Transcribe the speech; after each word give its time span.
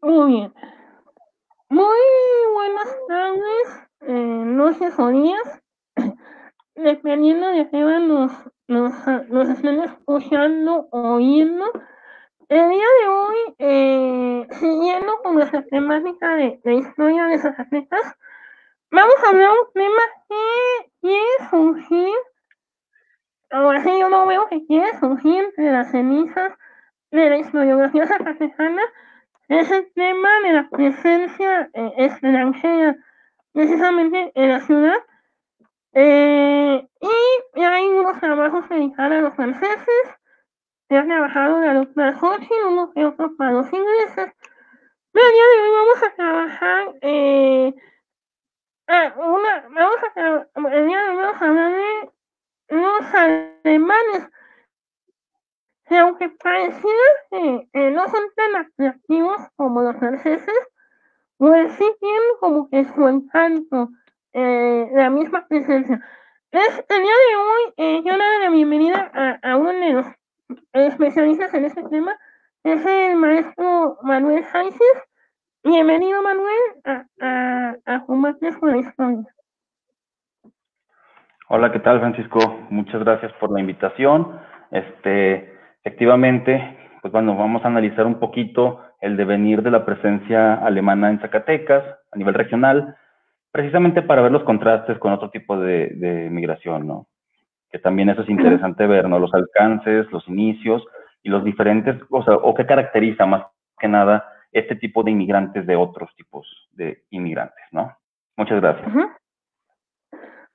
Muy 0.00 0.32
bien. 0.32 0.54
Muy 1.68 1.98
buenas 2.54 2.96
tardes, 3.08 3.88
eh, 4.02 4.12
noches 4.12 4.96
o 4.96 5.08
días, 5.08 5.62
dependiendo 6.76 7.48
de 7.48 7.68
qué 7.68 7.80
nos, 7.80 8.30
nos, 8.68 8.92
nos 9.28 9.48
estén 9.48 9.82
escuchando 9.82 10.86
o 10.92 11.14
oyendo. 11.14 11.64
El 12.48 12.70
día 12.70 12.86
de 13.00 13.08
hoy, 13.08 13.36
eh, 13.58 14.48
siguiendo 14.52 15.18
con 15.24 15.34
nuestra 15.34 15.64
temática 15.64 16.36
de, 16.36 16.60
historia 16.74 17.26
de 17.26 17.38
Zacatecas, 17.38 18.16
vamos 18.92 19.16
a 19.24 19.30
hablar 19.30 19.50
un 19.50 19.72
tema 19.72 20.02
que 20.28 20.92
quiere 21.00 21.50
surgir, 21.50 22.14
ahora 23.50 23.82
sí 23.82 23.98
yo 23.98 24.08
no 24.08 24.26
veo 24.26 24.46
que 24.46 24.64
quiere 24.66 24.96
surgir 25.00 25.52
de 25.56 25.72
las 25.72 25.90
cenizas 25.90 26.52
de 27.12 27.30
la 27.30 27.38
historiografía 27.38 28.06
zacatecana, 28.06 28.82
es 29.48 29.70
el 29.70 29.92
tema 29.92 30.28
de 30.44 30.52
la 30.52 30.68
presencia 30.70 31.70
eh, 31.74 31.92
extranjera, 31.98 32.96
precisamente 33.52 34.32
en 34.34 34.48
la 34.48 34.60
ciudad. 34.60 34.96
Eh, 35.94 36.88
y 37.54 37.62
hay 37.62 37.86
unos 37.86 38.18
trabajos 38.18 38.68
dedicados 38.70 39.12
a 39.12 39.20
los 39.20 39.34
franceses, 39.34 40.18
se 40.88 40.96
ha 40.96 41.04
trabajado 41.04 41.60
la 41.60 41.74
doctora 41.74 42.18
Hodgkin, 42.18 42.66
unos 42.68 42.90
y 42.96 43.04
otros 43.04 43.32
para 43.36 43.52
los 43.52 43.72
ingleses. 43.72 44.32
Pero 45.12 45.26
el 45.26 45.32
día 45.32 45.44
de 45.44 45.62
hoy 45.62 45.70
vamos 45.70 46.02
a 46.02 46.14
trabajar, 46.14 46.94
eh, 47.02 47.74
ah, 48.88 49.14
una, 49.16 49.68
vamos 49.68 49.96
a 50.16 50.68
el 50.74 50.86
día 50.86 51.02
de 51.02 51.08
hoy 51.10 51.16
vamos 51.16 51.42
a 51.42 51.44
hablar 51.44 51.72
de 51.72 52.12
los 52.68 53.14
alemanes, 53.14 54.30
que 54.30 54.41
aunque 55.90 56.28
pareciera 56.30 57.08
que 57.30 57.68
eh, 57.72 57.90
no 57.90 58.06
son 58.08 58.22
tan 58.36 58.56
atractivos 58.56 59.36
como 59.56 59.82
los 59.82 59.96
franceses, 59.96 60.68
pues 61.36 61.72
sí 61.74 61.84
tienen 62.00 62.22
como 62.40 62.68
que 62.70 62.84
su 62.84 63.08
encanto, 63.08 63.88
eh, 64.32 64.88
la 64.92 65.10
misma 65.10 65.46
presencia. 65.48 66.00
Es, 66.50 66.84
el 66.88 67.02
día 67.02 67.12
de 67.30 67.36
hoy 67.36 67.74
eh, 67.76 68.02
yo 68.04 68.12
doy 68.12 68.42
la 68.42 68.50
bienvenida 68.50 69.10
a, 69.14 69.50
a 69.50 69.56
uno 69.56 69.70
de 69.70 69.92
los 69.92 70.06
especialistas 70.72 71.52
en 71.54 71.64
este 71.64 71.82
tema, 71.84 72.16
es 72.64 72.84
el 72.86 73.16
maestro 73.16 73.98
Manuel 74.02 74.44
Sánchez. 74.44 75.08
Bienvenido, 75.64 76.22
Manuel, 76.22 76.60
a, 76.84 77.04
a, 77.20 77.76
a 77.86 78.04
Combates 78.06 78.56
con 78.58 78.70
la 78.70 78.78
Historia. 78.78 79.24
Hola, 81.48 81.70
¿qué 81.70 81.80
tal, 81.80 82.00
Francisco? 82.00 82.38
Muchas 82.70 83.00
gracias 83.04 83.32
por 83.34 83.52
la 83.52 83.60
invitación. 83.60 84.40
Este, 84.70 85.51
efectivamente, 85.84 86.78
pues 87.00 87.12
bueno, 87.12 87.36
vamos 87.36 87.64
a 87.64 87.68
analizar 87.68 88.06
un 88.06 88.18
poquito 88.18 88.80
el 89.00 89.16
devenir 89.16 89.62
de 89.62 89.70
la 89.70 89.84
presencia 89.84 90.54
alemana 90.54 91.10
en 91.10 91.20
Zacatecas 91.20 91.84
a 92.10 92.16
nivel 92.16 92.34
regional, 92.34 92.96
precisamente 93.50 94.02
para 94.02 94.22
ver 94.22 94.32
los 94.32 94.44
contrastes 94.44 94.98
con 94.98 95.12
otro 95.12 95.30
tipo 95.30 95.58
de, 95.58 95.88
de 95.88 96.30
migración, 96.30 96.86
¿no? 96.86 97.08
que 97.72 97.78
también 97.78 98.10
eso 98.10 98.20
es 98.20 98.28
interesante 98.28 98.86
ver, 98.86 99.08
¿no? 99.08 99.18
Los 99.18 99.32
alcances, 99.32 100.06
los 100.12 100.28
inicios 100.28 100.84
y 101.22 101.30
los 101.30 101.42
diferentes, 101.42 101.96
o 102.10 102.22
sea, 102.22 102.34
o 102.34 102.54
qué 102.54 102.66
caracteriza 102.66 103.24
más 103.24 103.46
que 103.78 103.88
nada 103.88 104.28
este 104.52 104.76
tipo 104.76 105.02
de 105.02 105.10
inmigrantes 105.10 105.66
de 105.66 105.74
otros 105.74 106.14
tipos 106.14 106.46
de 106.72 107.02
inmigrantes, 107.08 107.64
¿no? 107.72 107.96
Muchas 108.36 108.60
gracias. 108.60 108.86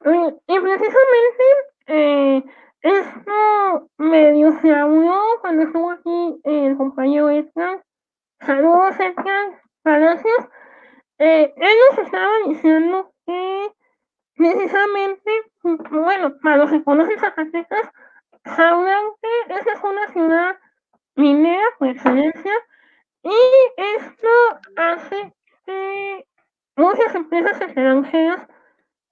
Y 0.05 0.59
precisamente 0.59 1.43
eh, 1.87 2.43
esto 2.87 3.89
medio 3.97 4.51
se 4.61 4.73
habló 4.73 5.21
cuando 5.41 5.63
estuvo 5.63 5.91
aquí 5.91 6.39
el 6.43 6.77
compañero 6.77 7.29
Edgar. 7.29 7.83
Saludos 8.39 8.99
Edgar, 8.99 9.61
gracias. 9.83 10.49
Eh, 11.19 11.53
él 11.55 11.75
nos 11.89 12.05
estaba 12.05 12.31
diciendo 12.47 13.11
que 13.25 13.71
precisamente, 14.35 15.31
bueno, 15.91 16.37
para 16.41 16.57
los 16.57 16.71
que 16.71 16.83
conocen 16.83 17.19
Zacatecas, 17.19 17.89
Jaulante, 18.45 19.27
esa 19.49 19.73
es 19.73 19.83
una 19.83 20.07
ciudad 20.09 20.57
minera 21.15 21.65
por 21.79 21.87
excelencia, 21.89 22.53
y 23.23 23.31
esto 23.97 24.27
hace 24.77 25.33
que 25.65 26.25
muchas 26.75 27.15
empresas 27.15 27.59
extranjeras 27.59 28.47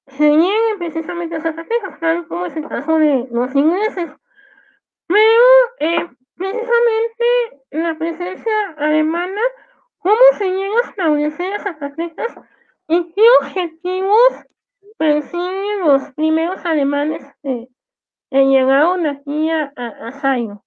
se 0.08 0.30
lleguen 0.30 0.78
precisamente 0.78 1.36
a 1.36 1.42
Zacatecas, 1.42 2.00
tal 2.00 2.28
como 2.28 2.46
es 2.46 2.56
el 2.56 2.68
caso 2.68 2.98
de 2.98 3.28
los 3.32 3.56
ingleses. 3.56 4.12
Pero 5.08 5.46
eh, 5.80 6.08
precisamente 6.36 7.26
la 7.72 7.96
presencia 7.96 8.54
alemana, 8.78 9.42
¿cómo 10.00 10.16
se 10.34 10.50
llega 10.50 10.78
a 10.84 10.90
establecer 10.90 11.54
a 11.54 11.60
Zacatecas 11.60 12.36
y 12.88 13.14
qué 13.14 13.22
objetivos 13.42 14.46
persiguen 14.98 15.80
los 15.82 16.14
primeros 16.14 16.64
alemanes 16.66 17.24
que, 17.42 17.68
que 18.30 18.46
llegaron 18.46 19.06
aquí 19.08 19.50
a, 19.50 19.72
a, 19.76 20.08
a. 20.08 20.60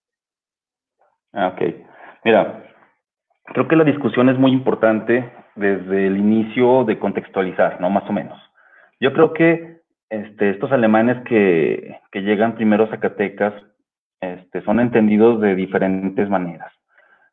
Ah, 1.32 1.48
ok. 1.48 1.62
Mira, 2.24 2.64
creo 3.44 3.68
que 3.68 3.76
la 3.76 3.84
discusión 3.84 4.28
es 4.28 4.38
muy 4.38 4.52
importante 4.52 5.32
desde 5.54 6.06
el 6.06 6.16
inicio 6.16 6.84
de 6.84 6.98
contextualizar, 6.98 7.80
¿no? 7.80 7.90
Más 7.90 8.08
o 8.08 8.12
menos. 8.12 8.47
Yo 9.00 9.12
creo 9.12 9.32
que 9.32 9.78
este, 10.10 10.50
estos 10.50 10.72
alemanes 10.72 11.22
que, 11.24 12.00
llegan 12.12 12.56
primero 12.56 12.84
a 12.84 12.88
Zacatecas 12.88 13.54
este, 14.20 14.60
son 14.62 14.80
entendidos 14.80 15.40
de 15.40 15.54
diferentes 15.54 16.28
maneras. 16.28 16.72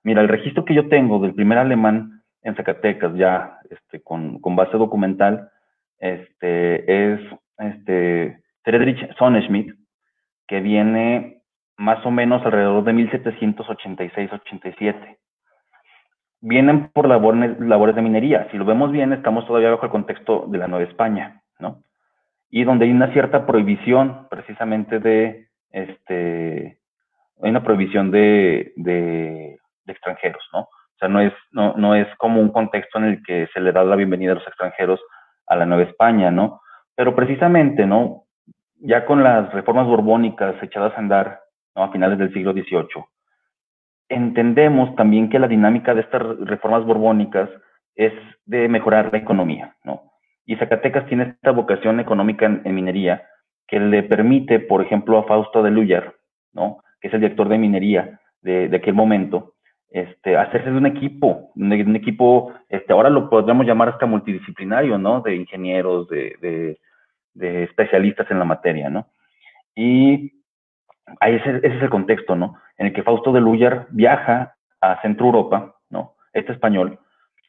Mira, 0.04 0.22
el 0.22 0.28
registro 0.28 0.64
que 0.66 0.76
yo 0.76 0.88
tengo 0.90 1.20
del 1.20 1.34
primer 1.34 1.58
alemán 1.58 2.22
en 2.44 2.56
Zacatecas, 2.56 3.16
ya 3.16 3.58
este, 3.70 4.02
con, 4.02 4.40
base 4.56 4.78
documental, 4.78 5.50
este, 5.98 7.14
es 7.14 7.20
este, 7.58 8.44
Friedrich 8.64 9.16
Sonnenschmidt, 9.18 9.74
que 10.48 10.62
viene 10.62 11.42
más 11.78 12.06
o 12.06 12.12
menos 12.12 12.46
alrededor 12.46 12.84
de 12.84 12.94
1786-87. 12.94 15.18
Vienen 16.42 16.90
por 16.90 17.08
labores, 17.08 17.60
labores 17.60 17.96
de 17.96 18.04
minería. 18.04 18.48
Si 18.52 18.58
lo 18.58 18.66
vemos 18.66 18.92
bien, 18.92 19.14
estamos 19.14 19.48
todavía 19.48 19.72
bajo 19.72 19.86
el 19.86 19.92
contexto 19.92 20.46
de 20.48 20.60
la 20.60 20.68
Nueva 20.68 20.86
España, 20.86 21.42
Y 22.50 22.64
donde 22.64 22.86
hay 22.86 22.92
una 22.92 23.12
cierta 23.12 23.46
prohibición 23.46 24.28
precisamente 24.30 25.00
de, 25.00 25.50
este, 25.72 26.80
hay 27.42 27.50
una 27.50 27.64
prohibición 27.64 28.12
de, 28.12 28.72
de, 28.78 29.60
de 29.84 29.92
extranjeros, 29.92 30.44
¿no? 30.54 30.62
O 30.62 30.98
sea, 30.98 31.10
no 31.10 31.20
es, 31.20 31.34
no, 31.52 31.74
no 31.76 31.96
es 31.96 32.08
como 32.18 32.40
un 32.40 32.50
contexto 32.50 33.00
en 33.00 33.06
el 33.06 33.24
que 33.24 33.48
se 33.54 33.60
le 33.60 33.74
da 33.74 33.84
la 33.84 33.98
bienvenida 33.98 34.32
a 34.32 34.36
los 34.36 34.48
extranjeros 34.48 35.02
a 35.48 35.56
la 35.56 35.66
Nueva 35.66 35.84
España, 35.84 36.32
¿no? 36.32 36.62
Pero 36.96 37.14
precisamente, 37.16 37.86
¿no? 37.86 38.24
Ya 38.80 39.06
con 39.06 39.24
las 39.24 39.52
reformas 39.52 39.88
borbónicas 39.88 40.56
echadas 40.64 40.94
a 40.96 41.00
andar 41.00 41.42
¿no? 41.76 41.84
a 41.84 41.92
finales 41.92 42.18
del 42.18 42.34
siglo 42.34 42.54
XVIII, 42.54 43.04
entendemos 44.08 44.96
también 44.96 45.30
que 45.30 45.40
la 45.40 45.48
dinámica 45.48 45.94
de 45.94 46.02
estas 46.02 46.22
reformas 46.40 46.86
borbónicas 46.86 47.50
es 47.96 48.14
de 48.46 48.70
mejorar 48.70 49.10
la 49.12 49.20
economía, 49.20 49.76
¿no? 49.84 50.05
Y 50.46 50.56
Zacatecas 50.58 51.08
tiene 51.08 51.24
esta 51.24 51.52
vocación 51.52 52.00
económica 52.00 52.46
en, 52.46 52.76
minería 52.76 53.24
que 53.68 53.80
le 53.80 54.04
permite, 54.04 54.60
por 54.60 54.82
ejemplo, 54.82 55.18
a 55.18 55.24
Fausto 55.24 55.64
de 55.64 55.72
Lúyer, 55.72 56.16
¿no? 56.54 56.84
Que 57.02 57.08
es 57.08 57.14
el 57.14 57.22
director 57.22 57.50
de 57.50 57.58
minería 57.58 58.20
de, 58.42 58.70
aquel 58.76 58.94
momento, 58.94 59.56
este, 59.90 60.38
hacerse 60.38 60.70
de 60.70 60.78
un 60.78 60.86
equipo, 60.86 61.52
un, 61.56 61.96
equipo, 61.96 62.54
este, 62.70 62.94
ahora 62.94 63.10
lo 63.10 63.28
podríamos 63.28 63.66
llamar 63.66 63.90
hasta 63.90 64.06
multidisciplinario, 64.06 65.00
¿no? 65.00 65.22
De 65.22 65.36
ingenieros, 65.36 66.08
de, 66.10 66.78
de, 67.34 67.64
especialistas 67.64 68.30
en 68.30 68.40
la 68.40 68.46
materia, 68.46 68.90
¿no? 68.90 69.08
Y 69.76 70.44
ahí 71.20 71.36
ese, 71.36 71.60
es 71.64 71.82
el 71.82 71.90
contexto, 71.90 72.36
¿no? 72.36 72.56
En 72.78 72.88
el 72.88 72.94
que 72.94 73.04
Fausto 73.04 73.32
de 73.32 73.42
Lúyer 73.42 73.88
viaja 73.90 74.56
a 74.80 75.02
Centro 75.02 75.26
Europa, 75.26 75.76
¿no? 75.90 76.14
Este 76.34 76.52
español, 76.52 77.00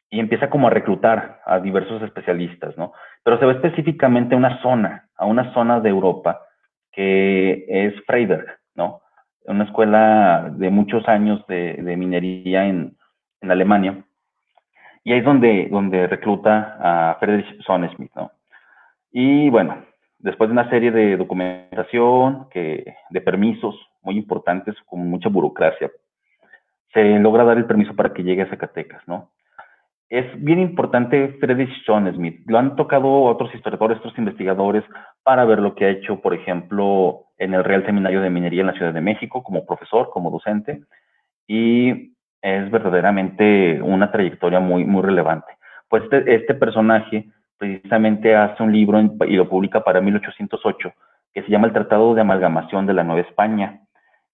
y 0.09 0.19
empieza 0.19 0.49
como 0.49 0.67
a 0.67 0.71
reclutar 0.71 1.41
a 1.45 1.59
diversos 1.59 2.01
especialistas, 2.01 2.77
¿no? 2.77 2.93
Pero 3.23 3.39
se 3.39 3.45
va 3.45 3.53
específicamente 3.53 4.35
a 4.35 4.37
una 4.37 4.61
zona, 4.61 5.09
a 5.17 5.25
una 5.25 5.53
zona 5.53 5.79
de 5.79 5.89
Europa 5.89 6.41
que 6.91 7.65
es 7.67 7.93
Freiberg, 8.05 8.47
¿no? 8.75 9.01
una 9.47 9.63
escuela 9.63 10.51
de 10.53 10.69
muchos 10.69 11.07
años 11.07 11.45
de, 11.47 11.73
de 11.73 11.97
minería 11.97 12.65
en, 12.65 12.97
en, 13.41 13.51
Alemania. 13.51 14.03
Y 15.03 15.13
ahí 15.13 15.19
es 15.19 15.25
donde, 15.25 15.67
donde 15.71 16.05
recluta 16.07 16.77
a 16.81 17.17
Friedrich 17.19 17.63
Sonnenschmidt, 17.63 18.13
¿no? 18.13 18.31
Y 19.11 19.49
bueno, 19.49 19.85
después 20.19 20.49
de 20.49 20.53
una 20.53 20.69
serie 20.69 20.91
de 20.91 21.15
documentación, 21.15 22.49
que, 22.49 22.95
de 23.09 23.21
permisos 23.21 23.75
muy 24.01 24.17
importantes, 24.17 24.75
con 24.85 25.09
mucha 25.09 25.29
burocracia, 25.29 25.89
se 26.93 27.17
logra 27.19 27.45
dar 27.45 27.57
el 27.57 27.65
permiso 27.65 27.95
para 27.95 28.13
que 28.13 28.23
llegue 28.23 28.41
a 28.41 28.49
Zacatecas, 28.49 29.07
¿no? 29.07 29.29
Es 30.09 30.25
bien 30.41 30.59
importante 30.59 31.35
Friedrich 31.39 31.83
Sonnenschmidt. 31.85 32.41
Lo 32.49 32.57
han 32.57 32.75
tocado 32.75 33.23
otros 33.23 33.53
historiadores, 33.53 33.97
otros 33.97 34.17
investigadores, 34.17 34.83
para 35.23 35.43
ver 35.45 35.59
lo 35.59 35.75
que 35.75 35.85
ha 35.85 35.89
hecho, 35.89 36.21
por 36.21 36.33
ejemplo, 36.33 37.25
en 37.37 37.53
el 37.53 37.63
Real 37.63 37.85
Seminario 37.85 38.21
de 38.21 38.29
Minería 38.29 38.61
en 38.61 38.67
la 38.67 38.73
Ciudad 38.73 38.93
de 38.93 39.01
México, 39.01 39.43
como 39.43 39.65
profesor, 39.65 40.09
como 40.11 40.31
docente, 40.31 40.81
y 41.45 42.13
es 42.41 42.71
verdaderamente 42.71 43.81
una 43.81 44.11
trayectoria 44.11 44.59
muy, 44.59 44.85
muy 44.85 45.01
relevante. 45.01 45.57
Pues 45.89 46.03
este, 46.03 46.35
este 46.35 46.53
personaje 46.53 47.29
precisamente 47.57 48.35
hace 48.35 48.63
un 48.63 48.71
libro 48.71 48.99
y 48.99 49.35
lo 49.35 49.49
publica 49.49 49.83
para 49.83 49.99
1808 49.99 50.93
que 51.37 51.43
se 51.43 51.49
llama 51.49 51.67
El 51.67 51.73
Tratado 51.73 52.15
de 52.15 52.21
Amalgamación 52.21 52.87
de 52.87 52.93
la 52.93 53.03
Nueva 53.03 53.21
España. 53.21 53.81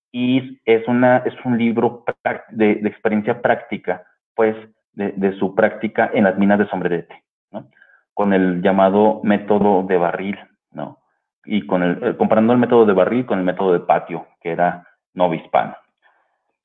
Y 0.09 0.61
es, 0.63 0.87
una, 0.87 1.17
es 1.17 1.33
un 1.43 1.57
libro 1.57 2.05
de, 2.49 2.71
experiencia 2.85 3.41
práctica, 3.41 4.05
pues, 4.35 4.55
de, 4.93 5.33
su 5.39 5.55
práctica 5.55 6.09
en 6.13 6.25
las 6.25 6.37
minas 6.37 6.59
de 6.59 6.67
sombrerete, 6.67 7.23
¿no? 7.51 7.67
Con 8.13 8.33
el 8.33 8.61
llamado 8.61 9.21
método 9.23 9.83
de 9.83 9.97
barril, 9.97 10.39
¿no? 10.71 10.99
Y 11.45 11.65
con 11.65 11.83
el, 11.83 12.03
eh, 12.03 12.15
comparando 12.17 12.53
el 12.53 12.59
método 12.59 12.85
de 12.85 12.93
barril 12.93 13.25
con 13.25 13.39
el 13.39 13.45
método 13.45 13.73
de 13.73 13.79
patio, 13.79 14.27
que 14.41 14.51
era 14.51 14.87
no 15.13 15.33
hispano. 15.33 15.75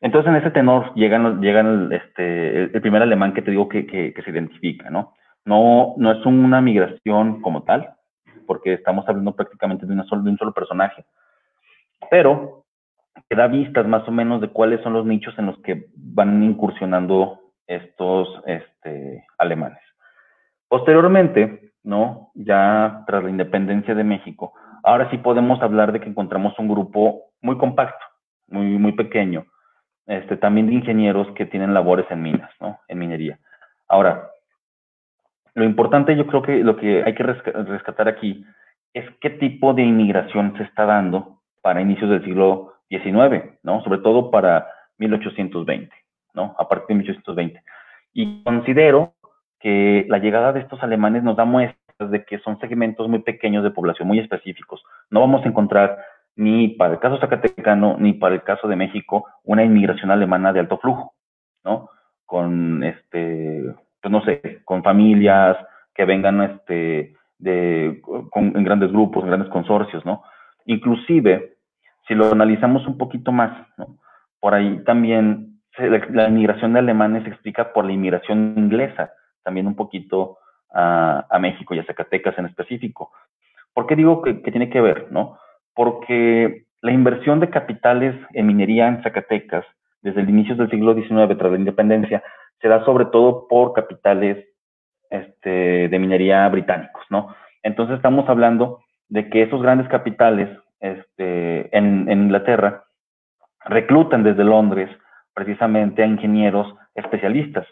Entonces, 0.01 0.31
en 0.31 0.37
ese 0.37 0.51
tenor 0.51 0.95
llegan, 0.95 1.41
llegan 1.41 1.93
este, 1.93 2.65
el, 2.65 2.81
primer 2.81 3.03
alemán 3.03 3.35
que 3.35 3.43
te 3.43 3.51
digo 3.51 3.69
que, 3.69 3.87
que, 3.87 4.15
se 4.23 4.31
identifica, 4.31 4.91
¿no? 4.91 5.15
¿no? 5.45 5.95
No 5.97 6.13
es 6.13 6.25
una 6.25 6.61
migración 6.61 7.41
como 7.41 7.65
tal, 7.65 7.95
porque 8.47 8.75
estamos 8.75 9.09
hablando 9.09 9.35
prácticamente 9.35 9.87
de, 9.87 9.93
una 9.93 10.05
de 10.05 10.31
un 10.31 10.39
solo 10.39 10.53
personaje, 10.53 11.05
pero 12.11 12.65
que 13.29 13.37
da 13.37 13.49
vistas 13.49 13.87
más 13.87 14.07
o 14.07 14.13
menos 14.13 14.41
de 14.41 14.49
cuáles 14.49 14.81
son 14.83 14.93
los 14.93 15.05
nichos 15.05 15.37
en 15.39 15.47
los 15.47 15.59
que 15.63 15.87
van 15.97 16.43
incursionando 16.43 17.48
estos 17.69 18.43
este, 18.47 19.25
alemanes. 19.39 19.79
Posteriormente, 20.67 21.73
¿no? 21.85 22.33
Ya 22.35 23.05
tras 23.07 23.23
la 23.23 23.31
independencia 23.31 23.95
de 23.95 24.05
México, 24.05 24.55
ahora 24.83 25.09
sí 25.11 25.19
podemos 25.19 25.63
hablar 25.63 25.93
de 25.93 26.01
que 26.01 26.09
encontramos 26.09 26.59
un 26.59 26.69
grupo 26.69 27.31
muy 27.41 27.57
compacto, 27.57 28.05
muy, 28.49 28.67
muy 28.79 28.93
pequeño, 28.93 29.47
este, 30.07 30.37
también 30.37 30.67
de 30.67 30.75
ingenieros 30.75 31.29
que 31.37 31.47
tienen 31.47 31.75
labores 31.75 32.07
en 32.11 32.23
minas, 32.23 32.51
¿no? 32.61 32.81
En 32.89 32.99
minería. 32.99 33.39
Ahora, 33.87 34.31
lo 35.55 35.65
importante 35.65 36.17
yo 36.17 36.27
creo 36.27 36.43
que 36.43 36.59
lo 36.65 36.77
que 36.77 37.03
hay 37.05 37.15
que 37.15 37.23
rescatar 37.23 38.09
aquí 38.09 38.45
es 38.95 39.05
qué 39.21 39.31
tipo 39.31 39.75
de 39.75 39.83
inmigración 39.83 40.57
se 40.57 40.65
está 40.65 40.85
dando 40.85 41.41
para 41.63 41.81
inicios 41.81 42.11
del 42.11 42.25
siglo 42.25 42.75
XIX, 42.89 43.59
¿no? 43.63 43.83
Sobre 43.83 43.99
todo 43.99 44.31
para 44.31 44.67
1820, 44.99 45.95
¿no? 46.39 46.55
A 46.57 46.69
partir 46.69 46.89
de 46.89 47.03
1820. 47.03 47.63
Y 48.15 48.43
considero 48.45 49.15
que 49.59 50.07
la 50.09 50.19
llegada 50.19 50.53
de 50.53 50.61
estos 50.61 50.81
alemanes 50.83 51.25
nos 51.25 51.37
da 51.37 51.45
muestras 51.45 52.11
de 52.11 52.25
que 52.25 52.39
son 52.39 52.61
segmentos 52.61 53.09
muy 53.09 53.19
pequeños 53.21 53.65
de 53.65 53.73
población, 53.73 54.07
muy 54.07 54.21
específicos. 54.21 54.83
No 55.11 55.21
vamos 55.21 55.45
a 55.45 55.49
encontrar 55.49 55.99
ni 56.37 56.69
para 56.69 56.95
el 56.95 57.01
caso 57.01 57.19
zacatecano, 57.19 57.97
ni 57.99 58.13
para 58.13 58.37
el 58.37 58.45
caso 58.45 58.69
de 58.69 58.77
México, 58.77 59.27
una 59.43 59.65
inmigración 59.65 60.13
alemana 60.13 60.53
de 60.53 60.61
alto 60.61 60.79
flujo, 60.79 61.15
¿no? 61.65 61.91
Con, 62.25 62.85
este, 62.85 63.65
pues 64.01 64.13
no 64.13 64.23
sé, 64.25 64.61
con 64.65 64.85
familias 64.85 65.57
que 65.93 66.05
vengan, 66.05 66.41
este, 66.43 67.17
de, 67.39 68.01
con, 68.31 68.57
en 68.57 68.63
grandes 68.63 68.93
grupos, 68.93 69.25
en 69.25 69.31
grandes 69.31 69.51
consorcios, 69.51 70.07
¿no? 70.07 70.23
Inclusive, 70.67 71.57
si 72.07 72.15
lo 72.15 72.31
analizamos 72.31 72.87
un 72.87 72.97
poquito 72.97 73.33
más, 73.33 73.67
¿no? 73.77 73.99
Por 74.39 74.55
ahí 74.55 74.85
también 74.85 75.48
la, 75.79 76.29
inmigración 76.29 76.73
de 76.73 76.81
alemanes 76.81 77.25
se 77.25 77.31
explica 77.31 77.73
por 77.73 77.85
la 77.85 77.93
inmigración 77.93 78.55
inglesa, 78.57 79.13
también 79.43 79.67
un 79.67 79.77
poquito 79.77 80.39
a, 80.71 81.39
México 81.41 81.75
y 81.75 81.79
a 81.79 81.85
Zacatecas 81.85 82.39
en 82.39 82.47
específico. 82.47 83.13
¿Por 83.73 83.87
qué 83.87 83.97
digo 83.97 84.23
que, 84.23 84.43
que 84.43 84.51
tiene 84.51 84.71
que 84.71 84.81
ver, 84.81 85.09
no? 85.11 85.39
porque 85.79 86.65
la 86.83 86.91
inversión 86.91 87.39
de 87.39 87.51
capitales 87.51 88.13
en 88.33 88.49
minería 88.49 88.89
en 88.89 89.01
Zacatecas 89.05 89.65
desde 90.03 90.23
el 90.23 90.29
inicio 90.29 90.57
del 90.57 90.69
siglo 90.71 90.93
XIX 90.93 91.39
tras 91.39 91.53
la 91.53 91.57
independencia 91.57 92.21
se 92.61 92.67
da 92.67 92.85
sobre 92.85 93.05
todo 93.05 93.47
por 93.47 93.75
capitales 93.75 94.45
este, 95.09 95.87
de 95.89 95.99
minería 96.01 96.49
británicos, 96.49 97.05
¿no? 97.11 97.33
Entonces 97.63 97.95
estamos 97.95 98.29
hablando 98.29 98.81
de 99.09 99.31
que 99.31 99.43
esos 99.43 99.63
grandes 99.63 99.87
capitales 99.87 100.49
este, 100.81 101.77
en, 101.77 102.11
Inglaterra 102.11 102.83
reclutan 103.65 104.25
desde 104.25 104.43
Londres 104.43 104.91
precisamente 105.39 106.03
a 106.03 106.07
ingenieros 106.07 106.75
especialistas, 106.97 107.65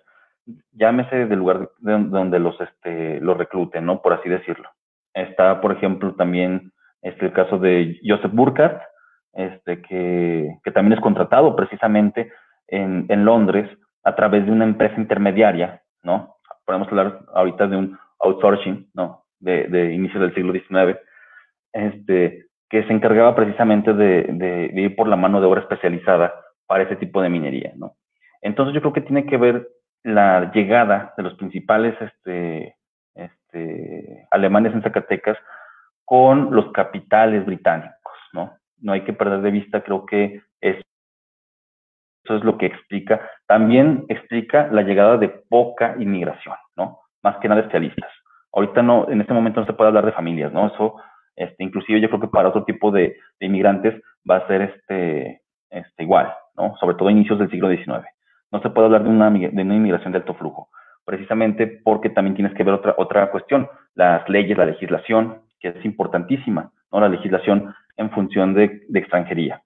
llámese 0.70 1.26
del 1.26 1.40
lugar 1.40 1.68
donde 1.80 2.38
los, 2.38 2.54
este, 2.60 3.18
los 3.20 3.36
recluten, 3.36 3.84
¿no? 3.84 4.00
Por 4.02 4.12
así 4.12 4.28
decirlo. 4.28 4.68
Está, 5.12 5.60
por 5.60 5.72
ejemplo, 5.72 6.14
también 6.14 6.70
este, 7.02 7.26
el 7.26 7.32
caso 7.32 7.58
de 7.58 7.98
Joseph 8.04 8.30
Burkhardt, 8.32 8.80
este, 9.32 9.82
que, 9.82 10.58
que 10.62 10.70
también 10.70 10.92
es 10.92 11.02
contratado 11.02 11.56
precisamente 11.56 12.30
en, 12.68 13.06
en, 13.08 13.24
Londres 13.24 13.69
a 14.04 14.14
través 14.14 14.46
de 14.46 14.52
una 14.52 14.64
empresa 14.64 14.94
intermediaria, 14.96 15.82
¿no? 16.04 16.36
Podemos 16.64 16.86
hablar 16.86 17.19
ahorita 17.34 17.66
de 17.66 17.78
un 17.78 17.98
outsourcing, 18.20 18.90
¿no? 18.94 19.24
De, 19.40 19.64
de 19.64 19.92
inicios 19.92 20.20
del 20.20 20.34
siglo 20.34 20.52
XIX, 20.52 21.00
este, 21.72 22.46
que 22.70 22.84
se 22.84 22.92
encargaba 22.92 23.34
precisamente 23.34 23.92
de, 23.92 24.22
de, 24.22 24.70
de, 24.72 24.80
ir 24.80 24.94
por 24.94 25.08
la 25.08 25.16
mano 25.16 25.40
de 25.40 25.48
obra 25.48 25.62
especializada 25.62 26.32
para 26.66 26.84
ese 26.84 26.96
tipo 26.96 27.22
de 27.22 27.28
minería, 27.28 27.72
¿no? 27.76 27.96
Entonces 28.42 28.74
yo 28.74 28.80
creo 28.80 28.92
que 28.92 29.00
tiene 29.00 29.26
que 29.26 29.36
ver 29.36 29.68
la 30.02 30.52
llegada 30.52 31.14
de 31.16 31.22
los 31.22 31.34
principales 31.34 31.94
este, 32.00 32.76
este, 33.14 34.26
alemanes 34.30 34.72
en 34.74 34.82
Zacatecas 34.82 35.36
con 36.04 36.54
los 36.54 36.70
capitales 36.72 37.44
británicos, 37.44 38.14
¿no? 38.32 38.56
No 38.78 38.92
hay 38.92 39.02
que 39.02 39.12
perder 39.12 39.40
de 39.40 39.50
vista, 39.50 39.82
creo 39.82 40.06
que 40.06 40.42
eso 42.26 42.36
es 42.36 42.44
lo 42.44 42.58
que 42.58 42.66
explica, 42.66 43.20
también 43.46 44.04
explica 44.08 44.69
la 44.72 44.82
llegada 44.82 45.16
de 45.16 45.28
poca 45.28 45.94
inmigración, 45.98 46.56
¿no? 46.76 46.98
Más 47.22 47.36
que 47.36 47.48
nada 47.48 47.60
especialistas. 47.60 48.10
Ahorita 48.52 48.82
no, 48.82 49.08
en 49.08 49.20
este 49.20 49.32
momento 49.32 49.60
no 49.60 49.66
se 49.66 49.72
puede 49.72 49.88
hablar 49.88 50.06
de 50.06 50.12
familias, 50.12 50.52
¿no? 50.52 50.66
Eso, 50.66 50.96
este, 51.36 51.62
inclusive 51.62 52.00
yo 52.00 52.08
creo 52.08 52.20
que 52.20 52.28
para 52.28 52.48
otro 52.48 52.64
tipo 52.64 52.90
de, 52.90 53.16
inmigrantes 53.38 54.02
va 54.28 54.38
a 54.38 54.46
ser 54.48 54.62
este, 54.62 55.42
este, 55.70 56.02
igual, 56.02 56.34
Sobre 56.81 56.97
todo 56.97 57.08
a 57.08 57.12
inicios 57.12 57.38
del 57.38 57.50
siglo 57.50 57.69
XIX. 57.69 58.06
No 58.53 58.61
se 58.61 58.70
puede 58.70 58.87
hablar 58.87 59.05
de 59.05 59.11
una, 59.11 59.31
de 59.31 59.62
una 59.62 59.75
inmigración 59.75 60.12
de 60.12 60.19
alto 60.19 60.35
flujo, 60.35 60.69
precisamente 61.05 61.67
porque 61.67 62.11
también 62.11 62.35
tienes 62.35 62.55
que 62.55 62.64
ver 62.64 62.75
otra, 62.75 62.94
otra 62.99 63.31
cuestión, 63.31 63.69
las 63.94 64.29
leyes, 64.29 64.56
la 64.56 64.67
legislación, 64.67 65.43
que 65.61 65.69
es 65.69 65.85
importantísima, 65.85 66.70
¿no? 66.93 67.00
la 67.00 67.08
legislación 67.08 67.75
en 67.97 68.11
función 68.11 68.55
de, 68.55 68.85
extranjería. 68.94 69.62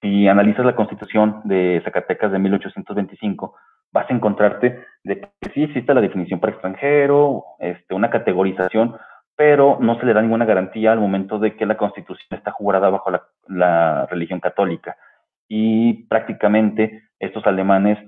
Si, 0.00 0.28
analizas 0.28 0.64
la 0.64 0.76
constitución 0.76 1.40
de 1.44 1.80
Zacatecas 1.84 2.30
de 2.30 2.38
1825, 2.38 3.56
vas 3.90 4.08
a 4.08 4.14
encontrarte 4.14 4.84
de 5.02 5.20
que 5.20 5.50
sí 5.52 5.64
existe 5.64 5.92
la 5.92 6.00
definición 6.00 6.38
para 6.38 6.52
extranjero, 6.52 7.44
este, 7.58 7.94
una 7.94 8.10
categorización, 8.10 8.96
pero 9.34 9.78
no 9.80 9.98
se 9.98 10.06
le 10.06 10.14
da 10.14 10.22
ninguna 10.22 10.44
garantía 10.44 10.92
al 10.92 11.00
momento 11.00 11.38
de 11.38 11.56
que 11.56 11.66
la 11.66 11.76
constitución 11.76 12.38
está 12.38 12.52
jurada 12.52 12.90
bajo 12.90 13.10
la 13.48 14.06
religión 14.06 14.40
católica. 14.40 14.96
Y 15.48 16.04
prácticamente 16.04 17.02
estos 17.18 17.46
alemanes, 17.46 17.98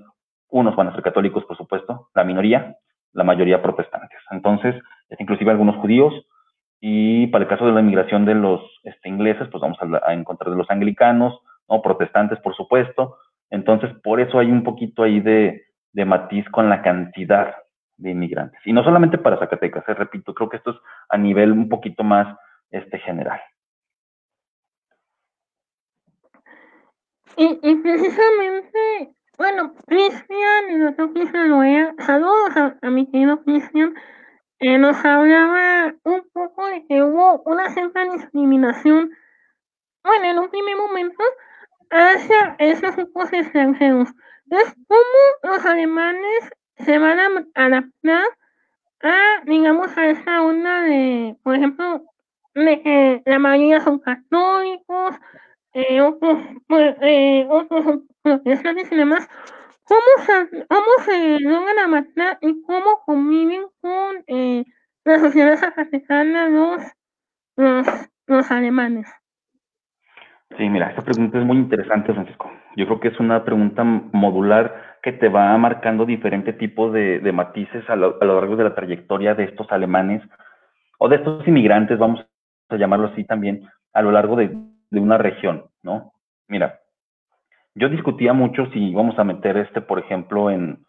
unos 0.49 0.75
van 0.75 0.87
a 0.87 0.93
ser 0.93 1.01
católicos, 1.01 1.43
por 1.45 1.57
supuesto, 1.57 2.09
la 2.13 2.23
minoría, 2.23 2.75
la 3.13 3.23
mayoría 3.23 3.61
protestantes. 3.61 4.19
Entonces, 4.31 4.75
inclusive 5.19 5.51
algunos 5.51 5.77
judíos, 5.77 6.13
y 6.79 7.27
para 7.27 7.43
el 7.43 7.49
caso 7.49 7.65
de 7.65 7.73
la 7.73 7.81
inmigración 7.81 8.25
de 8.25 8.33
los 8.35 8.61
este, 8.83 9.07
ingleses, 9.07 9.47
pues 9.49 9.61
vamos 9.61 9.77
a, 9.81 10.13
encontrar 10.13 10.49
de 10.49 10.57
los 10.57 10.69
anglicanos, 10.71 11.39
¿no? 11.69 11.81
protestantes, 11.81 12.39
por 12.39 12.55
supuesto. 12.55 13.17
Entonces, 13.51 13.91
por 14.03 14.19
eso 14.19 14.39
hay 14.39 14.47
un 14.47 14.63
poquito 14.63 15.03
ahí 15.03 15.19
de, 15.19 15.61
de 15.93 16.05
matiz 16.05 16.49
con 16.49 16.69
la 16.69 16.81
cantidad 16.81 17.55
de 17.97 18.11
inmigrantes. 18.11 18.59
Y 18.65 18.73
no 18.73 18.83
solamente 18.83 19.19
para 19.19 19.37
Zacatecas, 19.37 19.87
eh, 19.87 19.93
repito, 19.93 20.33
creo 20.33 20.49
que 20.49 20.57
esto 20.57 20.71
es 20.71 20.77
a 21.09 21.17
nivel 21.17 21.51
un 21.51 21.69
poquito 21.69 22.03
más 22.03 22.35
este, 22.71 22.97
general. 22.99 23.39
Y, 27.37 27.59
y 27.61 27.75
precisamente, 27.75 29.13
bueno, 29.37 29.73
Cristian, 29.87 30.71
y 30.71 30.75
nosotros 30.75 31.11
Cristian 31.13 31.95
saludos 31.99 32.57
a, 32.57 32.77
a 32.81 32.89
mi 32.89 33.09
querido 33.09 33.43
Cristian, 33.43 33.95
eh, 34.59 34.77
nos 34.77 35.03
hablaba 35.03 35.93
un 36.03 36.23
poco 36.33 36.67
de 36.67 36.85
que 36.85 37.01
hubo 37.01 37.41
una 37.45 37.69
cierta 37.71 38.03
discriminación, 38.03 39.11
bueno, 40.03 40.25
en 40.25 40.39
un 40.39 40.49
primer 40.49 40.77
momento, 40.77 41.23
hacia 41.89 42.55
esos 42.59 42.95
grupos 42.95 43.33
extranjeros. 43.33 44.09
Entonces, 44.45 44.75
¿cómo 44.87 45.55
los 45.55 45.65
alemanes 45.65 46.51
se 46.77 46.97
van 46.97 47.19
a 47.19 47.45
adaptar 47.55 48.23
a, 49.01 49.41
digamos, 49.45 49.97
a 49.97 50.07
esa 50.07 50.43
onda 50.43 50.81
de, 50.83 51.35
por 51.43 51.55
ejemplo, 51.55 52.03
de 52.53 52.81
que 52.81 53.23
la 53.25 53.39
mayoría 53.39 53.81
son 53.81 53.99
católicos, 53.99 55.15
eh, 55.73 55.99
pues, 56.67 56.95
eh? 57.01 57.47
¿Cómo 59.91 60.01
se, 60.25 60.65
cómo 60.67 60.91
se 61.05 61.39
logran 61.41 62.07
y 62.41 62.61
cómo 62.63 63.01
conviven 63.05 63.63
con 63.81 64.23
eh, 64.27 64.63
la 65.03 65.19
sociedad 65.19 65.59
los, 67.57 67.87
los, 68.27 68.51
alemanes? 68.51 69.07
Sí, 70.57 70.69
mira, 70.69 70.89
esta 70.89 71.01
pregunta 71.01 71.39
es 71.39 71.45
muy 71.45 71.57
interesante, 71.57 72.13
Francisco. 72.13 72.51
Yo 72.75 72.85
creo 72.85 72.99
que 72.99 73.07
es 73.09 73.19
una 73.19 73.43
pregunta 73.43 73.83
modular 73.83 74.97
que 75.01 75.11
te 75.11 75.27
va 75.29 75.57
marcando 75.57 76.05
diferentes 76.05 76.57
tipos 76.57 76.93
de, 76.93 77.31
matices 77.33 77.89
a 77.89 77.95
lo, 77.95 78.17
largo 78.19 78.55
de 78.55 78.63
la 78.65 78.75
trayectoria 78.75 79.33
de 79.35 79.45
estos 79.45 79.69
alemanes 79.71 80.21
o 80.99 81.09
de 81.09 81.17
estos 81.17 81.45
inmigrantes, 81.47 81.97
vamos 81.97 82.25
a 82.69 82.75
llamarlo 82.77 83.07
así 83.07 83.23
también, 83.23 83.67
a 83.93 84.01
lo 84.01 84.11
largo 84.11 84.35
de, 84.35 84.55
de 84.91 84.99
una 84.99 85.17
región, 85.17 85.65
¿no? 85.81 86.13
Mira, 86.47 86.79
yo 87.73 87.89
discutía 87.89 88.33
mucho 88.33 88.67
si 88.71 88.93
vamos 88.93 89.17
a 89.17 89.23
meter 89.23 89.57
este, 89.57 89.81
por 89.81 89.99
ejemplo, 89.99 90.51
en, 90.51 90.85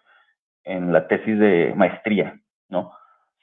en 0.64 0.92
la 0.92 1.06
tesis 1.08 1.38
de 1.38 1.72
maestría, 1.76 2.38
¿no? 2.68 2.92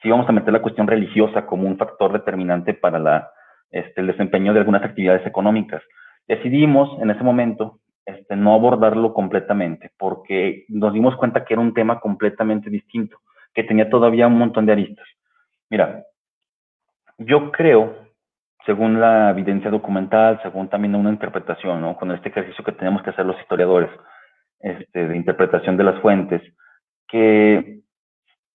Si 0.02 0.08
vamos 0.08 0.28
a 0.28 0.32
meter 0.32 0.52
la 0.52 0.62
cuestión 0.62 0.86
religiosa 0.86 1.46
como 1.46 1.66
un 1.66 1.76
factor 1.76 2.12
determinante 2.12 2.74
para 2.74 2.98
la, 2.98 3.30
este, 3.70 4.00
el 4.00 4.08
desempeño 4.08 4.52
de 4.52 4.60
algunas 4.60 4.82
actividades 4.82 5.26
económicas. 5.26 5.82
Decidimos 6.26 7.00
en 7.00 7.10
ese 7.10 7.22
momento 7.22 7.80
este, 8.04 8.36
no 8.36 8.54
abordarlo 8.54 9.12
completamente 9.12 9.90
porque 9.98 10.64
nos 10.68 10.92
dimos 10.92 11.16
cuenta 11.16 11.44
que 11.44 11.54
era 11.54 11.60
un 11.60 11.74
tema 11.74 12.00
completamente 12.00 12.70
distinto, 12.70 13.18
que 13.54 13.64
tenía 13.64 13.88
todavía 13.90 14.26
un 14.26 14.38
montón 14.38 14.66
de 14.66 14.72
aristas. 14.72 15.06
Mira, 15.68 16.04
yo 17.18 17.52
creo, 17.52 17.94
según 18.66 19.00
la 19.00 19.30
evidencia 19.30 19.70
documental, 19.70 20.40
según 20.42 20.68
también 20.68 20.94
una 20.94 21.10
interpretación, 21.10 21.80
¿no? 21.80 21.96
con 21.96 22.10
este 22.12 22.28
ejercicio 22.28 22.64
que 22.64 22.72
tenemos 22.72 23.02
que 23.02 23.10
hacer 23.10 23.24
los 23.26 23.38
historiadores 23.40 23.90
este, 24.60 25.08
de 25.08 25.16
interpretación 25.16 25.76
de 25.76 25.84
las 25.84 26.00
fuentes, 26.00 26.42
que 27.08 27.80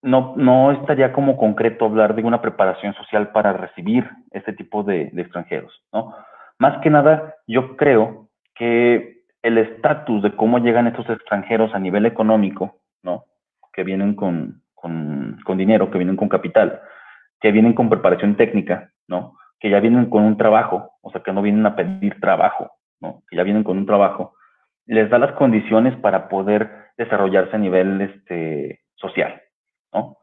no, 0.06 0.36
no 0.38 0.72
estaría 0.72 1.12
como 1.12 1.36
concreto 1.36 1.86
hablar 1.86 2.16
de 2.16 2.24
una 2.24 2.42
preparación 2.42 2.94
social 2.94 3.32
para 3.32 3.54
recibir 3.54 4.08
este 4.32 4.54
tipo 4.54 4.84
de, 4.84 5.12
extranjeros, 5.16 5.74
¿no? 5.92 6.14
Más 6.60 6.80
que 6.82 6.92
nada, 6.92 7.34
yo 7.48 7.76
creo 7.76 8.30
que 8.54 9.24
el 9.42 9.58
estatus 9.58 10.22
de 10.22 10.36
cómo 10.36 10.60
llegan 10.60 10.88
estos 10.88 11.10
extranjeros 11.10 11.74
a 11.74 11.80
nivel 11.80 12.06
económico, 12.06 12.78
¿no? 13.02 13.26
Que 13.74 13.84
vienen 13.84 14.14
con, 14.16 14.62
con, 14.76 15.40
con, 15.44 15.58
dinero, 15.58 15.90
que 15.90 15.98
vienen 15.98 16.16
con 16.16 16.30
capital, 16.30 16.82
que 17.42 17.52
vienen 17.52 17.74
con 17.74 17.90
preparación 17.90 18.36
técnica, 18.36 18.92
¿no? 19.08 19.36
Que 19.60 19.70
ya 19.70 19.80
vienen 19.80 20.10
con 20.10 20.24
un 20.24 20.38
trabajo, 20.38 20.92
o 21.02 21.12
sea, 21.12 21.22
que 21.22 21.32
no 21.32 21.42
vienen 21.42 21.66
a 21.66 21.76
pedir 21.76 22.20
trabajo, 22.20 22.72
¿no? 23.00 23.24
Que 23.30 23.38
ya 23.38 23.44
vienen 23.44 23.64
con 23.64 23.78
un 23.78 23.86
trabajo, 23.86 24.36
les 24.86 25.10
da 25.10 25.18
las 25.18 25.34
condiciones 25.34 25.96
para 25.98 26.28
poder 26.30 26.70
desarrollarse 26.98 27.56
a 27.56 27.60
nivel 27.60 28.02
este, 28.02 28.82
social, 28.96 29.42
¿no? 29.94 30.18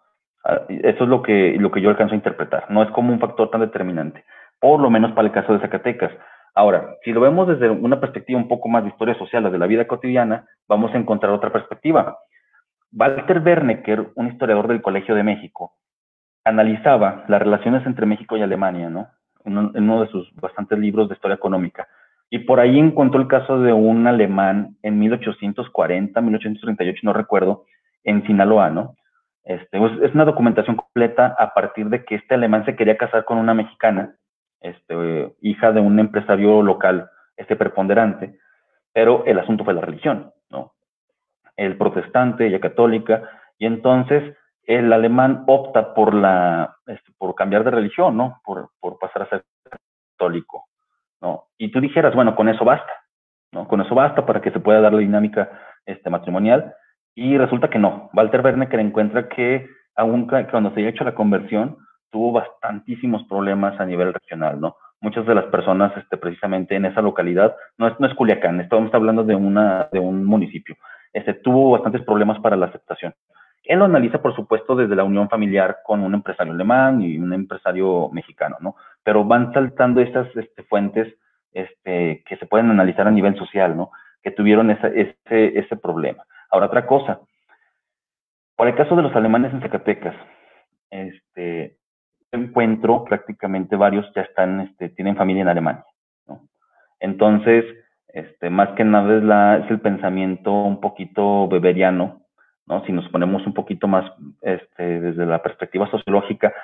Ah, 0.44 0.62
eso 0.68 1.04
es 1.04 1.08
lo 1.08 1.22
que, 1.22 1.56
lo 1.58 1.70
que 1.70 1.80
yo 1.80 1.90
alcanzo 1.90 2.14
a 2.14 2.16
interpretar. 2.16 2.70
No 2.70 2.82
es 2.82 2.90
como 2.90 3.12
un 3.12 3.20
factor 3.20 3.50
tan 3.50 3.60
determinante, 3.60 4.24
por 4.60 4.80
lo 4.80 4.90
menos 4.90 5.12
para 5.12 5.28
el 5.28 5.34
caso 5.34 5.52
de 5.52 5.60
Zacatecas. 5.60 6.12
Ahora, 6.54 6.96
si 7.04 7.12
lo 7.12 7.20
vemos 7.20 7.48
desde 7.48 7.70
una 7.70 8.00
perspectiva 8.00 8.38
un 8.38 8.48
poco 8.48 8.68
más 8.68 8.82
de 8.82 8.90
historia 8.90 9.14
social, 9.14 9.50
de 9.50 9.58
la 9.58 9.66
vida 9.66 9.86
cotidiana, 9.86 10.46
vamos 10.68 10.92
a 10.94 10.98
encontrar 10.98 11.32
otra 11.32 11.50
perspectiva. 11.50 12.18
Walter 12.92 13.40
Wernecker, 13.40 14.10
un 14.16 14.28
historiador 14.28 14.68
del 14.68 14.82
Colegio 14.82 15.14
de 15.14 15.22
México, 15.22 15.74
analizaba 16.44 17.24
las 17.28 17.40
relaciones 17.40 17.86
entre 17.86 18.04
México 18.04 18.36
y 18.36 18.42
Alemania, 18.42 18.90
¿no? 18.90 19.08
En 19.44 19.58
uno 19.58 20.02
de 20.02 20.08
sus 20.08 20.32
bastantes 20.36 20.78
libros 20.78 21.08
de 21.08 21.14
historia 21.14 21.34
económica. 21.34 21.88
Y 22.30 22.40
por 22.40 22.60
ahí 22.60 22.78
encontró 22.78 23.20
el 23.20 23.28
caso 23.28 23.60
de 23.60 23.72
un 23.72 24.06
alemán 24.06 24.76
en 24.82 24.98
1840, 24.98 26.20
1838, 26.20 27.00
no 27.02 27.12
recuerdo, 27.12 27.66
en 28.04 28.26
Sinaloa, 28.26 28.70
¿no? 28.70 28.96
Este, 29.44 29.78
pues, 29.78 29.92
es 30.02 30.14
una 30.14 30.24
documentación 30.24 30.76
completa 30.76 31.34
a 31.38 31.52
partir 31.52 31.88
de 31.88 32.04
que 32.04 32.14
este 32.14 32.34
alemán 32.34 32.64
se 32.64 32.76
quería 32.76 32.96
casar 32.96 33.24
con 33.24 33.38
una 33.38 33.54
mexicana, 33.54 34.14
este, 34.60 35.34
hija 35.40 35.72
de 35.72 35.80
un 35.80 35.98
empresario 35.98 36.62
local, 36.62 37.10
este 37.36 37.56
preponderante, 37.56 38.38
pero 38.92 39.24
el 39.26 39.38
asunto 39.38 39.64
fue 39.64 39.74
la 39.74 39.80
religión, 39.80 40.32
¿no? 40.50 40.72
El 41.56 41.76
protestante, 41.76 42.46
ella 42.46 42.60
católica, 42.60 43.28
y 43.58 43.66
entonces 43.66 44.36
el 44.64 44.92
alemán 44.92 45.44
opta 45.46 45.94
por 45.94 46.14
la, 46.14 46.76
este, 46.86 47.12
cambiar 47.36 47.64
de 47.64 47.70
religión, 47.70 48.16
¿no? 48.16 48.40
Por, 48.44 48.70
pasar 49.00 49.22
a 49.22 49.28
ser 49.28 49.44
católico. 50.18 50.66
Y 51.58 51.70
tú 51.70 51.80
dijeras, 51.80 52.14
bueno, 52.14 52.34
con 52.34 52.48
eso 52.48 52.64
basta, 52.64 52.92
¿no? 53.52 53.68
Con 53.68 53.80
eso 53.80 53.94
basta 53.94 54.26
para 54.26 54.40
que 54.40 54.50
se 54.50 54.58
pueda 54.58 54.80
dar 54.80 54.92
la 54.92 54.98
dinámica 54.98 55.48
este, 55.86 56.10
matrimonial. 56.10 56.74
Y 57.14 57.38
resulta 57.38 57.70
que 57.70 57.78
no. 57.78 58.10
Walter 58.14 58.40
Werner 58.40 58.80
encuentra 58.80 59.28
que 59.28 59.68
aún 59.94 60.26
cuando 60.26 60.72
se 60.72 60.80
haya 60.80 60.88
hecho 60.88 61.04
la 61.04 61.14
conversión, 61.14 61.76
tuvo 62.10 62.32
bastantísimos 62.32 63.22
problemas 63.28 63.78
a 63.78 63.86
nivel 63.86 64.12
regional, 64.12 64.60
¿no? 64.60 64.76
Muchas 65.00 65.24
de 65.26 65.36
las 65.36 65.44
personas, 65.46 65.96
este, 65.96 66.16
precisamente 66.16 66.74
en 66.74 66.86
esa 66.86 67.00
localidad, 67.00 67.54
no 67.78 67.86
es, 67.86 68.00
no 68.00 68.06
es 68.08 68.14
Culiacán, 68.14 68.60
estamos 68.60 68.92
hablando 68.94 69.22
de 69.22 69.34
un 69.34 70.24
municipio, 70.24 70.76
este, 71.12 71.34
tuvo 71.34 71.72
bastantes 71.72 72.02
problemas 72.02 72.40
para 72.40 72.56
la 72.56 72.66
aceptación. 72.66 73.14
Él 73.72 73.78
lo 73.78 73.86
analiza, 73.86 74.20
por 74.20 74.36
supuesto, 74.36 74.76
desde 74.76 74.94
la 74.94 75.02
unión 75.02 75.30
familiar 75.30 75.78
con 75.82 76.02
un 76.02 76.12
empresario 76.12 76.52
alemán 76.52 77.00
y 77.00 77.16
un 77.16 77.32
empresario 77.32 78.10
mexicano, 78.12 78.58
¿no? 78.60 78.76
Pero 79.02 79.24
van 79.24 79.50
saltando 79.54 80.02
estas 80.02 80.28
fuentes 80.68 81.14
este, 81.54 82.22
que 82.26 82.36
se 82.36 82.44
pueden 82.44 82.68
analizar 82.68 83.08
a 83.08 83.10
nivel 83.10 83.34
social, 83.34 83.74
¿no? 83.74 83.90
Que 84.22 84.30
tuvieron 84.30 84.70
ese, 84.70 85.76
problema. 85.82 86.22
Ahora, 86.50 86.66
otra 86.66 86.86
cosa. 86.86 87.20
Por 88.56 88.68
el 88.68 88.74
caso 88.74 88.94
de 88.94 89.04
los 89.04 89.16
alemanes 89.16 89.54
en 89.54 89.62
Zacatecas, 89.62 90.16
este, 90.90 91.78
encuentro 92.30 93.04
prácticamente 93.04 93.74
varios 93.74 94.04
ya 94.14 94.20
están, 94.20 94.60
este, 94.60 94.90
tienen 94.90 95.16
familia 95.16 95.44
en 95.44 95.48
Alemania, 95.48 95.86
¿no? 96.26 96.42
Entonces, 97.00 97.64
este, 98.08 98.50
más 98.50 98.68
que 98.76 98.84
nada 98.84 99.64
es 99.64 99.70
el 99.70 99.80
pensamiento 99.80 100.52
un 100.52 100.78
poquito 100.78 101.48
beberiano 101.48 102.21
Si 102.86 102.92
nos 102.92 103.08
ponemos 103.08 103.46
un 103.46 103.54
poquito 103.54 103.88
más 103.88 104.10
este, 104.40 105.00
desde 105.00 105.26
la 105.26 105.42
perspectiva 105.42 105.90
sociológica 105.90 106.54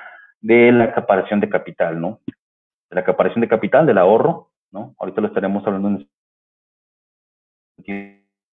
de 0.41 0.73
la 0.73 0.85
acaparación 0.85 1.41
de 1.41 1.49
capital, 1.49 2.01
¿no? 2.01 2.21
De 2.27 2.95
la 2.95 3.01
acaparación 3.03 3.41
de 3.41 3.49
capital, 3.49 3.87
del 3.87 3.99
ahorro, 3.99 4.51
¿no? 4.71 4.95
Ahorita 4.99 5.21
lo 5.21 5.29
estaremos 5.29 5.67
hablando 5.67 5.89
en 5.89 6.09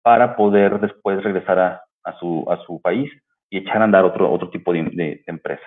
para 0.02 0.36
poder 0.36 0.80
después 0.80 1.24
regresar 1.24 1.58
a, 1.58 1.84
a, 2.04 2.14
su, 2.20 2.46
a 2.48 2.58
su 2.66 2.80
país 2.80 3.12
y 3.50 3.58
echar 3.58 3.82
a 3.82 3.86
andar 3.86 4.06
otro, 4.06 4.32
otro 4.32 4.50
tipo 4.52 4.72
de, 4.72 5.24
empresa. 5.26 5.66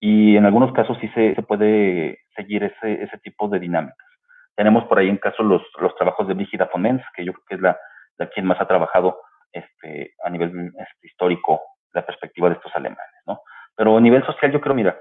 Y 0.00 0.36
en 0.36 0.46
algunos 0.46 0.72
casos 0.72 0.96
sí 1.00 1.08
se, 1.08 1.34
se 1.34 1.42
puede 1.42 2.20
seguir 2.34 2.64
ese, 2.64 3.02
ese 3.02 3.18
tipo 3.18 3.48
de 3.48 3.58
dinámicas. 3.58 4.06
Tenemos 4.54 4.84
por 4.84 4.98
ahí 4.98 5.10
en 5.10 5.18
caso 5.18 5.42
los, 5.42 5.62
los 5.78 5.94
trabajos 5.96 6.26
de 6.26 6.34
Brígida 6.34 6.68
Fonens, 6.68 7.02
que 7.14 7.24
yo 7.24 7.34
creo 7.34 7.44
que 7.48 7.54
es 7.56 7.60
la, 7.60 7.78
la 8.16 8.28
quien 8.30 8.46
más 8.46 8.60
ha 8.60 8.66
trabajado 8.66 9.18
este, 9.52 10.14
a 10.24 10.30
nivel 10.30 10.72
este, 10.78 11.06
histórico 11.06 11.60
la 11.92 12.04
perspectiva 12.04 12.48
de 12.48 12.56
estos 12.56 12.74
alemanes, 12.74 13.22
¿no? 13.26 13.40
Pero 13.74 13.96
a 13.96 14.00
nivel 14.00 14.24
social 14.24 14.52
yo 14.52 14.60
creo, 14.60 14.74
mira, 14.74 14.96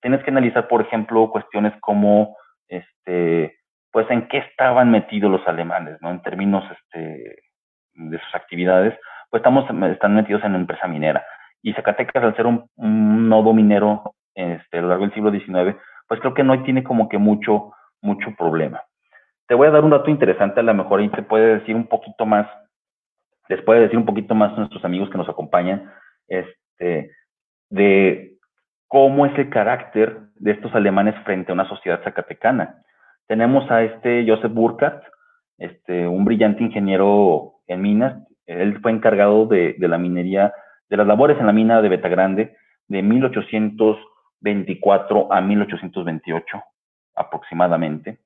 tienes 0.00 0.22
que 0.24 0.30
analizar, 0.30 0.68
por 0.68 0.80
ejemplo, 0.82 1.30
cuestiones 1.30 1.72
como, 1.80 2.36
este, 2.68 3.58
pues, 3.90 4.10
en 4.10 4.28
qué 4.28 4.38
estaban 4.38 4.90
metidos 4.90 5.30
los 5.30 5.46
alemanes, 5.46 5.98
¿no? 6.00 6.10
En 6.10 6.22
términos 6.22 6.64
este, 6.70 7.42
de 7.94 8.18
sus 8.18 8.34
actividades, 8.34 8.98
pues 9.30 9.40
estamos, 9.40 9.64
están 9.90 10.14
metidos 10.14 10.44
en 10.44 10.52
la 10.52 10.58
empresa 10.58 10.86
minera. 10.86 11.24
Y 11.62 11.72
Zacatecas, 11.72 12.22
al 12.22 12.36
ser 12.36 12.46
un, 12.46 12.68
nodo 12.76 13.54
minero 13.54 14.14
este, 14.34 14.78
a 14.78 14.82
lo 14.82 14.88
largo 14.88 15.04
del 15.04 15.14
siglo 15.14 15.30
XIX, 15.30 15.76
pues 16.08 16.20
creo 16.20 16.34
que 16.34 16.42
no 16.42 16.62
tiene 16.64 16.82
como 16.82 17.08
que 17.08 17.18
mucho, 17.18 17.72
mucho 18.02 18.34
problema. 18.36 18.82
Te 19.46 19.54
voy 19.54 19.68
a 19.68 19.70
dar 19.70 19.84
un 19.84 19.90
dato 19.90 20.10
interesante, 20.10 20.60
a 20.60 20.62
lo 20.62 20.74
mejor 20.74 21.00
ahí 21.00 21.08
te 21.08 21.22
puede 21.22 21.58
decir 21.58 21.74
un 21.74 21.86
poquito 21.86 22.26
más 22.26 22.46
les 23.48 23.60
puede 23.62 23.80
decir 23.80 23.98
un 23.98 24.06
poquito 24.06 24.34
más 24.34 24.52
a 24.52 24.56
nuestros 24.56 24.84
amigos 24.84 25.08
que 25.10 25.18
nos 25.18 25.28
acompañan, 25.28 25.90
este, 26.28 27.10
de 27.70 28.36
cómo 28.88 29.26
es 29.26 29.38
el 29.38 29.50
carácter 29.50 30.18
de 30.36 30.52
estos 30.52 30.74
alemanes 30.74 31.14
frente 31.24 31.52
a 31.52 31.54
una 31.54 31.68
sociedad 31.68 32.02
zacatecana. 32.04 32.82
Tenemos 33.26 33.68
a 33.70 33.82
este 33.82 34.24
Joseph 34.26 34.52
Burkhardt, 34.52 35.02
este, 35.58 36.06
un 36.06 36.24
brillante 36.24 36.62
ingeniero 36.62 37.54
en 37.66 37.80
minas. 37.80 38.22
Él 38.46 38.78
fue 38.80 38.92
encargado 38.92 39.46
de, 39.46 39.74
de 39.78 39.88
la 39.88 39.98
minería, 39.98 40.52
de 40.90 40.96
las 40.96 41.06
labores 41.06 41.38
en 41.38 41.46
la 41.46 41.52
mina 41.52 41.80
de 41.80 41.88
Betagrande 41.88 42.56
de 42.88 43.02
1824 43.02 45.32
a 45.32 45.40
1828 45.40 46.62
aproximadamente. 47.14 48.18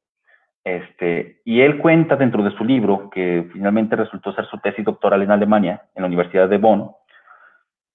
Este, 0.67 1.43
y 1.45 1.61
él 1.61 1.79
cuenta 1.79 2.17
dentro 2.17 2.43
de 2.43 2.51
su 2.51 2.65
libro, 2.65 3.09
que 3.11 3.49
finalmente 3.53 3.95
resultó 3.95 4.33
ser 4.33 4.47
su 4.47 4.59
tesis 4.59 4.85
doctoral 4.85 5.23
en 5.23 5.31
Alemania, 5.31 5.83
en 5.95 6.03
la 6.03 6.09
Universidad 6.09 6.49
de 6.49 6.59
Bonn, 6.59 6.91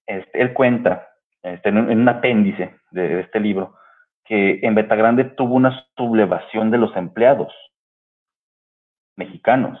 este, 0.06 0.40
él 0.40 0.54
cuenta 0.54 1.10
este, 1.42 1.68
en, 1.68 1.76
un 1.76 2.08
apéndice 2.08 2.76
de, 2.90 3.20
este 3.20 3.40
libro 3.40 3.74
que 4.24 4.60
en 4.62 4.74
Betagrande 4.74 5.24
tuvo 5.24 5.54
una 5.54 5.84
sublevación 5.98 6.70
de 6.70 6.78
los 6.78 6.96
empleados 6.96 7.52
mexicanos 9.16 9.78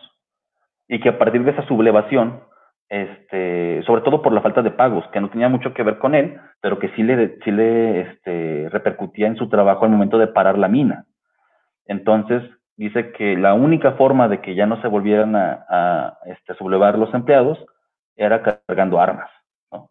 y 0.86 1.00
que 1.00 1.08
a 1.08 1.18
partir 1.18 1.44
de 1.44 1.52
esa 1.52 1.66
sublevación, 1.66 2.42
sobre 2.90 4.02
todo 4.02 4.20
por 4.20 4.34
la 4.34 4.42
falta 4.42 4.60
de 4.60 4.70
pagos, 4.70 5.06
que 5.14 5.20
no 5.22 5.30
tenía 5.30 5.48
mucho 5.48 5.72
que 5.72 5.82
ver 5.82 5.96
con 5.96 6.14
él, 6.14 6.38
pero 6.60 6.78
que 6.78 6.90
sí 6.90 7.02
le, 7.02 7.38
sí 7.42 7.52
le 7.52 8.68
repercutía 8.68 9.28
en 9.28 9.36
su 9.36 9.48
trabajo 9.48 9.86
al 9.86 9.92
momento 9.92 10.18
de 10.18 10.26
parar 10.26 10.58
la 10.58 10.68
mina. 10.68 11.06
Entonces, 11.86 12.42
dice 12.76 13.12
que 13.12 13.36
la 13.36 13.54
única 13.54 13.92
forma 13.92 14.28
de 14.28 14.40
que 14.40 14.54
ya 14.54 14.66
no 14.66 14.80
se 14.80 14.88
volvieran 14.88 15.34
a, 15.36 16.18
este, 16.26 16.54
sublevar 16.54 16.98
los 16.98 17.12
empleados 17.14 17.64
era 18.16 18.42
cargando 18.42 19.00
armas. 19.00 19.30
¿no? 19.70 19.90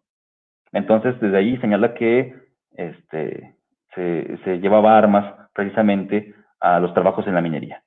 Entonces, 0.72 1.18
desde 1.20 1.36
ahí 1.36 1.56
señala 1.58 1.94
que 1.94 2.34
este, 2.72 3.56
se, 3.94 4.58
llevaba 4.60 4.96
armas 4.96 5.48
precisamente 5.54 6.34
a 6.60 6.80
los 6.80 6.94
trabajos 6.94 7.26
en 7.26 7.34
la 7.34 7.40
minería. 7.40 7.82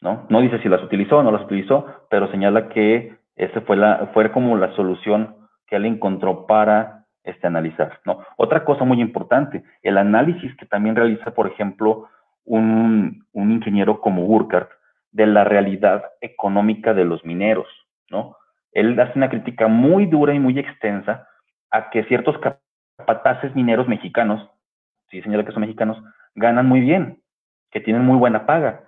¿no? 0.00 0.26
no 0.28 0.40
dice 0.40 0.58
si 0.60 0.68
las 0.68 0.82
utilizó 0.82 1.18
o 1.18 1.22
no 1.22 1.32
las 1.32 1.44
utilizó, 1.44 1.86
pero 2.10 2.30
señala 2.30 2.68
que 2.68 3.16
esa 3.34 3.60
fue, 3.62 3.76
la, 3.76 4.10
fue 4.12 4.30
como 4.32 4.56
la 4.56 4.74
solución 4.74 5.36
que 5.66 5.76
él 5.76 5.86
encontró 5.86 6.46
para 6.46 7.04
este, 7.24 7.46
analizar. 7.46 8.00
¿no? 8.04 8.20
Otra 8.36 8.64
cosa 8.64 8.84
muy 8.84 9.00
importante, 9.00 9.64
el 9.82 9.98
análisis 9.98 10.54
que 10.56 10.66
también 10.66 10.96
realiza, 10.96 11.32
por 11.32 11.46
ejemplo, 11.46 12.08
un, 12.46 13.26
un 13.32 13.52
ingeniero 13.52 14.00
como 14.00 14.24
Burkhardt 14.24 14.70
de 15.12 15.26
la 15.26 15.44
realidad 15.44 16.04
económica 16.20 16.94
de 16.94 17.04
los 17.04 17.24
mineros. 17.24 17.66
¿no? 18.10 18.36
Él 18.72 18.98
hace 19.00 19.12
una 19.16 19.28
crítica 19.28 19.68
muy 19.68 20.06
dura 20.06 20.34
y 20.34 20.38
muy 20.38 20.58
extensa 20.58 21.28
a 21.70 21.90
que 21.90 22.04
ciertos 22.04 22.36
capataces 22.38 23.54
mineros 23.54 23.88
mexicanos, 23.88 24.48
sí 25.10 25.20
señala 25.22 25.44
que 25.44 25.52
son 25.52 25.62
mexicanos, 25.62 26.02
ganan 26.34 26.66
muy 26.66 26.80
bien, 26.80 27.20
que 27.70 27.80
tienen 27.80 28.04
muy 28.04 28.16
buena 28.16 28.46
paga, 28.46 28.84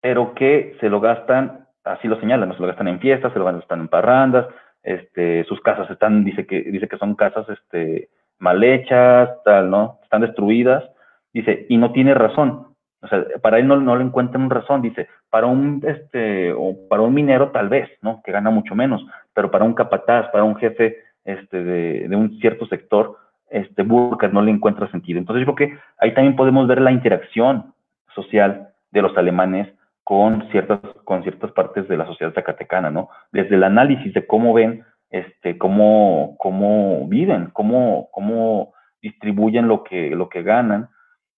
pero 0.00 0.34
que 0.34 0.76
se 0.80 0.88
lo 0.88 1.00
gastan, 1.00 1.66
así 1.84 2.08
lo 2.08 2.18
señalan, 2.20 2.48
¿no? 2.48 2.54
se 2.54 2.60
lo 2.60 2.68
gastan 2.68 2.88
en 2.88 3.00
fiestas, 3.00 3.32
se 3.32 3.38
lo 3.38 3.44
gastan 3.44 3.80
en 3.80 3.88
parrandas, 3.88 4.46
este, 4.82 5.44
sus 5.44 5.60
casas 5.60 5.90
están, 5.90 6.24
dice 6.24 6.46
que, 6.46 6.62
dice 6.62 6.88
que 6.88 6.98
son 6.98 7.14
casas 7.14 7.48
este, 7.48 8.10
mal 8.38 8.62
hechas, 8.62 9.30
tal, 9.44 9.70
¿no? 9.70 9.98
Están 10.02 10.20
destruidas, 10.20 10.84
dice, 11.32 11.66
y 11.68 11.78
no 11.78 11.92
tiene 11.92 12.14
razón. 12.14 12.73
O 13.04 13.08
sea, 13.08 13.24
para 13.42 13.58
él 13.58 13.68
no, 13.68 13.76
no 13.80 13.96
le 13.96 14.04
encuentran 14.04 14.50
razón, 14.50 14.82
dice, 14.82 15.08
para 15.30 15.46
un, 15.46 15.82
este, 15.86 16.52
o 16.52 16.88
para 16.88 17.02
un 17.02 17.14
minero 17.14 17.50
tal 17.50 17.68
vez, 17.68 17.90
¿no? 18.02 18.22
Que 18.24 18.32
gana 18.32 18.50
mucho 18.50 18.74
menos, 18.74 19.04
pero 19.34 19.50
para 19.50 19.64
un 19.64 19.74
capataz, 19.74 20.30
para 20.30 20.44
un 20.44 20.56
jefe 20.56 20.96
este, 21.24 21.62
de, 21.62 22.08
de 22.08 22.16
un 22.16 22.38
cierto 22.40 22.66
sector, 22.66 23.16
este, 23.50 23.82
Burkhardt 23.82 24.32
no 24.32 24.42
le 24.42 24.50
encuentra 24.50 24.90
sentido. 24.90 25.18
Entonces 25.18 25.46
yo 25.46 25.54
creo 25.54 25.68
que 25.68 25.78
ahí 25.98 26.12
también 26.14 26.36
podemos 26.36 26.66
ver 26.66 26.80
la 26.80 26.92
interacción 26.92 27.72
social 28.14 28.68
de 28.90 29.02
los 29.02 29.16
alemanes 29.16 29.68
con 30.02 30.48
ciertas, 30.50 30.80
con 31.04 31.22
ciertas 31.22 31.50
partes 31.52 31.88
de 31.88 31.96
la 31.96 32.06
sociedad 32.06 32.34
zacatecana, 32.34 32.90
¿no? 32.90 33.08
Desde 33.32 33.54
el 33.56 33.64
análisis 33.64 34.12
de 34.12 34.26
cómo 34.26 34.52
ven, 34.52 34.84
este, 35.10 35.56
cómo, 35.56 36.36
cómo 36.38 37.06
viven, 37.08 37.50
cómo, 37.52 38.08
cómo 38.12 38.74
distribuyen 39.00 39.68
lo 39.68 39.82
que, 39.82 40.10
lo 40.10 40.28
que 40.28 40.42
ganan. 40.42 40.88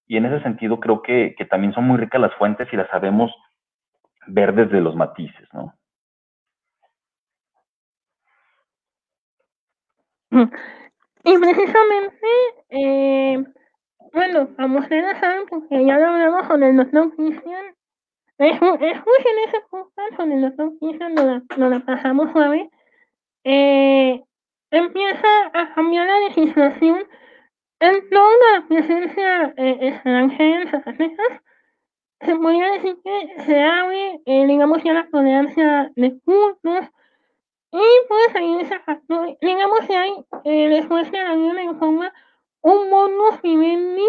Y 0.06 0.16
en 0.16 0.26
ese 0.26 0.42
sentido 0.42 0.78
creo 0.80 1.02
que, 1.02 1.34
que 1.36 1.44
también 1.44 1.72
son 1.72 1.84
muy 1.84 1.98
ricas 1.98 2.20
las 2.20 2.34
fuentes 2.34 2.68
y 2.72 2.76
las 2.76 2.88
sabemos 2.90 3.32
ver 4.26 4.54
desde 4.54 4.80
los 4.80 4.94
matices, 4.94 5.48
¿no? 5.52 5.74
Y 11.24 11.38
precisamente, 11.38 12.26
eh, 12.70 13.44
bueno, 14.12 14.48
como 14.56 14.78
ustedes 14.80 15.18
saben, 15.18 15.46
porque 15.48 15.84
ya 15.84 15.98
lo 15.98 16.06
hablamos 16.06 16.46
con 16.46 16.62
el 16.62 16.76
doctor 16.76 17.14
Cristian, 17.16 17.74
es, 18.38 18.60
muy 18.60 18.78
en 18.78 19.48
ese 19.48 19.60
punto 19.70 19.90
con 20.16 20.32
el 20.32 20.42
doctor 20.42 20.72
Cristian, 20.78 21.14
nos, 21.14 21.70
la 21.70 21.80
pasamos 21.80 22.30
suave, 22.32 22.70
eh, 23.44 24.22
empieza 24.70 25.28
a 25.54 25.74
cambiar 25.74 26.06
la 26.06 26.28
legislación 26.28 27.04
toda 27.78 28.30
la 28.52 28.68
presencia 28.68 29.54
eh, 29.56 29.78
extranjera 29.80 30.70
en. 30.70 31.42
Se 32.20 32.34
podría 32.34 32.72
decir 32.72 32.96
que 33.04 33.42
se 33.44 33.62
abre, 33.62 34.20
eh, 34.24 34.46
digamos, 34.46 34.82
ya 34.82 34.94
la 34.94 35.08
tolerancia 35.10 35.92
de 35.94 36.18
cultos, 36.24 36.86
y 37.72 38.08
pues 38.08 38.36
ahí 38.36 38.64
factor, 38.78 39.36
digamos 39.40 39.80
que 39.80 39.96
hay, 39.96 40.12
eh, 40.44 40.68
después 40.68 41.10
de 41.10 41.22
la 41.22 41.34
Biblia 41.34 41.62
informa 41.64 42.12
un 42.62 42.90
bonus 42.90 43.42
vivendi 43.42 44.08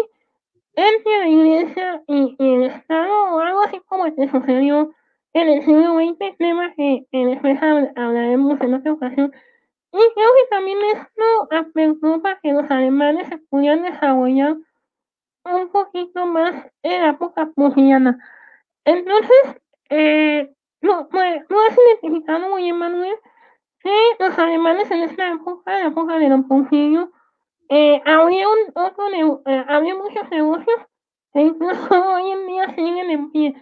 entre 0.74 1.18
la 1.18 1.28
iglesia 1.28 2.02
y, 2.06 2.36
el 2.38 2.64
Estado, 2.64 3.34
o 3.34 3.40
algo 3.40 3.60
así 3.62 3.80
como 3.86 4.04
que 4.14 4.28
sucedió 4.28 4.94
en 5.34 5.48
el 5.48 5.64
siglo 5.64 5.96
XX, 5.96 6.38
tema 6.38 6.72
que, 6.74 7.06
después 7.12 7.58
hablaremos 7.62 8.60
en 8.60 8.74
otra 8.74 8.92
ocasión. 8.92 9.32
Y 9.92 9.98
creo 9.98 10.30
que 10.34 10.48
también 10.50 10.78
esto 10.94 11.48
aperturó 11.50 12.20
para 12.20 12.38
que 12.40 12.52
los 12.52 12.70
alemanes 12.70 13.28
se 13.28 13.38
pudieran 13.38 13.82
desarrollar 13.82 14.56
un 15.44 15.68
poquito 15.70 16.26
más 16.26 16.66
en 16.82 17.02
la 17.02 17.10
época 17.10 17.50
prusiana. 17.54 18.18
Entonces, 18.84 19.62
eh, 19.90 20.52
no, 20.80 21.08
pues, 21.08 21.42
no 21.48 21.56
has 21.66 21.76
identificado 21.76 22.48
muy 22.50 22.72
Manuel, 22.72 23.16
que 23.82 23.94
los 24.18 24.38
alemanes 24.38 24.90
en 24.90 25.02
esta 25.02 25.32
época, 25.32 25.72
la 25.72 25.86
época 25.86 26.18
de 26.18 26.28
Don 26.28 26.46
Porfirio, 26.46 27.10
eh, 27.68 28.00
un, 28.06 28.72
otro, 28.74 29.08
eh, 29.46 29.64
había 29.68 29.94
muchos 29.94 30.28
negocios 30.30 30.80
que 31.32 31.40
incluso 31.40 31.88
hoy 32.14 32.30
en 32.30 32.46
día 32.46 32.74
siguen 32.74 33.10
en 33.10 33.30
pie. 33.30 33.54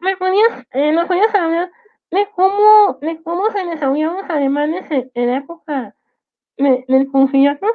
¿Me 0.00 0.16
podías, 0.16 0.66
eh, 0.72 0.92
¿Nos 0.92 1.06
podías 1.06 1.32
hablar 1.34 1.70
de 2.12 2.28
cómo, 2.36 2.98
de 3.00 3.20
cómo 3.22 3.50
se 3.50 3.64
desarrollaron 3.66 4.18
los 4.18 4.30
alemanes 4.30 4.84
en, 4.90 5.26
la 5.26 5.38
época 5.38 5.94
del 6.56 7.06
porfiriato? 7.10 7.66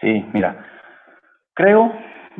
Sí, 0.00 0.24
mira, 0.32 0.64
creo 1.54 1.92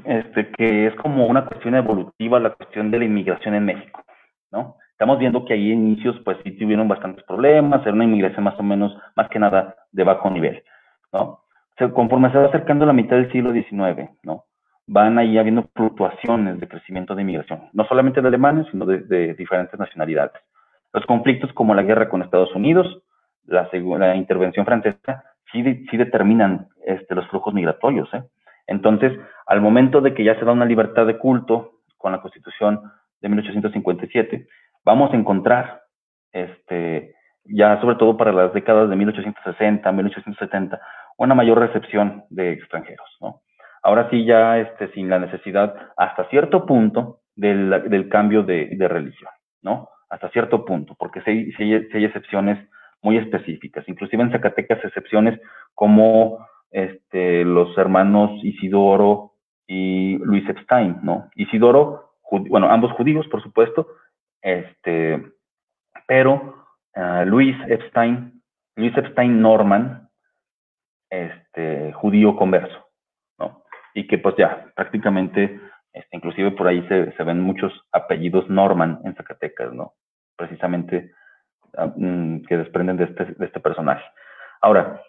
este, 0.04 0.50
que 0.52 0.86
es 0.86 0.94
como 0.96 1.26
una 1.26 1.44
cuestión 1.44 1.74
evolutiva 1.74 2.40
la 2.40 2.54
cuestión 2.54 2.90
de 2.90 2.98
la 2.98 3.04
inmigración 3.04 3.54
en 3.54 3.66
México, 3.66 4.02
¿no? 4.50 4.76
Estamos 4.92 5.18
viendo 5.18 5.44
que 5.44 5.54
ahí 5.54 5.70
inicios, 5.70 6.16
pues 6.24 6.38
sí 6.42 6.52
tuvieron 6.52 6.88
bastantes 6.88 7.24
problemas, 7.24 7.82
era 7.82 7.92
una 7.92 8.04
inmigración 8.04 8.42
más 8.42 8.58
o 8.58 8.62
menos, 8.62 8.96
más 9.14 9.28
que 9.28 9.38
nada, 9.38 9.76
de 9.92 10.02
bajo 10.02 10.30
nivel, 10.30 10.64
¿no? 11.12 11.44
conforme 11.94 12.32
se 12.32 12.38
va 12.38 12.46
acercando 12.46 12.84
la 12.84 12.92
mitad 12.92 13.14
del 13.14 13.30
siglo 13.30 13.52
XIX, 13.52 14.10
¿no? 14.24 14.46
Van 14.90 15.18
ahí 15.18 15.36
habiendo 15.36 15.68
fluctuaciones 15.74 16.58
de 16.58 16.66
crecimiento 16.66 17.14
de 17.14 17.20
inmigración, 17.20 17.68
no 17.74 17.84
solamente 17.86 18.22
de 18.22 18.28
alemanes, 18.28 18.66
sino 18.70 18.86
de, 18.86 19.34
diferentes 19.34 19.78
nacionalidades. 19.78 20.32
Los 20.94 21.04
conflictos 21.04 21.52
como 21.52 21.74
la 21.74 21.82
guerra 21.82 22.08
con 22.08 22.22
Estados 22.22 22.54
Unidos, 22.54 23.02
la, 23.44 23.68
la 23.72 24.16
intervención 24.16 24.64
francesa, 24.64 25.24
sí, 25.52 25.62
sí 25.90 25.96
determinan 25.98 26.68
este, 26.86 27.14
los 27.14 27.28
flujos 27.28 27.52
migratorios. 27.52 28.08
¿eh? 28.14 28.22
Entonces, 28.66 29.12
al 29.46 29.60
momento 29.60 30.00
de 30.00 30.14
que 30.14 30.24
ya 30.24 30.38
se 30.38 30.44
da 30.46 30.52
una 30.52 30.64
libertad 30.64 31.06
de 31.06 31.18
culto 31.18 31.80
con 31.98 32.12
la 32.12 32.22
Constitución 32.22 32.80
de 33.20 33.28
1857, 33.28 34.46
vamos 34.84 35.12
a 35.12 35.16
encontrar, 35.16 35.82
este, 36.32 37.14
ya 37.44 37.78
sobre 37.82 37.96
todo 37.96 38.16
para 38.16 38.32
las 38.32 38.54
décadas 38.54 38.88
de 38.88 38.96
1860, 38.96 39.92
1870, 39.92 40.80
una 41.18 41.34
mayor 41.34 41.58
recepción 41.58 42.24
de 42.30 42.52
extranjeros, 42.52 43.08
¿no? 43.20 43.40
Ahora 43.82 44.08
sí 44.10 44.24
ya 44.24 44.58
este, 44.58 44.90
sin 44.92 45.08
la 45.08 45.18
necesidad 45.18 45.74
hasta 45.96 46.28
cierto 46.28 46.66
punto 46.66 47.20
del, 47.34 47.70
del 47.88 48.08
cambio 48.08 48.42
de, 48.42 48.76
religión, 48.88 49.30
¿no? 49.62 49.88
Hasta 50.10 50.28
cierto 50.30 50.64
punto, 50.64 50.94
porque 50.98 51.20
sí, 51.22 51.52
sí, 51.52 51.72
hay 51.72 52.04
excepciones 52.04 52.58
muy 53.02 53.16
específicas, 53.16 53.88
inclusive 53.88 54.22
en 54.22 54.32
Zacatecas 54.32 54.84
excepciones 54.84 55.40
como 55.74 56.44
este, 56.70 57.44
los 57.44 57.76
hermanos 57.78 58.30
Isidoro 58.42 59.34
y 59.66 60.18
Luis 60.18 60.48
Epstein, 60.48 60.98
¿no? 61.02 61.30
Isidoro, 61.36 62.14
bueno, 62.48 62.68
ambos 62.70 62.92
judíos, 62.92 63.26
por 63.28 63.42
supuesto, 63.42 63.86
este, 64.42 65.22
pero 66.06 66.66
uh, 66.96 67.24
Luis 67.26 67.56
Epstein, 67.68 68.42
Luis 68.76 68.96
Epstein 68.96 69.40
Norman, 69.40 70.08
este, 71.10 71.92
judío 71.92 72.36
converso. 72.36 72.87
Y 73.98 74.06
que 74.06 74.18
pues 74.18 74.36
ya 74.36 74.66
prácticamente, 74.76 75.60
este, 75.92 76.16
inclusive 76.16 76.52
por 76.52 76.68
ahí 76.68 76.86
se, 76.88 77.12
se, 77.12 77.24
ven 77.24 77.40
muchos 77.40 77.72
apellidos 77.92 78.48
Norman 78.48 79.00
en 79.04 79.14
Zacatecas, 79.16 79.72
¿no? 79.72 79.94
Precisamente 80.36 81.10
uh, 81.76 82.42
que 82.46 82.56
desprenden 82.56 82.96
de 82.96 83.04
este, 83.04 83.24
de 83.24 83.46
este 83.46 83.60
personaje. 83.60 84.04
Ahora, 84.60 85.00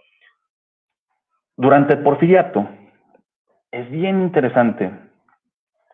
durante 1.56 1.94
el 1.94 2.04
porfiriato, 2.04 2.68
es 3.72 3.90
bien 3.92 4.22
interesante 4.22 4.92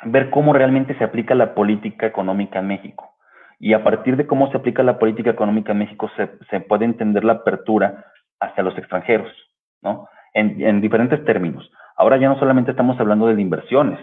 ver 0.03 0.29
cómo 0.29 0.53
realmente 0.53 0.97
se 0.97 1.03
aplica 1.03 1.36
la 1.36 1.53
política 1.53 2.05
económica 2.05 2.60
en 2.60 2.67
México. 2.67 3.15
Y 3.60 3.73
a 3.73 3.84
partir 3.84 4.17
de 4.17 4.27
cómo 4.27 4.51
se 4.51 4.58
aplica 4.58 4.84
la 4.84 4.99
política 4.99 5.31
económica 5.31 5.71
en 5.71 5.79
México, 5.79 6.10
se, 6.15 6.60
puede 6.62 6.86
entender 6.86 7.23
la 7.23 7.34
apertura 7.34 8.05
hacia 8.39 8.63
los 8.63 8.77
extranjeros, 8.77 9.31
¿no? 9.81 10.08
En, 10.34 10.81
diferentes 10.81 11.23
términos. 11.23 11.71
Ahora 11.95 12.17
ya 12.17 12.27
no 12.27 12.38
solamente 12.38 12.71
estamos 12.71 12.99
hablando 12.99 13.27
de 13.27 13.41
inversiones 13.41 13.99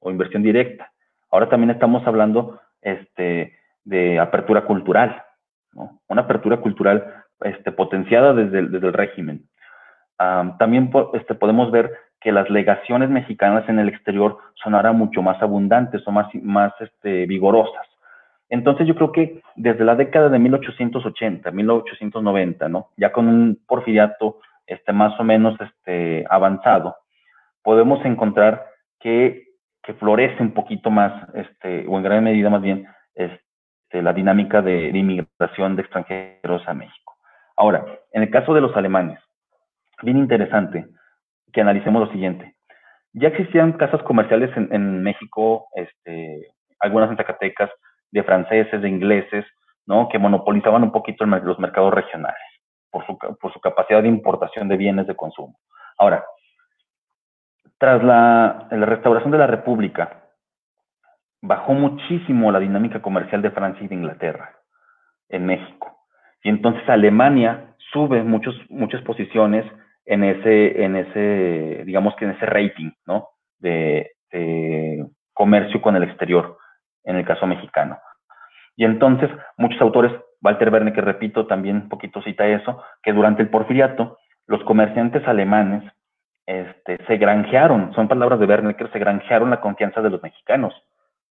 o 0.00 0.10
inversión 0.10 0.42
directa, 0.42 0.92
ahora 1.30 1.48
también 1.48 1.70
estamos 1.70 2.06
hablando 2.06 2.60
este, 2.80 3.56
de 3.84 4.18
apertura 4.18 4.64
cultural. 4.64 5.22
Una 6.08 6.22
apertura 6.22 6.56
cultural 6.58 7.24
este, 7.42 7.72
potenciada 7.72 8.32
desde 8.32 8.60
el, 8.60 8.92
régimen. 8.92 9.44
también 10.58 10.90
este, 11.12 11.34
podemos 11.34 11.70
ver 11.70 11.92
que 12.20 12.32
las 12.32 12.48
legaciones 12.48 13.10
mexicanas 13.10 13.68
en 13.68 13.78
el 13.78 13.88
exterior 13.88 14.38
son 14.54 14.74
ahora 14.74 14.92
mucho 14.92 15.20
más 15.20 15.40
abundantes, 15.42 16.02
son 16.02 16.14
más, 16.14 16.72
este, 16.80 17.26
vigorosas. 17.26 17.86
Entonces 18.48 18.86
yo 18.86 18.94
creo 18.94 19.12
que 19.12 19.42
desde 19.56 19.84
la 19.84 19.96
década 19.96 20.30
de 20.30 20.38
1880, 20.38 21.50
1890, 21.50 22.68
¿no? 22.68 22.88
Ya 22.96 23.12
con 23.12 23.28
un 23.28 23.60
porfiriato 23.66 24.38
este, 24.66 24.92
más 24.92 25.18
o 25.20 25.24
menos 25.24 25.58
avanzado, 26.30 26.96
podemos 27.66 27.98
encontrar 28.04 28.64
que, 29.00 29.42
florece 29.98 30.40
un 30.40 30.52
poquito 30.52 30.88
más, 30.90 31.12
este, 31.34 31.84
o 31.88 31.96
en 31.96 32.02
gran 32.04 32.22
medida 32.22 32.48
más 32.48 32.62
bien, 32.62 32.86
este, 33.14 34.02
la 34.02 34.12
dinámica 34.12 34.62
de, 34.62 34.88
inmigración 34.88 35.74
de 35.74 35.82
extranjeros 35.82 36.62
a 36.66 36.74
México. 36.74 37.16
Ahora, 37.56 37.84
en 38.12 38.22
el 38.22 38.30
caso 38.30 38.54
de 38.54 38.60
los 38.60 38.76
alemanes, 38.76 39.18
bien 40.02 40.16
interesante 40.16 40.86
que 41.52 41.60
analicemos 41.60 42.06
lo 42.06 42.12
siguiente. 42.12 42.54
Ya 43.12 43.28
existían 43.28 43.72
casas 43.72 44.02
comerciales 44.04 44.50
en, 44.56 45.02
México, 45.02 45.66
este, 45.74 46.46
algunas 46.78 47.10
en 47.10 47.16
Zacatecas, 47.16 47.70
de 48.12 48.22
franceses, 48.22 48.80
de 48.80 48.88
ingleses. 48.88 49.44
Que 50.10 50.18
monopolizaban 50.18 50.82
un 50.82 50.90
poquito 50.90 51.24
los 51.24 51.58
mercados 51.60 51.94
regionales 51.94 52.42
por 52.90 53.06
su, 53.06 53.16
por 53.18 53.52
su 53.52 53.60
capacidad 53.60 54.02
de 54.02 54.08
importación 54.08 54.68
de 54.68 54.76
bienes 54.76 55.06
de 55.06 55.14
consumo. 55.14 55.56
Ahora, 55.96 56.24
tras 57.78 58.02
la, 58.02 58.68
restauración 58.70 59.30
de 59.30 59.38
la 59.38 59.46
República, 59.46 60.22
bajó 61.42 61.74
muchísimo 61.74 62.50
la 62.50 62.58
dinámica 62.58 63.02
comercial 63.02 63.42
de 63.42 63.50
Francia 63.50 63.84
y 63.84 63.88
de 63.88 63.94
Inglaterra 63.94 64.56
en 65.28 65.46
México. 65.46 65.98
Y 66.42 66.48
entonces 66.48 66.88
Alemania 66.88 67.74
sube 67.92 68.22
muchos, 68.22 68.54
muchas 68.68 69.02
posiciones 69.02 69.64
en 70.04 70.24
ese, 70.24 70.84
en 70.84 70.96
ese, 70.96 71.82
digamos 71.84 72.14
que 72.16 72.24
en 72.24 72.30
ese 72.32 72.46
rating, 72.46 72.90
¿no? 73.06 73.28
De, 73.58 74.12
de 74.30 75.06
comercio 75.32 75.82
con 75.82 75.96
el 75.96 76.04
exterior 76.04 76.58
en 77.04 77.16
el 77.16 77.24
caso 77.24 77.46
mexicano. 77.46 77.98
Y 78.76 78.84
entonces 78.84 79.30
muchos 79.56 79.80
autores, 79.80 80.12
Walter 80.42 80.70
Verne, 80.70 80.92
que 80.92 81.00
repito, 81.00 81.46
también 81.46 81.76
un 81.76 81.88
poquito 81.88 82.22
cita 82.22 82.46
eso, 82.46 82.82
que 83.02 83.12
durante 83.12 83.42
el 83.42 83.48
porfiriato 83.48 84.18
los 84.46 84.62
comerciantes 84.64 85.26
alemanes 85.26 85.82
este, 86.46 86.98
se 87.06 87.16
granjearon, 87.16 87.92
son 87.94 88.08
palabras 88.08 88.38
de 88.40 88.46
Verne, 88.46 88.76
que 88.76 88.88
se 88.88 88.98
granjearon 88.98 89.50
la 89.50 89.60
confianza 89.60 90.00
de 90.00 90.10
los 90.10 90.22
mexicanos, 90.22 90.74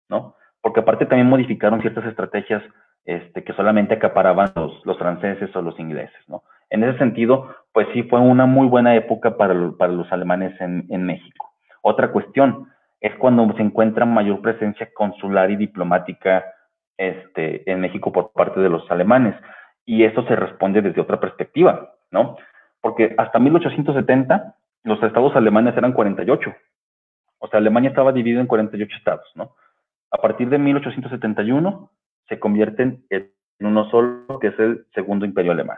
¿no? 0.09 0.35
Porque 0.61 0.81
aparte 0.81 1.05
también 1.05 1.29
modificaron 1.29 1.81
ciertas 1.81 2.05
estrategias 2.05 2.61
este, 3.05 3.43
que 3.43 3.53
solamente 3.53 3.95
acaparaban 3.95 4.51
los, 4.55 4.85
los 4.85 4.97
franceses 4.97 5.55
o 5.55 5.61
los 5.61 5.79
ingleses, 5.79 6.17
¿no? 6.27 6.43
En 6.69 6.83
ese 6.83 6.97
sentido, 6.97 7.55
pues 7.71 7.87
sí 7.93 8.03
fue 8.03 8.19
una 8.19 8.45
muy 8.45 8.67
buena 8.67 8.95
época 8.95 9.37
para, 9.37 9.53
para 9.77 9.93
los 9.93 10.11
alemanes 10.11 10.59
en, 10.59 10.85
en 10.89 11.03
México. 11.03 11.53
Otra 11.81 12.11
cuestión, 12.11 12.67
es 13.05 13.13
cuando 13.17 13.47
se 13.55 13.61
encuentra 13.61 14.03
mayor 14.05 14.41
presencia 14.41 14.89
consular 14.93 15.51
y 15.51 15.57
diplomática 15.57 16.43
este, 16.97 17.69
en 17.71 17.79
México 17.79 18.11
por 18.11 18.31
parte 18.31 18.59
de 18.59 18.69
los 18.69 18.89
alemanes. 18.89 19.35
Y 19.85 20.03
eso 20.03 20.23
se 20.25 20.35
responde 20.35 20.81
desde 20.81 21.01
otra 21.01 21.19
perspectiva, 21.19 21.93
¿no? 22.09 22.35
Porque 22.81 23.13
hasta 23.19 23.37
1870 23.37 24.55
los 24.85 25.01
estados 25.03 25.35
alemanes 25.35 25.75
eran 25.75 25.93
48. 25.93 26.53
O 27.39 27.47
sea, 27.47 27.59
Alemania 27.59 27.89
estaba 27.89 28.11
dividida 28.11 28.39
en 28.39 28.47
48 28.47 28.95
estados, 28.97 29.25
¿no? 29.35 29.55
A 30.11 30.17
partir 30.17 30.49
de 30.49 30.57
1871 30.57 31.91
se 32.29 32.39
convierten 32.39 33.05
en 33.09 33.31
uno 33.59 33.89
solo, 33.89 34.39
que 34.39 34.47
es 34.47 34.59
el 34.59 34.85
segundo 34.93 35.25
imperio 35.25 35.51
alemán, 35.51 35.77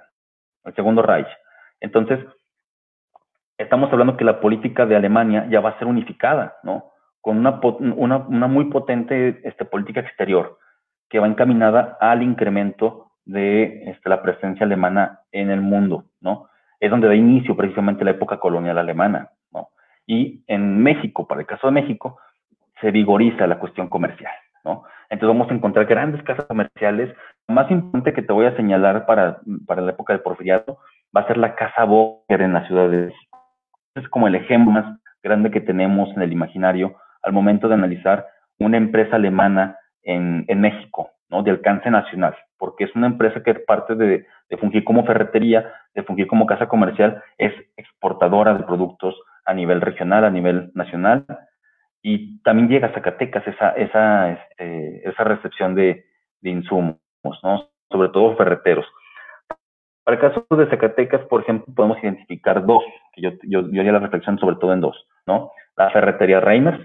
el 0.66 0.76
segundo 0.76 1.02
Reich. 1.02 1.28
Entonces, 1.80 2.20
estamos 3.58 3.92
hablando 3.92 4.18
que 4.18 4.24
la 4.24 4.40
política 4.40 4.86
de 4.86 4.96
Alemania 4.96 5.48
ya 5.50 5.62
va 5.62 5.72
a 5.72 5.80
ser 5.80 5.88
unificada, 5.88 6.58
¿no? 6.64 6.92
con 7.28 7.46
una, 7.46 8.48
muy 8.48 8.66
potente 8.66 9.42
este, 9.44 9.66
política 9.66 10.00
exterior 10.00 10.58
que 11.10 11.20
va 11.20 11.28
encaminada 11.28 11.98
al 12.00 12.24
incremento 12.24 13.12
de 13.26 13.90
este, 13.90 14.08
la 14.10 14.22
presencia 14.22 14.66
alemana 14.66 15.22
en 15.34 15.50
el 15.50 15.60
mundo, 15.60 16.06
¿no? 16.22 16.48
Es 16.80 16.92
donde 16.92 17.08
da 17.08 17.16
inicio 17.16 17.56
precisamente 17.56 18.04
la 18.04 18.12
época 18.12 18.38
colonial 18.40 18.78
alemana, 18.78 19.30
¿no? 19.52 19.70
Y 20.06 20.44
en 20.48 20.82
México, 20.82 21.28
para 21.28 21.42
el 21.42 21.48
caso 21.48 21.68
de 21.68 21.74
México, 21.74 22.20
se 22.82 22.92
vigoriza 22.92 23.48
la 23.48 23.60
cuestión 23.60 23.88
comercial, 23.88 24.34
¿no? 24.64 24.84
Entonces 25.10 25.36
vamos 25.36 25.50
a 25.50 25.56
encontrar 25.56 25.86
grandes 25.86 26.22
casas 26.24 26.46
comerciales. 26.46 27.14
Lo 27.48 27.56
más 27.56 27.70
importante 27.72 28.14
que 28.14 28.22
te 28.22 28.34
voy 28.34 28.46
a 28.46 28.56
señalar 28.56 29.06
para, 29.06 29.40
para 29.66 29.82
la 29.82 29.92
época 29.92 30.14
del 30.14 30.22
porfiriato 30.22 30.80
va 31.16 31.22
a 31.22 31.28
ser 31.28 31.38
la 31.38 31.56
Casa 31.56 31.86
Boger 31.86 32.42
en 32.42 32.54
la 32.54 32.68
Ciudad 32.68 32.90
de. 32.90 33.14
Es 33.96 34.08
como 34.10 34.28
el 34.28 34.36
ejemplo 34.36 34.72
más 34.72 35.00
grande 35.24 35.50
que 35.50 35.62
tenemos 35.62 36.10
en 36.16 36.22
el 36.22 36.32
imaginario 36.32 36.96
al 37.24 37.34
momento 37.34 37.68
de 37.68 37.74
analizar 37.74 38.28
una 38.60 38.78
empresa 38.78 39.16
alemana 39.16 39.78
en, 40.04 40.46
en 40.48 40.62
México, 40.62 41.12
¿no? 41.30 41.44
De 41.44 41.52
alcance 41.52 41.90
nacional, 41.90 42.36
porque 42.58 42.86
es 42.86 42.96
una 42.96 43.08
empresa 43.08 43.44
que 43.44 43.54
parte 43.56 43.96
de, 43.96 44.26
de 44.50 44.58
fungir 44.58 44.84
como 44.84 45.06
ferretería, 45.06 45.74
de 45.94 46.04
fungir 46.04 46.28
como 46.28 46.46
casa 46.46 46.68
comercial, 46.68 47.22
es 47.38 47.54
exportadora 47.76 48.54
de 48.54 48.64
productos 48.64 49.16
a 49.46 49.54
nivel 49.54 49.82
regional, 49.82 50.26
a 50.26 50.30
nivel 50.30 50.72
nacional, 50.74 51.26
y 52.02 52.40
también 52.42 52.70
llega 52.70 52.88
a 52.88 52.94
Zacatecas 52.94 53.46
esa, 53.48 53.72
esa, 53.72 54.32
este, 54.32 55.10
esa 55.10 55.24
recepción 55.24 55.76
de, 55.76 56.06
de, 56.42 56.50
insumos, 56.50 56.98
¿no? 57.44 57.70
sobre 57.90 58.10
todo 58.10 58.36
ferreteros. 58.36 58.86
Para 60.04 60.16
el 60.16 60.22
caso 60.22 60.46
de 60.56 60.70
Zacatecas, 60.70 61.22
por 61.26 61.42
ejemplo, 61.42 61.74
podemos 61.76 61.98
identificar 62.02 62.66
dos, 62.66 62.84
que 63.14 63.22
yo, 63.22 63.32
yo, 63.44 63.70
yo 63.70 63.82
haría 63.82 63.92
la 63.92 64.00
reflexión 64.00 64.40
sobre 64.40 64.56
todo 64.56 64.72
en 64.72 64.80
dos, 64.80 65.06
¿no? 65.26 65.52
La 65.76 65.90
ferretería 65.90 66.40
Reimers, 66.40 66.80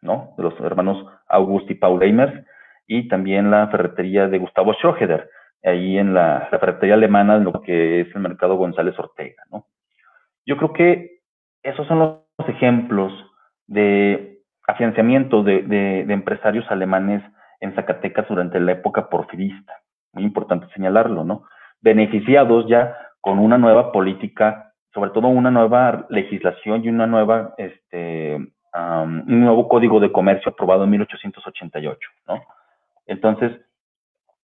¿no? 0.00 0.32
De 0.38 0.42
los 0.42 0.58
hermanos 0.60 1.06
August 1.28 1.70
y 1.70 1.74
Paul 1.74 2.02
Eimers, 2.02 2.32
y 2.98 3.08
también 3.08 3.50
la 3.50 3.68
ferretería 3.68 4.28
de 4.28 4.38
Gustavo 4.38 4.74
Schroeder, 4.74 5.30
ahí 5.64 5.96
en 5.96 6.12
la, 6.12 6.48
ferretería 6.50 6.94
alemana, 6.94 7.36
en 7.36 7.44
lo 7.44 7.62
que 7.62 8.02
es 8.02 8.14
el 8.14 8.20
mercado 8.20 8.56
González 8.56 8.98
Ortega, 8.98 9.42
¿no? 9.50 9.66
Yo 10.44 10.58
creo 10.58 10.72
que 10.72 11.20
esos 11.62 11.86
son 11.86 12.00
los 12.00 12.48
ejemplos 12.48 13.12
de 13.66 14.40
afianzamiento 14.66 15.42
de, 15.42 16.00
empresarios 16.08 16.70
alemanes 16.70 17.22
en 17.60 17.74
Zacatecas 17.74 18.28
durante 18.28 18.60
la 18.60 18.72
época 18.72 19.08
porfirista. 19.08 19.72
Muy 20.12 20.24
importante 20.24 20.66
señalarlo, 20.74 21.24
¿no? 21.24 21.44
Beneficiados 21.80 22.66
ya 22.68 22.94
con 23.20 23.38
una 23.38 23.56
nueva 23.56 23.92
política, 23.92 24.74
sobre 24.92 25.10
todo 25.10 25.28
una 25.28 25.50
nueva 25.50 26.06
legislación 26.10 26.84
y 26.84 26.88
una 26.88 27.06
nueva 27.06 27.54
este, 27.56 28.34
un 28.74 29.40
nuevo 29.40 29.68
código 29.68 30.00
de 30.00 30.12
comercio 30.12 30.50
aprobado 30.50 30.84
en 30.84 30.90
1888, 30.90 32.08
¿no? 32.28 32.42
Entonces, 33.06 33.52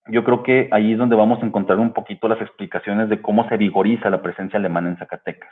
yo 0.06 0.24
creo 0.24 0.42
que 0.42 0.68
ahí 0.72 0.92
es 0.92 0.98
donde 0.98 1.16
vamos 1.16 1.42
a 1.42 1.46
encontrar 1.46 1.78
un 1.78 1.92
poquito 1.92 2.28
las 2.28 2.40
explicaciones 2.40 3.08
de 3.08 3.20
cómo 3.20 3.48
se 3.48 3.56
vigoriza 3.56 4.10
la 4.10 4.22
presencia 4.22 4.58
alemana 4.58 4.88
en 4.88 4.96
Zacatecas. 4.96 5.50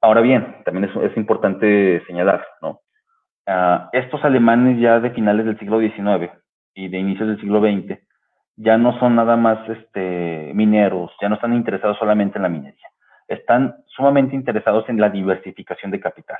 Ahora 0.00 0.20
bien, 0.20 0.56
también 0.64 0.90
es, 0.90 1.10
es 1.10 1.16
importante 1.16 2.02
señalar, 2.06 2.44
¿no? 2.62 2.80
Uh, 3.46 3.88
estos 3.92 4.22
alemanes 4.24 4.78
ya 4.78 5.00
de 5.00 5.10
finales 5.10 5.46
del 5.46 5.58
siglo 5.58 5.80
XIX 5.80 6.30
y 6.74 6.88
de 6.88 6.98
inicios 6.98 7.28
del 7.28 7.40
siglo 7.40 7.60
XX 7.60 7.98
ya 8.56 8.76
no 8.76 8.98
son 8.98 9.16
nada 9.16 9.36
más 9.36 9.66
este, 9.70 10.52
mineros, 10.54 11.10
ya 11.20 11.30
no 11.30 11.36
están 11.36 11.54
interesados 11.54 11.96
solamente 11.98 12.36
en 12.36 12.42
la 12.42 12.50
minería, 12.50 12.88
están 13.26 13.76
sumamente 13.86 14.34
interesados 14.34 14.86
en 14.90 15.00
la 15.00 15.08
diversificación 15.08 15.90
de 15.90 16.00
capital, 16.00 16.38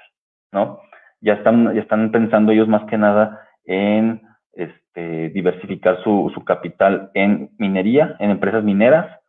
¿no? 0.52 0.80
ya 1.20 1.34
están, 1.34 1.74
ya 1.74 1.80
están 1.80 2.10
pensando 2.10 2.52
ellos 2.52 2.68
más 2.68 2.84
que 2.84 2.98
nada 2.98 3.40
en 3.64 4.22
este, 4.52 4.78
diversificar 5.32 6.02
su, 6.02 6.30
su 6.34 6.44
capital 6.44 7.10
en 7.14 7.50
minería, 7.58 8.16
en 8.18 8.30
empresas 8.30 8.64
mineras, 8.64 9.20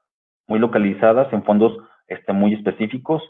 muy 0.48 0.60
localizadas, 0.60 1.32
en 1.34 1.44
fondos 1.44 1.78
este, 2.08 2.34
muy 2.34 2.54
específicos. 2.54 3.22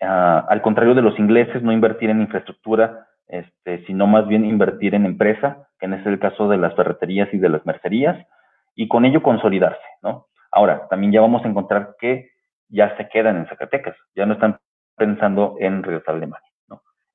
Uh, 0.00 0.44
al 0.48 0.60
contrario 0.62 0.94
de 0.94 1.02
los 1.02 1.18
ingleses, 1.18 1.62
no 1.62 1.72
invertir 1.72 2.10
en 2.10 2.20
infraestructura, 2.20 3.06
este, 3.28 3.84
sino 3.86 4.06
más 4.06 4.26
bien 4.28 4.44
invertir 4.44 4.94
en 4.94 5.06
empresa, 5.06 5.68
que 5.78 5.86
en 5.86 5.94
es 5.94 6.06
el 6.06 6.18
caso 6.18 6.48
de 6.48 6.58
las 6.58 6.74
ferreterías 6.74 7.32
y 7.32 7.38
de 7.38 7.48
las 7.48 7.64
mercerías, 7.64 8.26
y 8.74 8.88
con 8.88 9.04
ello 9.04 9.22
consolidarse, 9.22 9.86
¿no? 10.02 10.26
Ahora, 10.50 10.86
también 10.88 11.12
ya 11.12 11.20
vamos 11.20 11.44
a 11.44 11.48
encontrar 11.48 11.96
que 11.98 12.30
ya 12.68 12.96
se 12.96 13.08
quedan 13.08 13.36
en 13.36 13.46
Zacatecas, 13.46 13.96
ya 14.14 14.26
no 14.26 14.34
están 14.34 14.58
pensando 14.96 15.56
en 15.58 15.82
regresar 15.82 16.14
a 16.14 16.18
Alemania 16.18 16.46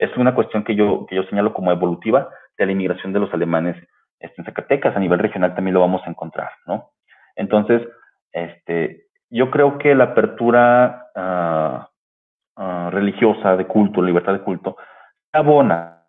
es 0.02 0.18
una 0.18 0.34
cuestión 0.34 0.64
que 0.64 0.76
yo, 0.76 1.06
que 1.06 1.16
yo 1.16 1.24
señalo 1.24 1.54
como 1.54 1.72
evolutiva 1.72 2.28
de 2.58 2.66
la 2.66 2.72
inmigración 2.72 3.14
de 3.14 3.20
los 3.20 3.32
alemanes 3.34 3.78
este, 4.22 4.42
en 4.42 4.46
Zacatecas, 4.46 4.96
a 4.96 5.00
nivel 5.00 5.20
regional 5.20 5.56
también 5.56 5.74
lo 5.74 5.82
vamos 5.82 6.02
a 6.06 6.10
encontrar, 6.10 6.52
¿no? 6.66 6.92
Entonces, 7.36 7.82
este, 8.32 9.08
yo 9.30 9.50
creo 9.50 9.78
que 9.78 9.96
la 9.96 10.06
apertura 10.06 11.08
uh, 11.16 12.62
uh, 12.62 12.90
religiosa 12.92 13.56
de 13.58 13.66
culto, 13.66 14.02
libertad 14.02 14.34
de 14.34 14.42
culto, 14.42 14.78
abona, 15.34 16.06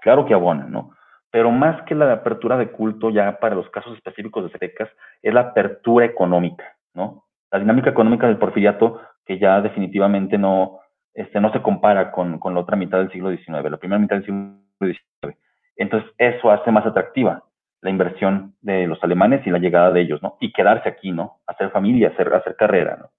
claro 0.00 0.24
que 0.24 0.34
abona, 0.34 0.64
¿no? 0.64 0.92
Pero 1.30 1.50
más 1.50 1.82
que 1.82 1.94
la 1.94 2.12
apertura 2.12 2.56
de 2.56 2.70
culto 2.70 3.10
ya 3.10 3.38
para 3.38 3.54
los 3.54 3.68
casos 3.70 3.96
específicos 3.96 4.44
de 4.44 4.50
Zacatecas, 4.50 4.88
es 5.22 5.34
la 5.34 5.40
apertura 5.40 6.06
económica, 6.06 6.76
¿no? 6.94 7.24
La 7.50 7.58
dinámica 7.58 7.90
económica 7.90 8.26
del 8.26 8.38
porfiriato 8.38 9.00
que 9.26 9.38
ya 9.38 9.60
definitivamente 9.60 10.38
no, 10.38 10.80
este, 11.14 11.40
no 11.40 11.52
se 11.52 11.62
compara 11.62 12.10
con, 12.10 12.38
con 12.38 12.54
la 12.54 12.60
otra 12.60 12.76
mitad 12.76 12.98
del 12.98 13.12
siglo 13.12 13.30
XIX, 13.30 13.70
la 13.70 13.76
primera 13.76 14.00
mitad 14.00 14.16
del 14.16 14.24
siglo 14.24 14.56
XIX. 14.80 15.36
Entonces, 15.80 16.10
eso 16.18 16.50
hace 16.50 16.70
más 16.70 16.84
atractiva 16.84 17.42
la 17.80 17.88
inversión 17.88 18.54
de 18.60 18.86
los 18.86 19.02
alemanes 19.02 19.46
y 19.46 19.50
la 19.50 19.58
llegada 19.58 19.90
de 19.90 20.02
ellos, 20.02 20.22
¿no? 20.22 20.36
Y 20.38 20.52
quedarse 20.52 20.90
aquí, 20.90 21.10
¿no? 21.10 21.40
Hacer 21.46 21.70
familia, 21.70 22.08
hacer, 22.08 22.32
hacer 22.34 22.54
carrera, 22.54 22.98
¿no? 23.00 23.10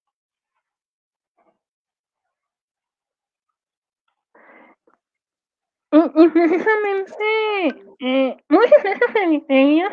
Y, 6.16 6.30
precisamente 6.30 7.24
eh, 8.00 8.38
muchas 8.48 8.84
de 8.84 8.92
esas 8.92 9.12
periferias, 9.12 9.92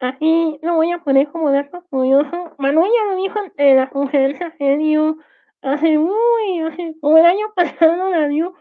aquí 0.00 0.58
lo 0.62 0.76
voy 0.76 0.92
a 0.92 0.98
poner 1.00 1.28
como 1.28 1.52
dato 1.52 1.84
curioso, 1.90 2.54
Manuel 2.56 2.90
ya 2.90 3.10
lo 3.10 3.16
dijo 3.16 3.38
en 3.58 3.76
la 3.76 3.90
conferencia 3.90 4.54
que 4.58 4.78
dio 4.78 5.18
hace 5.60 5.98
muy, 5.98 6.60
hace, 6.66 6.94
como 7.02 7.18
el 7.18 7.26
año 7.26 7.52
pasado 7.54 8.10
la 8.10 8.26
dio, 8.26 8.54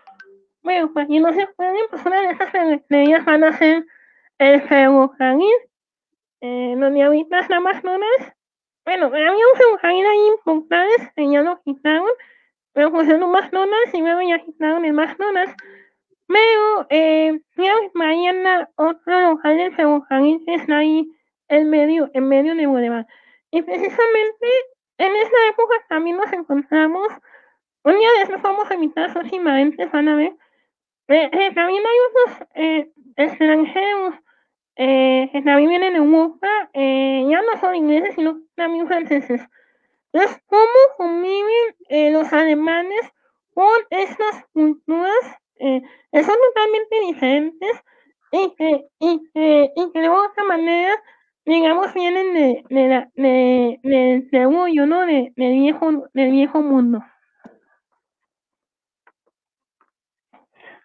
bueno, 0.62 0.94
para 0.94 1.08
que 1.08 1.20
no 1.20 1.34
se 1.34 1.48
pueden, 1.48 1.88
personas 1.90 2.22
de 2.22 2.34
esas 2.34 2.52
periferias 2.52 3.26
van 3.26 3.44
a 3.44 3.58
ser 3.58 3.86
el 4.38 4.62
ferrocarril, 4.64 5.54
eh, 6.42 6.76
donde 6.78 7.04
ahorita 7.04 7.40
está 7.40 7.60
McDonald's. 7.60 8.34
Bueno, 8.86 9.08
había 9.08 9.32
un 9.32 9.58
ferrocarril 9.58 10.06
ahí 10.06 10.28
importante, 10.28 11.12
que 11.16 11.32
ya 11.32 11.42
lo 11.42 11.62
quitaron, 11.62 12.10
pero 12.74 12.92
pusieron 12.92 13.32
McDonald's 13.32 13.94
y 13.94 14.02
luego 14.02 14.22
ya 14.22 14.40
quitaron 14.40 14.86
el 14.86 14.94
McDonald's. 14.94 15.56
Pero, 16.28 16.88
eh, 16.90 17.40
mañana 17.94 18.70
otro 18.76 19.20
local 19.32 19.58
del 19.58 19.76
ferrocarril 19.76 20.44
que 20.46 20.56
está 20.56 20.78
ahí 20.78 21.10
en 21.48 21.70
medio, 21.70 22.10
en 22.14 22.28
medio 22.28 22.56
de 22.56 22.68
Boulevard. 22.68 23.08
Y 23.52 23.62
precisamente 23.62 24.48
en 24.98 25.16
esa 25.16 25.48
época 25.50 25.76
también 25.88 26.18
nos 26.18 26.32
encontramos, 26.32 27.08
un 27.84 27.98
día 27.98 28.10
de 28.18 28.24
estos 28.24 28.42
vamos 28.42 28.70
a 28.70 28.76
invitar 28.76 29.14
van 29.92 30.08
a 30.08 30.16
ver, 30.16 30.36
eh, 31.10 31.30
eh, 31.34 31.54
también 31.54 31.84
hay 31.86 31.98
otros 32.10 32.48
eh, 32.56 32.92
extranjeros 33.18 34.16
eh, 34.78 35.30
que 35.32 35.42
también 35.42 35.70
vienen 35.70 35.94
de 35.94 36.00
Europa, 36.00 36.48
eh, 36.74 37.26
ya 37.30 37.42
no 37.42 37.60
son 37.60 37.76
ingleses, 37.76 38.16
sino 38.16 38.42
también 38.56 38.88
franceses. 38.88 39.42
Entonces, 40.14 40.42
¿cómo 40.48 40.80
conviven 40.98 41.76
eh, 41.90 42.12
los 42.12 42.32
alemanes 42.34 43.02
con 43.54 43.70
estas 43.92 44.46
culturas 44.54 45.14
que 45.58 46.24
son 46.24 46.36
totalmente 46.36 47.00
diferentes 47.08 47.72
y 48.32 48.56
que, 48.56 48.86
y, 49.00 49.22
y 49.76 49.92
que 49.92 50.00
de 50.02 50.10
otra 50.10 50.44
manera, 50.46 50.96
digamos, 51.46 51.94
vienen 51.94 52.34
de, 52.34 52.64
de, 52.70 52.88
la, 52.88 53.12
de, 53.16 53.80
de, 53.84 54.28
de 54.32 54.86
¿no? 54.88 55.06
De, 55.06 55.34
del, 55.36 55.54
viejo, 55.60 55.92
del 56.14 56.32
viejo 56.32 56.62
mundo. 56.62 57.02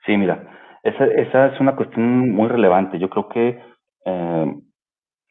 Sí, 0.06 0.16
mira, 0.16 0.44
esa, 0.82 1.46
es 1.46 1.60
una 1.60 1.76
cuestión 1.76 2.30
muy 2.30 2.48
relevante. 2.48 2.98
Yo 2.98 3.08
creo 3.08 3.28
que 3.28 3.60
eh, 4.04 4.54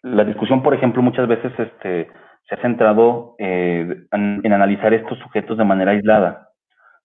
la 0.04 0.24
discusión, 0.26 0.64
por 0.64 0.74
ejemplo, 0.74 1.02
muchas 1.02 1.28
veces 1.28 1.52
este, 1.58 2.10
se 2.48 2.56
ha 2.56 2.62
centrado 2.62 3.36
eh, 3.40 4.06
en, 4.12 4.42
en, 4.44 4.54
analizar 4.54 4.94
estos 4.94 5.20
sujetos 5.20 5.58
de 5.58 5.64
manera 5.66 5.92
aislada, 5.92 6.50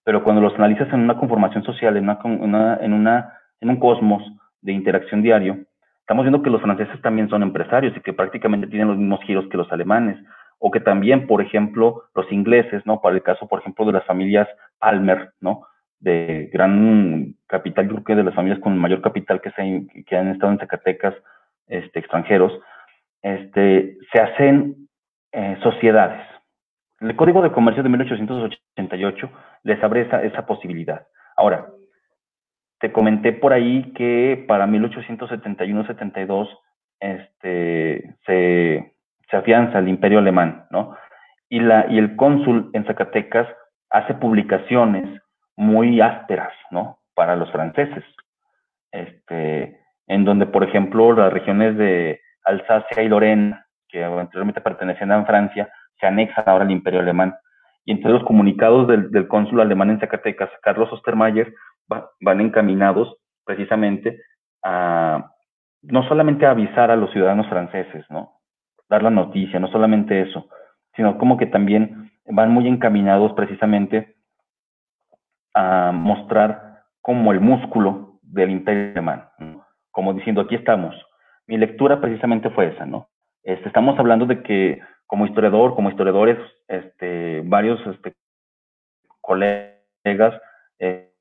pero 0.03 0.23
cuando 0.23 0.41
los 0.41 0.55
analizas 0.55 0.91
en 0.93 1.01
una 1.01 1.17
conformación 1.17 1.63
social, 1.63 1.97
en, 1.97 2.05
una, 2.05 2.19
una, 2.23 2.77
en, 2.81 2.93
una, 2.93 3.33
en 3.61 3.69
un 3.69 3.77
cosmos 3.79 4.23
de 4.61 4.73
interacción 4.73 5.21
diario, 5.21 5.57
estamos 6.01 6.25
viendo 6.25 6.43
que 6.43 6.49
los 6.49 6.61
franceses 6.61 7.01
también 7.01 7.29
son 7.29 7.43
empresarios 7.43 7.95
y 7.97 8.01
que 8.01 8.13
prácticamente 8.13 8.67
tienen 8.67 8.89
los 8.89 8.97
mismos 8.97 9.21
giros 9.25 9.47
que 9.49 9.57
los 9.57 9.71
alemanes, 9.71 10.17
o 10.59 10.71
que 10.71 10.81
también, 10.81 11.27
por 11.27 11.41
ejemplo, 11.41 12.03
los 12.15 12.31
ingleses, 12.31 12.85
¿no? 12.85 13.01
Para 13.01 13.15
el 13.15 13.23
caso, 13.23 13.47
por 13.47 13.59
ejemplo, 13.59 13.85
de 13.85 13.93
las 13.93 14.05
familias 14.05 14.47
Palmer, 14.79 15.31
¿no? 15.41 15.63
De 15.99 16.49
gran 16.53 17.35
capital, 17.47 17.85
yo 17.85 17.95
creo 17.95 18.03
que 18.03 18.15
de 18.15 18.23
las 18.23 18.35
familias 18.35 18.59
con 18.59 18.77
mayor 18.77 19.01
capital 19.01 19.41
que, 19.41 19.51
se, 19.51 20.03
que 20.05 20.15
han 20.15 20.29
estado 20.29 20.53
en 20.53 20.59
Zacatecas, 20.59 21.13
este, 21.67 21.99
extranjeros, 21.99 22.57
este, 23.21 23.97
se 24.11 24.21
hacen 24.21 24.87
eh, 25.31 25.57
sociedades. 25.61 26.21
El 27.01 27.15
Código 27.15 27.41
de 27.41 27.51
Comercio 27.51 27.83
de 27.83 27.89
1888 27.89 29.29
les 29.63 29.83
abre 29.83 30.01
esa, 30.01 30.23
esa 30.23 30.45
posibilidad. 30.45 31.07
Ahora, 31.35 31.67
te 32.79 32.91
comenté 32.91 33.33
por 33.33 33.53
ahí 33.53 33.91
que 33.93 34.45
para 34.47 34.67
1871-72 34.67 36.49
este, 36.99 38.15
se, 38.25 38.93
se 39.29 39.37
afianza 39.37 39.79
el 39.79 39.87
imperio 39.87 40.19
alemán, 40.19 40.65
¿no? 40.71 40.95
Y, 41.49 41.59
la, 41.59 41.87
y 41.89 41.97
el 41.97 42.15
cónsul 42.15 42.69
en 42.73 42.85
Zacatecas 42.85 43.47
hace 43.89 44.13
publicaciones 44.13 45.21
muy 45.59 45.99
ásperas, 45.99 46.53
¿no? 46.71 46.99
Para 47.13 47.35
los 47.35 47.51
franceses. 47.51 48.05
Este, 48.91 49.77
en 50.07 50.23
donde, 50.23 50.45
por 50.45 50.63
ejemplo, 50.63 51.11
las 51.11 51.33
regiones 51.33 51.77
de 51.77 52.21
Alsacia 52.45 53.03
y 53.03 53.09
Lorena, 53.09 53.65
que 53.89 54.03
anteriormente 54.03 54.61
pertenecían 54.61 55.11
a 55.11 55.25
Francia, 55.25 55.69
se 55.99 56.07
anexan 56.07 56.45
ahora 56.47 56.63
al 56.63 56.71
imperio 56.71 57.01
alemán. 57.01 57.35
Y 57.83 57.91
entre 57.91 58.09
los 58.09 58.23
comunicados 58.23 58.87
del, 58.87 59.11
del 59.11 59.27
cónsul 59.27 59.59
alemán 59.59 59.89
en 59.89 59.99
Zacatecas, 59.99 60.49
Carlos 60.61 60.93
Ostermayer, 60.93 61.53
va, 61.91 62.09
van 62.21 62.39
encaminados 62.39 63.17
precisamente 63.43 64.21
a 64.63 65.29
no 65.81 66.07
solamente 66.07 66.45
a 66.45 66.51
avisar 66.51 66.89
a 66.89 66.95
los 66.95 67.11
ciudadanos 67.11 67.47
franceses, 67.47 68.05
¿no? 68.09 68.39
Dar 68.89 69.03
la 69.03 69.09
noticia, 69.09 69.59
no 69.59 69.67
solamente 69.67 70.21
eso, 70.21 70.47
sino 70.95 71.17
como 71.17 71.35
que 71.35 71.47
también 71.47 72.11
van 72.25 72.51
muy 72.51 72.67
encaminados 72.67 73.33
precisamente 73.33 74.15
a 75.53 75.91
mostrar 75.93 76.83
como 77.01 77.31
el 77.31 77.39
músculo 77.39 78.19
del 78.21 78.51
imperio 78.51 78.91
alemán, 78.91 79.29
¿no? 79.39 79.65
como 79.91 80.13
diciendo, 80.13 80.41
aquí 80.41 80.55
estamos. 80.55 80.95
Mi 81.47 81.57
lectura 81.57 81.99
precisamente 81.99 82.49
fue 82.51 82.67
esa, 82.67 82.85
¿no? 82.85 83.09
Este, 83.43 83.67
estamos 83.67 83.97
hablando 83.97 84.25
de 84.25 84.43
que 84.43 84.79
como 85.07 85.25
historiador, 85.25 85.75
como 85.75 85.89
historiadores, 85.89 86.37
este, 86.67 87.41
varios 87.43 87.79
este, 87.87 88.13
colegas, 89.19 90.39
eh, 90.77 91.11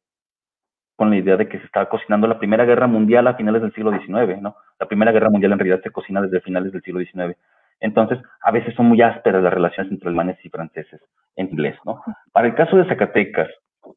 con 0.97 1.11
la 1.11 1.17
idea 1.17 1.37
de 1.37 1.49
que 1.49 1.59
se 1.59 1.65
estaba 1.65 1.89
cocinando 1.89 2.27
la 2.27 2.39
Primera 2.39 2.65
Guerra 2.65 2.87
Mundial 2.87 3.27
a 3.27 3.35
finales 3.35 3.63
del 3.63 3.73
siglo 3.73 3.91
XIX, 3.91 4.43
¿no? 4.43 4.57
La 4.79 4.87
Primera 4.87 5.13
Guerra 5.13 5.31
Mundial 5.31 5.53
en 5.53 5.59
realidad 5.59 5.81
se 5.83 5.91
cocina 5.91 6.21
desde 6.21 6.41
finales 6.41 6.73
del 6.73 6.83
siglo 6.83 7.01
XIX. 7.01 7.37
Entonces, 7.81 8.19
a 8.43 8.51
veces 8.51 8.75
son 8.75 8.87
muy 8.87 9.01
ásperas 9.01 9.43
las 9.43 9.53
relaciones 9.53 9.93
entre 9.93 10.09
alemanes 10.09 10.39
y 10.45 10.51
franceses 10.51 11.01
en 11.37 11.49
inglés, 11.51 11.77
¿no? 11.85 12.03
Para 12.33 12.49
el 12.49 12.55
caso 12.55 12.77
de 12.77 12.87
Zacatecas, 12.87 13.49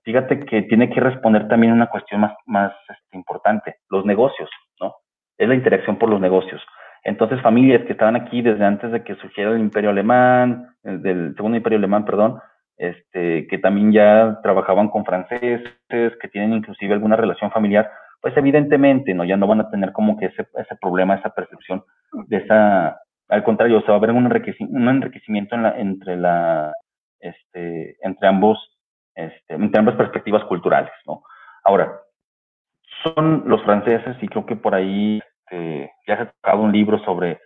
fíjate 0.03 0.39
que 0.41 0.63
tiene 0.63 0.89
que 0.89 0.99
responder 0.99 1.47
también 1.47 1.73
una 1.73 1.87
cuestión 1.87 2.21
más, 2.21 2.33
más 2.45 2.73
este, 2.89 3.17
importante, 3.17 3.75
los 3.89 4.05
negocios, 4.05 4.49
¿no? 4.79 4.95
Es 5.37 5.47
la 5.47 5.55
interacción 5.55 5.97
por 5.97 6.09
los 6.09 6.19
negocios. 6.19 6.61
Entonces, 7.03 7.41
familias 7.41 7.83
que 7.85 7.93
estaban 7.93 8.15
aquí 8.15 8.41
desde 8.41 8.63
antes 8.63 8.91
de 8.91 9.03
que 9.03 9.15
surgiera 9.15 9.51
el 9.51 9.59
imperio 9.59 9.89
alemán, 9.89 10.75
el 10.83 11.01
del 11.01 11.35
segundo 11.35 11.57
imperio 11.57 11.79
alemán, 11.79 12.05
perdón, 12.05 12.39
este, 12.77 13.47
que 13.47 13.57
también 13.57 13.91
ya 13.91 14.39
trabajaban 14.43 14.89
con 14.89 15.05
franceses, 15.05 15.63
que 15.87 16.27
tienen 16.31 16.53
inclusive 16.53 16.93
alguna 16.93 17.15
relación 17.15 17.51
familiar, 17.51 17.89
pues 18.21 18.37
evidentemente, 18.37 19.13
¿no? 19.13 19.23
Ya 19.23 19.37
no 19.37 19.47
van 19.47 19.61
a 19.61 19.69
tener 19.69 19.91
como 19.91 20.17
que 20.17 20.27
ese, 20.27 20.47
ese 20.55 20.75
problema, 20.79 21.15
esa 21.15 21.29
percepción 21.29 21.83
de 22.27 22.37
esa, 22.37 22.99
al 23.29 23.43
contrario, 23.43 23.79
o 23.79 23.81
sea, 23.81 23.89
va 23.89 23.95
a 23.95 23.97
haber 23.97 24.11
un 24.11 24.25
enriquecimiento, 24.25 24.77
un 24.77 24.89
enriquecimiento 24.89 25.55
en 25.55 25.63
la, 25.63 25.79
entre 25.79 26.17
la, 26.17 26.73
este, 27.19 27.97
entre 28.01 28.27
ambos, 28.27 28.59
este, 29.15 29.53
entre 29.53 29.79
ambas 29.79 29.95
perspectivas 29.95 30.43
culturales, 30.45 30.91
¿no? 31.05 31.23
Ahora, 31.63 31.99
son 33.03 33.43
los 33.47 33.61
franceses 33.63 34.15
y 34.21 34.27
creo 34.27 34.45
que 34.45 34.55
por 34.55 34.75
ahí 34.75 35.21
este, 35.51 35.91
ya 36.07 36.15
se 36.17 36.23
ha 36.23 36.31
tocado 36.31 36.61
un 36.61 36.71
libro 36.71 36.99
sobre 36.99 37.39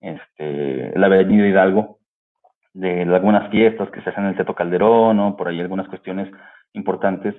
este, 0.00 0.92
la 0.98 1.06
avenida 1.06 1.46
Hidalgo, 1.46 1.98
de 2.74 3.02
algunas 3.02 3.50
fiestas 3.50 3.90
que 3.90 4.00
se 4.00 4.10
hacen 4.10 4.24
en 4.24 4.30
el 4.30 4.36
Teto 4.36 4.54
Calderón, 4.54 5.16
¿no? 5.16 5.36
por 5.36 5.48
ahí 5.48 5.60
algunas 5.60 5.88
cuestiones 5.88 6.30
importantes. 6.72 7.34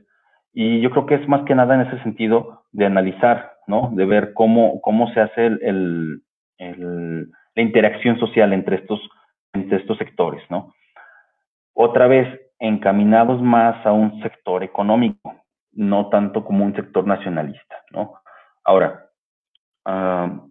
Y 0.53 0.79
yo 0.81 0.91
creo 0.91 1.05
que 1.05 1.15
es 1.15 1.27
más 1.27 1.43
que 1.43 1.55
nada 1.55 1.75
en 1.75 1.81
ese 1.81 2.01
sentido 2.03 2.65
de 2.71 2.85
analizar, 2.85 3.53
¿no? 3.67 3.91
de 3.93 4.05
ver 4.05 4.33
cómo, 4.33 4.79
cómo 4.81 5.11
se 5.13 5.21
hace 5.21 5.47
el, 5.47 5.59
el, 5.63 6.21
el, 6.59 7.31
la 7.55 7.63
interacción 7.63 8.19
social 8.19 8.53
entre 8.53 8.77
estos, 8.77 9.01
entre 9.53 9.77
estos 9.79 9.97
sectores. 9.97 10.43
¿no? 10.49 10.73
Otra 11.73 12.07
vez, 12.07 12.27
encaminados 12.63 13.41
más 13.41 13.85
a 13.85 13.91
un 13.91 14.21
sector 14.21 14.63
económico, 14.63 15.35
no 15.73 16.07
tanto 16.07 16.45
como 16.45 16.63
un 16.63 16.73
sector 16.73 17.05
nacionalista. 17.05 17.75
¿no? 17.91 18.13
Ahora, 18.63 19.09
uh, 19.85 20.49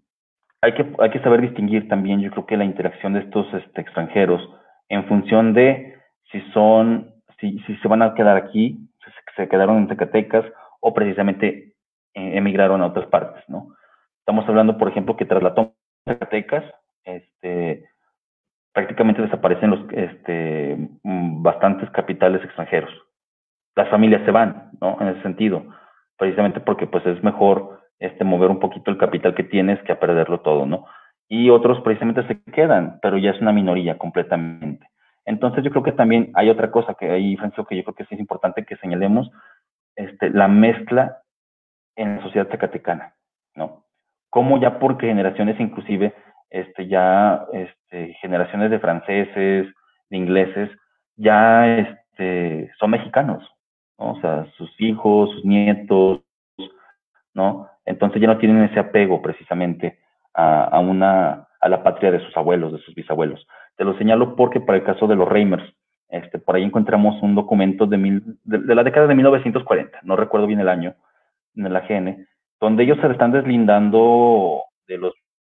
hay, 0.60 0.74
que, 0.74 0.94
hay 0.98 1.10
que 1.10 1.20
saber 1.20 1.40
distinguir 1.40 1.88
también, 1.88 2.20
yo 2.20 2.30
creo 2.30 2.44
que 2.44 2.58
la 2.58 2.66
interacción 2.66 3.14
de 3.14 3.20
estos 3.20 3.46
este, 3.54 3.80
extranjeros, 3.80 4.46
en 4.90 5.06
función 5.06 5.54
de 5.54 5.96
si 6.30 6.42
son, 6.52 7.14
si, 7.40 7.58
si 7.60 7.76
se 7.76 7.88
van 7.88 8.02
a 8.02 8.12
quedar 8.12 8.36
aquí, 8.36 8.76
si 9.02 9.10
se 9.34 9.48
quedaron 9.48 9.78
en 9.78 9.88
Zacatecas 9.88 10.44
o 10.80 10.92
precisamente 10.92 11.72
eh, 12.12 12.36
emigraron 12.36 12.82
a 12.82 12.88
otras 12.88 13.06
partes, 13.06 13.42
¿no? 13.48 13.68
Estamos 14.18 14.46
hablando, 14.46 14.76
por 14.76 14.88
ejemplo, 14.88 15.16
que 15.16 15.24
tras 15.24 15.42
la 15.42 15.54
toma 15.54 15.70
de 16.04 16.12
Zacatecas, 16.12 16.64
este, 17.04 17.88
prácticamente 18.74 19.22
desaparecen 19.22 19.70
los, 19.70 19.80
este, 19.92 20.51
bastantes 21.42 21.90
capitales 21.90 22.42
extranjeros, 22.44 22.92
las 23.74 23.88
familias 23.88 24.22
se 24.24 24.30
van, 24.30 24.70
¿no? 24.80 24.98
En 25.00 25.08
ese 25.08 25.22
sentido, 25.22 25.64
precisamente 26.16 26.60
porque 26.60 26.86
pues 26.86 27.04
es 27.06 27.22
mejor 27.22 27.80
este, 27.98 28.24
mover 28.24 28.50
un 28.50 28.60
poquito 28.60 28.90
el 28.90 28.98
capital 28.98 29.34
que 29.34 29.44
tienes 29.44 29.82
que 29.82 29.92
a 29.92 30.00
perderlo 30.00 30.40
todo, 30.40 30.66
¿no? 30.66 30.86
Y 31.28 31.50
otros 31.50 31.80
precisamente 31.80 32.26
se 32.26 32.42
quedan, 32.52 32.98
pero 33.00 33.16
ya 33.16 33.30
es 33.30 33.40
una 33.40 33.52
minoría 33.52 33.96
completamente. 33.96 34.86
Entonces 35.24 35.64
yo 35.64 35.70
creo 35.70 35.82
que 35.82 35.92
también 35.92 36.30
hay 36.34 36.50
otra 36.50 36.70
cosa 36.70 36.94
que 36.94 37.10
ahí, 37.10 37.36
Francisco, 37.36 37.64
que 37.64 37.76
yo 37.76 37.84
creo 37.84 37.94
que 37.94 38.04
sí 38.04 38.14
es 38.14 38.20
importante 38.20 38.64
que 38.64 38.76
señalemos, 38.76 39.30
este, 39.96 40.30
la 40.30 40.48
mezcla 40.48 41.22
en 41.96 42.16
la 42.16 42.22
sociedad 42.22 42.48
zacatecana, 42.50 43.14
¿no? 43.54 43.84
Como 44.30 44.60
ya 44.60 44.78
por 44.78 45.00
generaciones 45.00 45.58
inclusive, 45.60 46.14
este, 46.50 46.86
ya 46.88 47.46
este, 47.52 48.14
generaciones 48.20 48.70
de 48.70 48.78
franceses, 48.78 49.66
de 50.10 50.16
ingleses, 50.16 50.70
ya 51.16 51.78
este, 51.78 52.70
son 52.78 52.90
mexicanos, 52.90 53.42
¿no? 53.98 54.12
O 54.12 54.20
sea, 54.20 54.46
sus 54.56 54.70
hijos, 54.80 55.30
sus 55.32 55.44
nietos, 55.44 56.20
¿no? 57.34 57.68
Entonces 57.84 58.20
ya 58.20 58.28
no 58.28 58.38
tienen 58.38 58.64
ese 58.64 58.78
apego 58.78 59.22
precisamente 59.22 59.98
a, 60.34 60.64
a, 60.64 60.78
una, 60.80 61.48
a 61.60 61.68
la 61.68 61.82
patria 61.82 62.10
de 62.10 62.20
sus 62.24 62.36
abuelos, 62.36 62.72
de 62.72 62.78
sus 62.80 62.94
bisabuelos. 62.94 63.46
Te 63.76 63.84
lo 63.84 63.96
señalo 63.98 64.36
porque 64.36 64.60
para 64.60 64.78
el 64.78 64.84
caso 64.84 65.06
de 65.06 65.16
los 65.16 65.28
Reimers, 65.28 65.64
este, 66.12 66.38
por 66.38 66.56
ahí 66.56 66.62
encontramos 66.62 67.20
un 67.22 67.34
documento 67.34 67.86
de, 67.86 67.96
mil, 67.96 68.22
de, 68.44 68.74
la 68.74 68.84
década 68.84 69.06
de 69.06 69.14
1940, 69.14 70.00
no 70.02 70.14
recuerdo 70.14 70.46
bien 70.46 70.60
el 70.60 70.68
año, 70.68 70.94
en 71.56 71.66
el 71.66 71.74
AGN, 71.74 72.28
donde 72.60 72.84
ellos 72.84 72.98
se 73.00 73.06
están 73.08 73.32
deslindando 73.32 74.62
de 74.86 74.98
los 74.98 75.14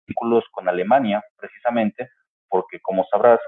vínculos 0.06 0.44
con 0.52 0.70
Alemania, 0.70 1.24
precisamente, 1.40 2.10
porque 2.50 2.80
como 2.82 3.04
sabrás, 3.06 3.40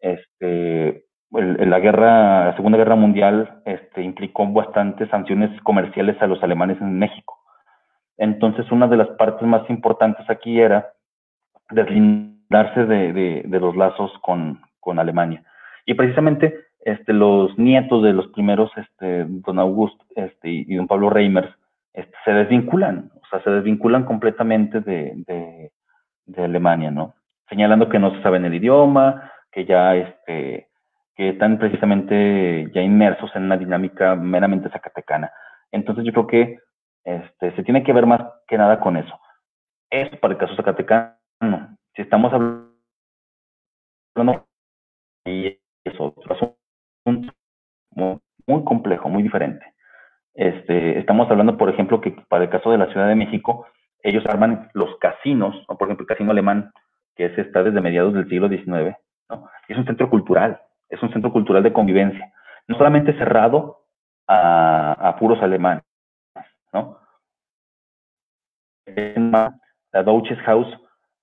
este, 0.00 1.04
la 1.30 1.78
guerra, 1.78 2.46
la 2.46 2.56
Segunda 2.56 2.78
Guerra 2.78 2.96
Mundial, 2.96 3.62
este, 3.64 4.02
implicó 4.02 4.46
bastantes 4.46 5.08
sanciones 5.10 5.50
comerciales 5.62 6.20
a 6.20 6.26
los 6.26 6.42
alemanes 6.42 6.80
en 6.80 6.98
México. 6.98 7.38
Entonces, 8.16 8.70
una 8.70 8.86
de 8.88 8.96
las 8.96 9.08
partes 9.10 9.46
más 9.46 9.68
importantes 9.70 10.28
aquí 10.28 10.60
era 10.60 10.92
deslindarse 11.70 12.84
de, 12.84 13.12
de, 13.12 13.42
de 13.46 13.60
los 13.60 13.76
lazos 13.76 14.12
con, 14.22 14.60
con, 14.80 14.98
Alemania. 14.98 15.42
Y 15.86 15.94
precisamente 15.94 16.54
este, 16.84 17.12
los 17.12 17.56
nietos 17.58 18.02
de 18.02 18.12
los 18.12 18.26
primeros, 18.28 18.70
este, 18.76 19.24
don 19.26 19.58
Augusto 19.58 20.04
este, 20.16 20.50
y 20.50 20.74
don 20.74 20.86
Pablo 20.86 21.10
Reimers, 21.10 21.48
este, 21.92 22.14
se 22.24 22.32
desvinculan, 22.32 23.10
o 23.14 23.26
sea, 23.30 23.42
se 23.42 23.50
desvinculan 23.50 24.04
completamente 24.04 24.80
de, 24.80 25.12
de, 25.26 25.72
de, 26.26 26.44
Alemania, 26.44 26.90
¿no? 26.90 27.14
Señalando 27.48 27.88
que 27.88 27.98
no 27.98 28.14
se 28.14 28.22
saben 28.22 28.44
el 28.44 28.54
idioma, 28.54 29.30
que 29.50 29.64
ya 29.64 29.96
este, 29.96 30.68
que 31.20 31.28
están 31.28 31.58
precisamente 31.58 32.70
ya 32.72 32.80
inmersos 32.80 33.30
en 33.36 33.42
una 33.42 33.58
dinámica 33.58 34.16
meramente 34.16 34.70
zacatecana. 34.70 35.30
Entonces 35.70 36.02
yo 36.06 36.12
creo 36.12 36.26
que 36.26 36.58
este, 37.04 37.54
se 37.56 37.62
tiene 37.62 37.82
que 37.82 37.92
ver 37.92 38.06
más 38.06 38.22
que 38.48 38.56
nada 38.56 38.80
con 38.80 38.96
eso. 38.96 39.20
Esto 39.90 40.18
para 40.18 40.32
el 40.32 40.40
caso 40.40 40.56
zacatecano. 40.56 41.76
Si 41.94 42.00
estamos 42.00 42.32
hablando 42.32 42.72
y 45.26 45.58
es 45.84 45.94
otro 45.98 46.34
asunto 46.34 47.34
muy, 47.90 48.18
muy 48.46 48.64
complejo, 48.64 49.10
muy 49.10 49.22
diferente. 49.22 49.74
Este, 50.32 51.00
estamos 51.00 51.30
hablando, 51.30 51.58
por 51.58 51.68
ejemplo, 51.68 52.00
que 52.00 52.12
para 52.30 52.44
el 52.44 52.50
caso 52.50 52.70
de 52.70 52.78
la 52.78 52.90
Ciudad 52.92 53.08
de 53.08 53.16
México, 53.16 53.66
ellos 54.02 54.24
arman 54.24 54.70
los 54.72 54.96
casinos, 54.96 55.54
¿no? 55.68 55.76
por 55.76 55.86
ejemplo, 55.86 56.04
el 56.04 56.08
casino 56.08 56.30
alemán, 56.30 56.72
que 57.14 57.26
es, 57.26 57.36
está 57.36 57.62
desde 57.62 57.82
mediados 57.82 58.14
del 58.14 58.26
siglo 58.26 58.48
XIX, 58.48 58.96
¿no? 59.28 59.50
es 59.68 59.76
un 59.76 59.84
centro 59.84 60.08
cultural, 60.08 60.58
es 60.90 61.02
un 61.02 61.12
centro 61.12 61.32
cultural 61.32 61.62
de 61.62 61.72
convivencia, 61.72 62.32
no 62.66 62.76
solamente 62.76 63.16
cerrado 63.16 63.84
a, 64.28 65.16
puros 65.18 65.42
alemanes, 65.42 65.82
¿no? 66.72 66.98
La 68.86 70.02
Deutsches 70.02 70.38
House, 70.40 70.68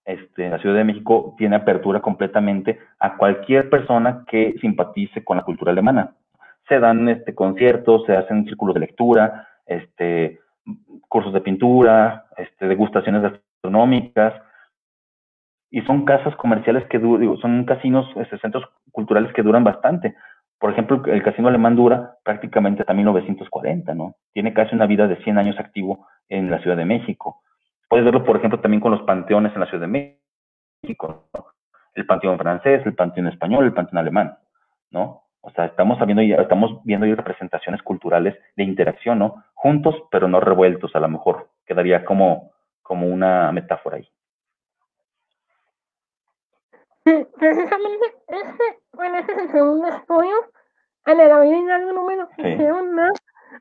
este, 0.05 0.49
la 0.49 0.59
Ciudad 0.59 0.75
de 0.75 0.83
México, 0.83 1.35
tiene 1.37 1.55
apertura 1.57 2.01
completamente 2.01 2.79
a 2.99 3.17
cualquier 3.17 3.69
persona 3.69 4.25
que 4.27 4.55
simpatice 4.59 5.23
con 5.23 5.37
la 5.37 5.43
cultura 5.43 5.71
alemana. 5.71 6.15
Se 6.67 6.79
dan 6.79 7.07
este, 7.07 7.33
conciertos, 7.33 8.05
se 8.05 8.15
hacen 8.15 8.45
círculos 8.45 8.73
de 8.73 8.81
lectura, 8.81 9.47
este, 9.65 10.39
cursos 11.07 11.33
de 11.33 11.41
pintura, 11.41 12.25
este, 12.37 12.67
degustaciones 12.67 13.21
gastronómicas, 13.21 14.33
y 15.69 15.81
son 15.81 16.05
casas 16.05 16.35
comerciales 16.35 16.85
que 16.89 16.99
digo, 16.99 17.37
son 17.37 17.65
casinos, 17.65 18.07
este, 18.15 18.37
centros 18.39 18.63
culturales 18.91 19.33
que 19.33 19.43
duran 19.43 19.63
bastante. 19.63 20.15
Por 20.59 20.71
ejemplo, 20.71 21.03
el 21.05 21.23
casino 21.23 21.49
alemán 21.49 21.75
dura 21.75 22.15
prácticamente 22.23 22.81
hasta 22.81 22.93
1940, 22.93 23.93
¿no? 23.93 24.15
Tiene 24.33 24.53
casi 24.53 24.75
una 24.75 24.87
vida 24.87 25.07
de 25.07 25.17
100 25.17 25.37
años 25.37 25.59
activo 25.59 26.07
en 26.29 26.49
la 26.49 26.59
Ciudad 26.59 26.77
de 26.77 26.85
México. 26.85 27.41
Puedes 27.89 28.05
verlo, 28.05 28.23
por 28.23 28.37
ejemplo, 28.37 28.59
también 28.59 28.81
con 28.81 28.91
los 28.91 29.03
panteones 29.03 29.53
en 29.53 29.59
la 29.59 29.67
Ciudad 29.67 29.87
de 29.87 30.19
México, 30.83 31.29
¿no? 31.33 31.45
El 31.93 32.05
panteón 32.05 32.37
francés, 32.37 32.81
el 32.85 32.95
panteón 32.95 33.27
español, 33.27 33.65
el 33.65 33.73
panteón 33.73 33.97
alemán, 33.97 34.37
¿no? 34.91 35.23
O 35.41 35.51
sea, 35.51 35.65
estamos 35.65 35.97
viendo, 36.05 36.21
estamos 36.41 36.81
viendo 36.83 37.05
ahí 37.05 37.13
representaciones 37.13 37.81
culturales 37.81 38.35
de 38.55 38.63
interacción, 38.63 39.19
¿no? 39.19 39.43
Juntos, 39.53 39.95
pero 40.11 40.27
no 40.27 40.39
revueltos, 40.39 40.95
a 40.95 40.99
lo 40.99 41.07
mejor. 41.07 41.49
Quedaría 41.65 42.03
como, 42.05 42.51
como 42.81 43.07
una 43.07 43.51
metáfora 43.51 43.97
ahí. 43.97 44.07
Sí, 47.07 47.25
precisamente 47.37 48.05
ese, 48.27 48.79
bueno, 48.91 49.19
ese 49.19 49.31
es 49.31 49.37
el 49.37 49.51
segundo 49.53 49.87
estudio 49.87 50.35
a 51.05 51.13
la 51.13 51.39
vida 51.39 51.79
de 51.79 51.93
número 51.93 52.27
que 52.35 52.51
hicieron 52.51 52.95
más. 52.95 53.13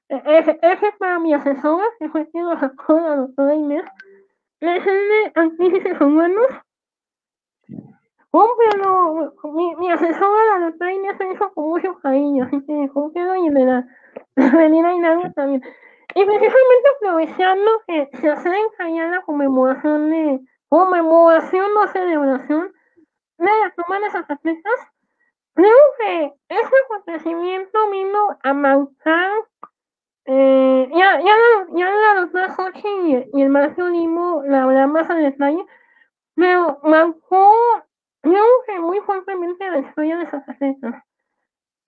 Ese, 0.09 0.59
ese 0.61 0.93
para 0.99 1.21
mi 1.21 1.33
asesora, 1.33 1.85
que 2.01 2.09
fue 2.09 2.29
quien 2.31 2.45
lo 2.45 2.59
sacó 2.59 2.99
la 2.99 3.15
doctora 3.15 3.55
Inés, 3.55 3.85
es 4.59 4.85
el 4.85 5.09
de 5.09 5.33
análisis 5.37 6.01
humanos. 6.01 6.47
Cúmplelo, 8.33 9.33
mi, 9.55 9.77
mi 9.77 9.93
asesora, 9.93 10.59
la 10.59 10.67
doctora 10.67 10.93
Inés, 10.93 11.17
se 11.17 11.33
hizo 11.33 11.55
con 11.55 11.69
mucho 11.69 11.97
cariño, 12.01 12.47
así 12.47 12.61
que 12.67 12.89
cúmplelo 12.93 13.37
y 13.37 13.47
el 13.47 13.55
de 13.55 13.65
la 13.65 13.87
Avenida 14.39 14.93
Hidalgo 14.93 15.31
también. 15.37 15.63
Y 16.17 16.25
precisamente 16.25 16.89
aprovechando 16.97 17.71
que 17.87 18.11
se 18.15 18.29
acerca 18.29 18.91
ya 18.91 19.07
la 19.07 19.23
conmemoración 19.23 20.11
de, 20.11 20.41
conmemoración 20.69 21.71
o 21.77 21.87
celebración 21.87 22.73
de 23.39 23.47
la 23.47 23.73
toma 23.77 24.01
de 24.01 24.11
Zacatecas, 24.11 24.93
creo 25.55 25.77
que 25.99 26.33
ese 26.49 26.73
acontecimiento 26.85 27.91
vino 27.91 28.39
a 28.43 28.53
marcar, 28.53 29.31
eh, 30.27 30.89
ya, 30.93 31.21
ya, 31.21 31.35
ya 31.75 31.91
la 31.91 32.21
doctora 32.21 32.53
Jorge 32.53 32.89
y, 33.33 33.39
y 33.39 33.43
el 33.43 33.49
maestro 33.49 33.89
Limo 33.89 34.43
la 34.47 34.65
hablarán 34.65 34.93
más 34.93 35.09
a 35.09 35.15
detalle, 35.15 35.65
pero 36.35 36.81
marcó, 36.83 37.55
creo 38.21 38.45
que 38.67 38.79
muy 38.81 39.01
fuertemente 39.01 39.71
la 39.71 39.79
historia 39.79 40.19
de 40.19 40.27
Zacatecas. 40.27 41.03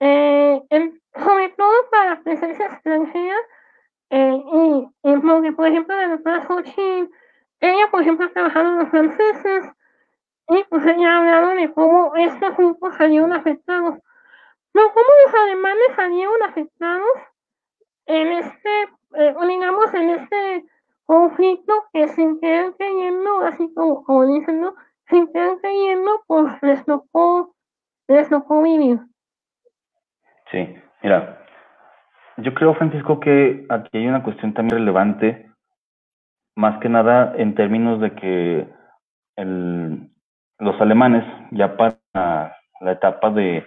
Eh, 0.01 0.63
sobre 1.15 1.49
todo 1.51 1.73
para 1.91 2.15
la 2.15 2.23
presencia 2.23 2.67
extranjera, 2.67 3.37
eh, 4.11 4.43
y, 4.53 4.89
y 5.03 5.17
porque, 5.19 5.53
por 5.53 5.67
ejemplo, 5.67 5.97
la 5.97 6.09
doctora 6.09 6.45
Jorge, 6.47 7.09
ella, 7.61 7.91
por 7.91 8.03
ejemplo, 8.03 8.27
ha 8.27 8.33
trabajado 8.33 8.69
en 8.69 8.79
los 8.79 8.89
franceses, 8.89 9.73
y 10.49 10.65
pues 10.71 10.87
ella 10.87 11.13
ha 11.13 11.19
hablado 11.19 11.49
de 11.55 11.73
cómo 11.73 12.17
estos 12.17 12.57
grupos 12.57 12.95
salieron 12.97 13.33
afectados. 13.33 13.99
Pero 14.73 14.87
cómo 14.93 15.07
los 15.27 15.35
alemanes 15.43 15.89
salieron 15.95 16.43
afectados 16.43 17.19
en 18.07 18.29
este, 18.29 18.83
eh, 19.17 19.35
digamos, 19.47 19.95
en 19.95 20.11
este 20.11 20.65
conflicto 21.05 21.73
que 21.93 22.09
sin 22.09 22.41
querer 22.41 22.75
creyendo, 22.77 23.41
así 23.41 23.73
como, 23.75 24.05
como 24.05 24.27
dicen, 24.27 24.61
¿no? 24.61 24.75
Sin 25.09 25.31
querer 25.33 25.59
creyendo, 25.61 26.23
pues 26.27 26.63
les 26.63 26.85
tocó, 26.85 27.55
les 28.09 28.29
tocó 28.29 28.63
vivir. 28.63 29.01
Sí, 30.51 30.77
mira, 31.03 31.45
yo 32.39 32.55
creo, 32.55 32.75
Francisco, 32.75 33.21
que 33.21 33.67
aquí 33.69 33.99
hay 33.99 34.07
una 34.07 34.23
cuestión 34.23 34.55
también 34.55 34.79
relevante, 34.79 35.51
más 36.57 36.79
que 36.81 36.89
nada 36.89 37.35
en 37.37 37.55
términos 37.55 38.01
de 38.01 38.15
que 38.15 38.69
el, 39.37 40.11
los 40.59 40.81
alemanes 40.81 41.25
ya 41.51 41.77
para 41.77 42.57
la 42.81 42.93
etapa 42.93 43.31
de, 43.31 43.65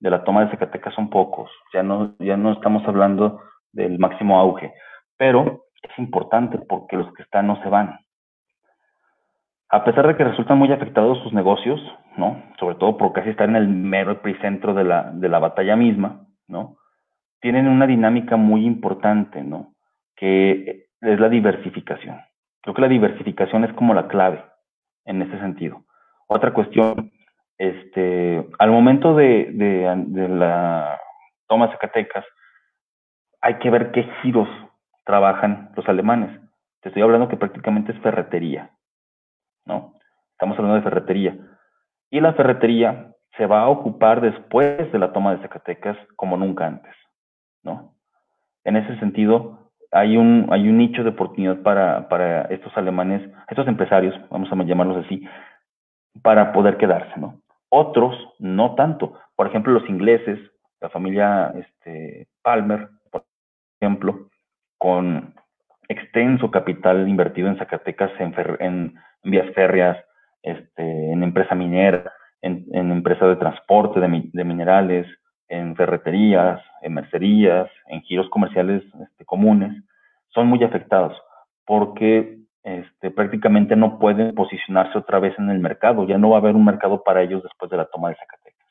la 0.00 0.24
toma 0.24 0.44
de 0.44 0.50
Zacatecas 0.50 0.94
son 0.94 1.10
pocos, 1.10 1.50
ya 1.72 1.82
no, 1.82 2.14
ya 2.18 2.36
no 2.36 2.52
estamos 2.52 2.86
hablando 2.86 3.40
del 3.72 3.98
máximo 3.98 4.38
auge, 4.38 4.72
pero 5.16 5.64
es 5.82 5.98
importante 5.98 6.58
porque 6.58 6.96
los 6.96 7.12
que 7.14 7.22
están 7.22 7.46
no 7.46 7.62
se 7.62 7.68
van. 7.68 7.98
A 9.70 9.82
pesar 9.84 10.06
de 10.06 10.16
que 10.16 10.24
resultan 10.24 10.58
muy 10.58 10.70
afectados 10.70 11.18
sus 11.22 11.32
negocios, 11.32 11.80
¿no? 12.16 12.42
Sobre 12.60 12.76
todo 12.76 12.96
por 12.96 13.12
casi 13.12 13.30
estar 13.30 13.48
en 13.48 13.56
el 13.56 13.66
mero 13.68 14.12
epicentro 14.12 14.72
de 14.74 14.84
la, 14.84 15.10
de 15.10 15.28
la 15.28 15.40
batalla 15.40 15.74
misma, 15.74 16.26
¿no? 16.46 16.76
Tienen 17.40 17.66
una 17.66 17.86
dinámica 17.86 18.36
muy 18.36 18.64
importante, 18.64 19.42
¿no? 19.42 19.74
Que 20.14 20.86
es 21.00 21.20
la 21.20 21.28
diversificación. 21.28 22.20
Creo 22.62 22.74
que 22.74 22.82
la 22.82 22.88
diversificación 22.88 23.64
es 23.64 23.72
como 23.72 23.94
la 23.94 24.06
clave 24.06 24.44
en 25.04 25.22
ese 25.22 25.38
sentido. 25.40 25.84
Otra 26.26 26.52
cuestión, 26.52 27.12
este, 27.58 28.46
al 28.58 28.70
momento 28.70 29.14
de, 29.14 29.48
de, 29.52 30.28
la 30.28 31.00
toma 31.46 31.66
de 31.66 31.72
Zacatecas, 31.72 32.24
hay 33.40 33.58
que 33.58 33.70
ver 33.70 33.92
qué 33.92 34.04
giros 34.22 34.48
trabajan 35.04 35.70
los 35.76 35.86
alemanes. 35.88 36.30
Te 36.80 36.88
estoy 36.88 37.02
hablando 37.02 37.28
que 37.28 37.36
prácticamente 37.36 37.92
es 37.92 37.98
ferretería, 38.00 38.70
¿no? 39.66 39.94
Estamos 40.32 40.58
hablando 40.58 40.76
de 40.76 40.82
ferretería. 40.82 41.36
Y 42.10 42.20
la 42.20 42.32
ferretería 42.34 43.14
se 43.36 43.46
va 43.46 43.62
a 43.62 43.68
ocupar 43.68 44.20
después 44.20 44.90
de 44.92 44.98
la 44.98 45.12
toma 45.12 45.34
de 45.34 45.42
Zacatecas 45.42 45.96
como 46.16 46.36
nunca 46.36 46.66
antes, 46.66 46.94
¿no? 47.62 47.94
En 48.64 48.76
ese 48.76 48.98
sentido, 48.98 49.70
hay 49.92 50.16
un, 50.16 50.48
hay 50.50 50.68
un 50.68 50.78
nicho 50.78 51.04
de 51.04 51.10
oportunidad 51.10 51.62
para, 51.62 52.08
para 52.08 52.42
estos 52.46 52.76
alemanes, 52.76 53.22
estos 53.48 53.68
empresarios, 53.68 54.14
vamos 54.30 54.50
a 54.50 54.56
llamarlos 54.64 55.04
así, 55.04 55.24
para 56.22 56.52
poder 56.52 56.76
quedarse, 56.76 57.18
¿no? 57.18 57.40
Otros, 57.68 58.16
no 58.38 58.74
tanto. 58.74 59.18
Por 59.36 59.48
ejemplo, 59.48 59.72
los 59.72 59.88
ingleses, 59.88 60.38
la 60.80 60.88
familia 60.90 61.52
este, 61.56 62.28
Palmer, 62.42 62.88
por 63.10 63.24
ejemplo, 63.80 64.28
con 64.78 65.34
extenso 65.88 66.50
capital 66.50 67.08
invertido 67.08 67.48
en 67.48 67.58
Zacatecas, 67.58 68.12
en, 68.20 68.94
vías 69.24 69.52
férreas, 69.54 69.98
este, 70.42 71.12
en 71.12 71.22
empresa 71.22 71.54
minera, 71.54 72.12
en, 72.42 72.66
en 72.72 72.92
empresa 72.92 73.26
de 73.26 73.36
transporte 73.36 74.00
de, 74.00 74.30
de, 74.32 74.44
minerales, 74.44 75.06
en 75.48 75.74
ferreterías, 75.74 76.60
en 76.82 76.94
mercerías, 76.94 77.68
en 77.88 78.02
giros 78.02 78.28
comerciales 78.28 78.82
este, 79.02 79.24
comunes, 79.24 79.72
son 80.28 80.46
muy 80.46 80.62
afectados 80.62 81.16
porque 81.66 82.38
este, 82.64 83.10
prácticamente 83.10 83.76
no 83.76 83.98
pueden 83.98 84.34
posicionarse 84.34 84.96
otra 84.98 85.20
vez 85.20 85.38
en 85.38 85.50
el 85.50 85.60
mercado, 85.60 86.06
ya 86.06 86.16
no 86.16 86.30
va 86.30 86.38
a 86.38 86.40
haber 86.40 86.56
un 86.56 86.64
mercado 86.64 87.04
para 87.04 87.22
ellos 87.22 87.42
después 87.42 87.70
de 87.70 87.76
la 87.76 87.84
toma 87.84 88.08
de 88.08 88.16
Zacatecas. 88.16 88.68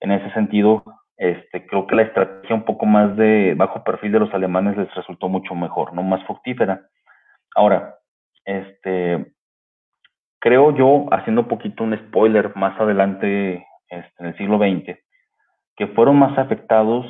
En 0.00 0.12
ese 0.12 0.30
sentido, 0.34 0.84
este, 1.16 1.66
creo 1.66 1.86
que 1.86 1.96
la 1.96 2.02
estrategia 2.02 2.54
un 2.54 2.64
poco 2.64 2.84
más 2.84 3.16
de 3.16 3.54
bajo 3.56 3.82
perfil 3.82 4.12
de 4.12 4.20
los 4.20 4.32
alemanes 4.34 4.76
les 4.76 4.94
resultó 4.94 5.28
mucho 5.28 5.54
mejor, 5.54 5.94
no 5.94 6.02
más 6.02 6.22
fructífera. 6.24 6.82
Ahora, 7.56 7.96
este, 8.44 9.32
creo 10.38 10.76
yo, 10.76 11.06
haciendo 11.10 11.42
un 11.42 11.48
poquito 11.48 11.84
un 11.84 11.96
spoiler 11.96 12.54
más 12.56 12.78
adelante 12.78 13.66
este, 13.88 14.14
en 14.18 14.26
el 14.26 14.36
siglo 14.36 14.58
XX, 14.58 14.98
que 15.76 15.86
fueron 15.88 16.18
más 16.18 16.36
afectados 16.36 17.06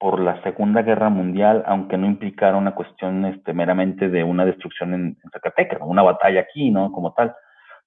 por 0.00 0.18
la 0.18 0.42
Segunda 0.42 0.80
Guerra 0.80 1.10
Mundial, 1.10 1.62
aunque 1.66 1.98
no 1.98 2.06
implicara 2.06 2.56
una 2.56 2.74
cuestión 2.74 3.26
este, 3.26 3.52
meramente 3.52 4.08
de 4.08 4.24
una 4.24 4.46
destrucción 4.46 4.94
en, 4.94 5.18
Zacatecas, 5.30 5.78
una 5.82 6.02
batalla 6.02 6.40
aquí, 6.40 6.70
¿no? 6.70 6.90
Como 6.90 7.12
tal, 7.12 7.34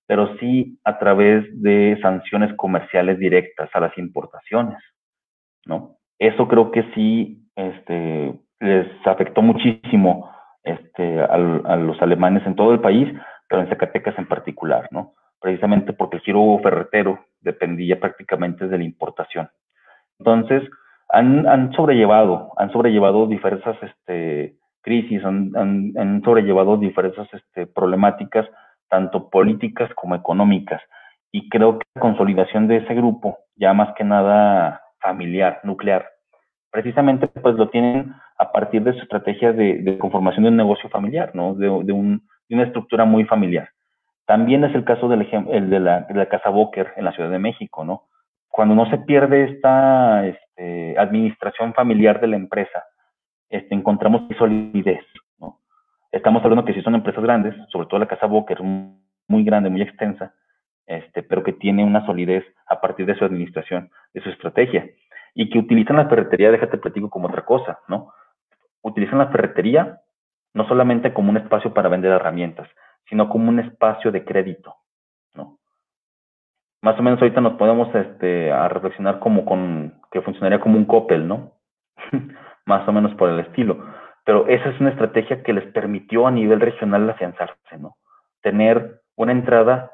pero 0.06 0.38
sí 0.38 0.80
a 0.84 1.00
través 1.00 1.44
de 1.60 1.98
sanciones 2.04 2.54
comerciales 2.56 3.18
directas 3.18 3.68
a 3.74 3.80
las 3.80 3.98
importaciones, 3.98 4.78
¿no? 5.66 5.98
Eso 6.20 6.48
creo 6.48 6.70
que 6.70 6.84
sí 6.94 7.50
este, 7.56 8.40
les 8.60 8.88
afectó 9.08 9.42
muchísimo 9.42 10.30
este, 10.64 11.20
a, 11.20 11.34
a 11.34 11.76
los 11.78 12.00
alemanes 12.00 12.46
en 12.46 12.56
todo 12.56 12.74
el 12.74 12.80
país, 12.80 13.12
pero 13.50 13.64
en 13.64 13.70
Zacatecas 13.70 14.18
en 14.20 14.28
particular, 14.28 14.88
¿no? 14.92 15.16
Precisamente 15.42 15.94
porque 15.94 16.18
el 16.18 16.22
giro 16.22 16.60
ferretero 16.62 17.26
dependía 17.42 18.00
prácticamente 18.00 18.68
de 18.68 18.78
la 18.78 18.84
importación. 18.84 19.50
Entonces, 20.20 20.62
han, 21.14 21.72
sobrellevado, 21.74 22.52
han 22.58 22.72
sobrellevado 22.72 23.28
diversas 23.28 23.78
este, 23.84 24.56
crisis, 24.82 25.24
han, 25.24 25.52
han, 25.56 26.22
sobrellevado 26.24 26.78
diversas 26.78 27.28
este, 27.34 27.68
problemáticas, 27.68 28.48
tanto 28.90 29.30
políticas 29.30 29.92
como 29.94 30.16
económicas. 30.16 30.82
Y 31.32 31.50
creo 31.50 31.78
que 31.78 31.86
la 31.96 32.02
consolidación 32.02 32.68
de 32.68 32.78
ese 32.78 32.96
grupo, 32.96 33.38
ya 33.56 33.74
más 33.74 33.94
que 33.96 34.04
nada 34.04 34.82
familiar, 35.00 35.60
nuclear, 35.64 36.10
precisamente 36.72 37.28
pues 37.28 37.56
lo 37.56 37.70
tienen 37.70 38.14
a 38.40 38.52
partir 38.52 38.84
de 38.84 38.94
su 38.94 39.00
estrategia 39.00 39.54
de, 39.54 39.98
conformación 40.00 40.44
de 40.44 40.50
un 40.50 40.58
negocio 40.58 40.90
familiar, 40.90 41.32
¿no? 41.36 41.54
De, 41.54 41.68
de, 41.68 41.94
un, 41.94 42.28
de, 42.50 42.56
una 42.56 42.64
estructura 42.64 43.06
muy 43.06 43.26
familiar. 43.26 43.70
También 44.26 44.64
es 44.64 44.74
el 44.74 44.84
caso 44.84 45.08
del 45.08 45.28
el 45.52 45.70
de, 45.70 45.80
la, 45.80 46.02
de 46.02 46.14
la 46.16 46.26
Casa 46.28 46.50
Boker 46.50 46.94
en 46.96 47.06
la 47.06 47.12
Ciudad 47.12 47.30
de 47.30 47.40
México, 47.40 47.86
¿no? 47.86 48.04
Cuando 48.50 48.74
no 48.74 48.90
se 48.90 48.98
pierde 49.00 49.44
esta, 49.46 50.26
este, 50.56 51.00
administración 51.00 51.74
familiar 51.74 52.22
de 52.22 52.28
la 52.28 52.36
empresa, 52.36 52.84
este, 53.50 53.74
encontramos 53.74 54.24
solidez. 54.38 55.04
Estamos 56.12 56.44
hablando 56.44 56.64
que 56.64 56.76
si 56.76 56.82
son 56.84 56.94
empresas 56.94 57.24
grandes, 57.24 57.56
sobre 57.72 57.88
todo 57.88 58.00
la 58.00 58.08
Casa 58.08 58.28
Boca, 58.28 58.56
muy 58.62 59.44
grande, 59.44 59.72
muy 59.72 59.82
extensa, 59.82 60.36
este, 60.86 61.24
pero 61.24 61.44
que 61.44 61.54
tiene 61.54 61.84
una 61.84 62.06
solidez 62.06 62.44
a 62.68 62.80
partir 62.80 63.08
de 63.08 63.16
su 63.16 63.26
administración, 63.26 63.90
de 64.14 64.22
su 64.22 64.30
estrategia, 64.30 64.88
y 65.34 65.50
que 65.50 65.58
utilizan 65.58 65.96
la 65.96 66.08
ferretería, 66.08 66.52
déjate 66.52 66.78
platico 66.78 67.10
como 67.10 67.30
otra 67.30 67.46
cosa, 67.46 67.80
¿no? 67.88 68.14
Utilizan 68.84 69.18
la 69.18 69.30
ferretería 69.30 70.02
no 70.54 70.68
solamente 70.68 71.14
como 71.14 71.32
un 71.32 71.38
espacio 71.38 71.74
para 71.74 71.90
vender 71.90 72.12
herramientas, 72.12 72.70
sino 73.10 73.28
como 73.28 73.50
un 73.50 73.60
espacio 73.60 74.12
de 74.12 74.24
crédito. 74.24 74.76
Más 76.84 77.00
o 77.00 77.02
menos 77.02 77.22
ahorita 77.22 77.40
nos 77.40 77.54
podemos 77.54 77.88
este, 77.96 78.52
a 78.52 78.68
reflexionar 78.68 79.20
como 79.20 79.46
con 79.46 80.02
que 80.12 80.22
funcionaría 80.22 80.60
como 80.60 80.78
un 80.78 80.84
Coppel, 80.84 81.26
¿no? 81.26 81.54
más 82.66 82.86
o 82.86 82.92
menos 82.92 83.16
por 83.16 83.30
el 83.30 83.40
estilo. 83.40 83.86
Pero 84.26 84.48
esa 84.48 84.68
es 84.70 84.82
una 84.82 84.90
estrategia 84.90 85.44
que 85.44 85.54
les 85.54 85.66
permitió 85.72 86.28
a 86.28 86.32
nivel 86.32 86.60
regional 86.60 87.10
afianzarse, 87.10 87.78
¿no? 87.80 87.96
Tener 88.42 89.02
una 89.16 89.32
entrada 89.32 89.94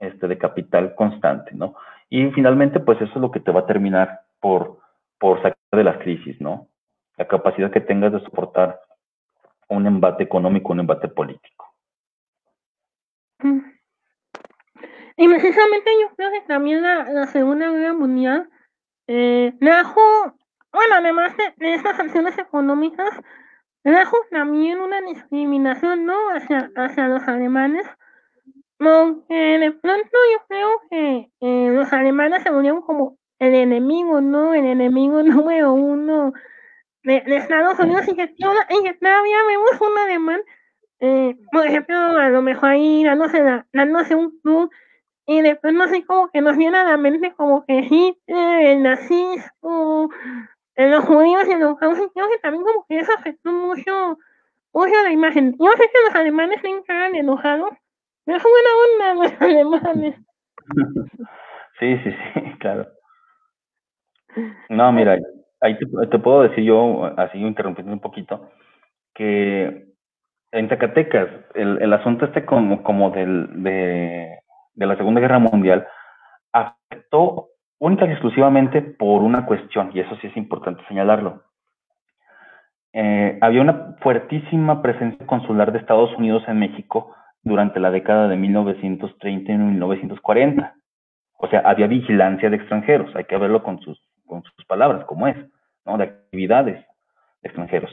este, 0.00 0.26
de 0.26 0.36
capital 0.36 0.96
constante, 0.96 1.52
¿no? 1.54 1.76
Y 2.10 2.28
finalmente, 2.32 2.80
pues 2.80 3.00
eso 3.00 3.12
es 3.14 3.20
lo 3.20 3.30
que 3.30 3.40
te 3.40 3.52
va 3.52 3.60
a 3.60 3.66
terminar 3.66 4.22
por, 4.40 4.78
por 5.20 5.36
sacar 5.38 5.56
de 5.70 5.84
las 5.84 5.98
crisis, 5.98 6.40
¿no? 6.40 6.66
La 7.18 7.28
capacidad 7.28 7.70
que 7.70 7.80
tengas 7.80 8.12
de 8.12 8.20
soportar 8.20 8.80
un 9.68 9.86
embate 9.86 10.24
económico, 10.24 10.72
un 10.72 10.80
embate 10.80 11.06
político. 11.06 11.72
Y 15.16 15.28
precisamente 15.28 15.90
yo 16.00 16.14
creo 16.14 16.30
que 16.30 16.40
también 16.42 16.82
la, 16.82 17.26
Segunda 17.28 17.70
Guerra 17.70 17.94
Mundial 17.94 18.50
eh, 19.08 19.52
bueno, 19.60 20.94
además 20.94 21.34
de, 21.56 21.74
esas 21.74 21.96
sanciones 21.96 22.36
económicas, 22.38 23.08
trajo 23.82 24.16
también 24.30 24.80
una 24.80 25.00
discriminación, 25.00 26.04
¿no? 26.04 26.30
Hacia, 26.30 26.70
hacia 26.76 27.08
los 27.08 27.26
alemanes, 27.28 27.86
porque 28.76 29.58
de 29.58 29.72
pronto 29.72 30.18
yo 30.32 30.46
creo 30.48 30.80
que 30.90 31.30
los 31.72 31.92
alemanes 31.92 32.42
se 32.42 32.50
volvieron 32.50 32.82
como 32.82 33.16
el 33.38 33.54
enemigo, 33.54 34.20
¿no? 34.20 34.54
El 34.54 34.66
enemigo 34.66 35.22
número 35.22 35.72
uno 35.72 36.32
de, 37.02 37.22
Estados 37.26 37.78
Unidos 37.78 38.08
y 38.08 38.16
que, 38.16 38.26
todavía 38.28 39.38
vemos 39.46 39.80
un 39.80 39.98
alemán, 39.98 40.40
eh, 41.00 41.36
por 41.52 41.66
ejemplo, 41.66 41.96
a 41.96 42.28
lo 42.28 42.42
mejor 42.42 42.70
ahí 42.70 43.04
dándose, 43.04 43.42
la, 43.42 43.66
dándose 43.72 44.14
un 44.14 44.38
club 44.40 44.70
y 45.26 45.42
después 45.42 45.74
no 45.74 45.88
sé, 45.88 46.04
como 46.04 46.28
que 46.30 46.40
nos 46.40 46.56
viene 46.56 46.78
a 46.78 46.84
la 46.84 46.96
mente 46.96 47.32
como 47.32 47.64
que 47.66 47.80
Hitler, 47.80 48.66
el 48.66 48.82
nazismo, 48.82 50.08
los 50.76 51.04
judíos 51.04 51.44
y 51.48 51.54
los 51.56 51.78
judíos, 51.78 52.10
creo 52.14 52.28
que 52.28 52.38
también 52.38 52.64
como 52.64 52.86
que 52.88 52.98
eso 52.98 53.12
afectó 53.18 53.50
mucho, 53.50 54.18
mucho 54.72 55.02
la 55.02 55.10
imagen. 55.10 55.56
Yo 55.58 55.70
sé 55.72 55.90
que 55.92 56.04
los 56.06 56.14
alemanes 56.14 56.60
se 56.60 56.68
encargan 56.68 57.16
enojados, 57.16 57.70
pero 58.24 58.38
es 58.38 58.44
buena 58.44 59.14
onda 59.14 59.24
los 59.28 59.42
alemanes. 59.42 60.14
Sí, 61.78 61.98
sí, 61.98 62.10
sí, 62.10 62.40
claro. 62.60 62.88
No, 64.70 64.92
mira, 64.92 65.18
ahí 65.60 65.78
te, 65.78 66.18
puedo 66.18 66.42
decir 66.42 66.64
yo, 66.64 67.04
así 67.18 67.38
interrumpiendo 67.38 67.92
un 67.92 68.00
poquito, 68.00 68.50
que 69.14 69.86
en 70.52 70.68
Zacatecas 70.68 71.28
el, 71.54 71.82
el 71.82 71.92
asunto 71.92 72.24
este 72.24 72.46
como, 72.46 72.82
como 72.82 73.10
del, 73.10 73.62
de 73.62 74.38
de 74.76 74.86
la 74.86 74.96
Segunda 74.96 75.20
Guerra 75.20 75.38
Mundial 75.38 75.86
afectó 76.52 77.48
única 77.78 78.06
y 78.06 78.12
exclusivamente 78.12 78.80
por 78.82 79.22
una 79.22 79.44
cuestión, 79.44 79.90
y 79.92 80.00
eso 80.00 80.16
sí 80.20 80.28
es 80.28 80.36
importante 80.36 80.82
señalarlo. 80.88 81.42
Eh, 82.92 83.38
había 83.42 83.60
una 83.60 83.96
fuertísima 84.00 84.80
presencia 84.80 85.26
consular 85.26 85.72
de 85.72 85.78
Estados 85.78 86.16
Unidos 86.16 86.44
en 86.46 86.58
México 86.58 87.14
durante 87.42 87.80
la 87.80 87.90
década 87.90 88.28
de 88.28 88.36
1930 88.36 89.52
y 89.52 89.58
1940. 89.58 90.74
O 91.38 91.48
sea, 91.48 91.60
había 91.60 91.86
vigilancia 91.86 92.48
de 92.48 92.56
extranjeros, 92.56 93.14
hay 93.14 93.24
que 93.24 93.36
verlo 93.36 93.62
con 93.62 93.80
sus, 93.80 94.00
con 94.24 94.42
sus 94.42 94.64
palabras, 94.64 95.04
como 95.04 95.26
es, 95.26 95.36
¿no? 95.84 95.98
de 95.98 96.04
actividades 96.04 96.86
de 97.42 97.48
extranjeros 97.48 97.90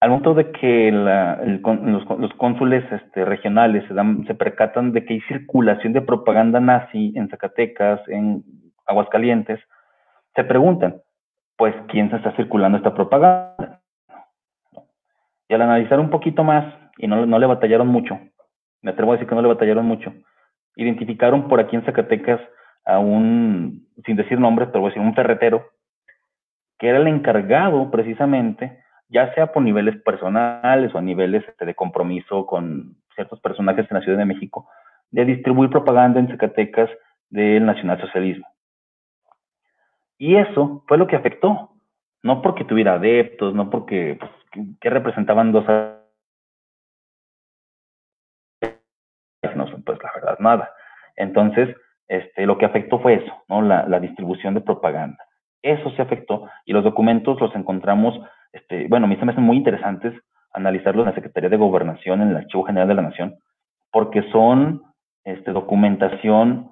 al 0.00 0.10
momento 0.10 0.34
de 0.34 0.52
que 0.52 0.92
los, 0.92 2.34
cónsules 2.34 2.84
este, 2.92 3.24
regionales 3.24 3.84
se, 3.88 3.94
dan, 3.94 4.24
se 4.26 4.34
percatan 4.34 4.92
de 4.92 5.04
que 5.04 5.14
hay 5.14 5.20
circulación 5.22 5.92
de 5.92 6.02
propaganda 6.02 6.60
nazi 6.60 7.12
en 7.16 7.28
Zacatecas, 7.28 8.00
en 8.08 8.44
Aguascalientes, 8.86 9.58
se 10.36 10.44
preguntan, 10.44 11.02
pues, 11.56 11.74
¿quién 11.88 12.10
se 12.10 12.16
está 12.16 12.34
circulando 12.36 12.78
esta 12.78 12.94
propaganda? 12.94 13.80
Y 15.48 15.54
al 15.54 15.62
analizar 15.62 15.98
un 15.98 16.10
poquito 16.10 16.44
más, 16.44 16.72
y 16.96 17.08
no, 17.08 17.26
no 17.26 17.38
le 17.38 17.46
batallaron 17.46 17.88
mucho, 17.88 18.20
me 18.82 18.92
atrevo 18.92 19.12
a 19.12 19.14
decir 19.16 19.28
que 19.28 19.34
no 19.34 19.42
le 19.42 19.48
batallaron 19.48 19.84
mucho, 19.84 20.14
identificaron 20.76 21.48
por 21.48 21.58
aquí 21.58 21.74
en 21.74 21.84
Zacatecas 21.84 22.40
a 22.84 23.00
un, 23.00 23.88
sin 24.06 24.14
decir 24.14 24.38
nombres, 24.38 24.68
pero 24.68 24.80
voy 24.80 24.90
a 24.90 24.94
decir, 24.94 25.02
un 25.02 25.14
ferretero, 25.14 25.66
que 26.78 26.88
era 26.88 26.98
el 26.98 27.08
encargado 27.08 27.90
precisamente 27.90 28.78
ya 29.08 29.32
sea 29.34 29.52
por 29.52 29.62
niveles 29.62 30.00
personales 30.02 30.94
o 30.94 30.98
a 30.98 31.02
niveles 31.02 31.44
este, 31.48 31.64
de 31.64 31.74
compromiso 31.74 32.46
con 32.46 32.96
ciertos 33.14 33.40
personajes 33.40 33.86
en 33.90 33.96
la 33.96 34.02
Ciudad 34.02 34.18
de 34.18 34.24
México, 34.24 34.68
de 35.10 35.24
distribuir 35.24 35.70
propaganda 35.70 36.20
en 36.20 36.28
Zacatecas 36.28 36.90
del 37.30 37.64
nacionalsocialismo. 37.64 38.46
Y 40.18 40.36
eso 40.36 40.84
fue 40.86 40.98
lo 40.98 41.06
que 41.06 41.16
afectó, 41.16 41.70
no 42.22 42.42
porque 42.42 42.64
tuviera 42.64 42.94
adeptos, 42.94 43.54
no 43.54 43.70
porque 43.70 44.18
pues, 44.18 44.30
que 44.80 44.90
representaban 44.90 45.52
dos 45.52 45.64
no 49.54 49.66
pues 49.84 49.98
la 50.02 50.12
verdad 50.14 50.38
nada. 50.38 50.70
Entonces, 51.16 51.74
este, 52.06 52.46
lo 52.46 52.58
que 52.58 52.66
afectó 52.66 53.00
fue 53.00 53.14
eso, 53.14 53.32
¿no? 53.48 53.62
La, 53.62 53.86
la, 53.86 54.00
distribución 54.00 54.54
de 54.54 54.60
propaganda. 54.60 55.18
Eso 55.62 55.90
se 55.90 56.02
afectó 56.02 56.48
y 56.64 56.72
los 56.72 56.84
documentos 56.84 57.40
los 57.40 57.54
encontramos, 57.54 58.18
este, 58.52 58.86
bueno, 58.88 59.06
a 59.06 59.08
mí 59.08 59.16
se 59.16 59.24
me 59.24 59.32
hacen 59.32 59.44
muy 59.44 59.56
interesantes 59.56 60.14
analizarlos 60.52 61.04
en 61.04 61.10
la 61.10 61.14
Secretaría 61.14 61.50
de 61.50 61.56
Gobernación, 61.56 62.22
en 62.22 62.30
el 62.30 62.36
Archivo 62.36 62.64
General 62.64 62.88
de 62.88 62.94
la 62.94 63.02
Nación, 63.02 63.36
porque 63.92 64.22
son 64.30 64.82
este, 65.24 65.52
documentación, 65.52 66.70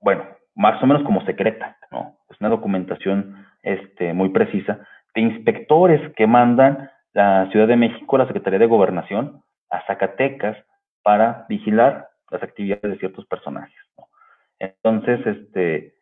bueno, 0.00 0.24
más 0.54 0.82
o 0.82 0.86
menos 0.86 1.02
como 1.02 1.24
secreta, 1.24 1.76
¿no? 1.90 2.16
Es 2.30 2.40
una 2.40 2.50
documentación 2.50 3.46
este, 3.62 4.12
muy 4.12 4.30
precisa 4.30 4.80
de 5.14 5.20
inspectores 5.20 6.00
que 6.14 6.26
mandan 6.26 6.90
la 7.12 7.48
Ciudad 7.50 7.68
de 7.68 7.76
México, 7.76 8.18
la 8.18 8.26
Secretaría 8.26 8.58
de 8.58 8.66
Gobernación, 8.66 9.42
a 9.70 9.84
Zacatecas 9.86 10.56
para 11.02 11.46
vigilar 11.48 12.08
las 12.30 12.42
actividades 12.42 12.82
de 12.82 12.98
ciertos 12.98 13.26
personajes. 13.26 13.76
¿no? 13.98 14.06
Entonces, 14.58 15.26
este, 15.26 15.94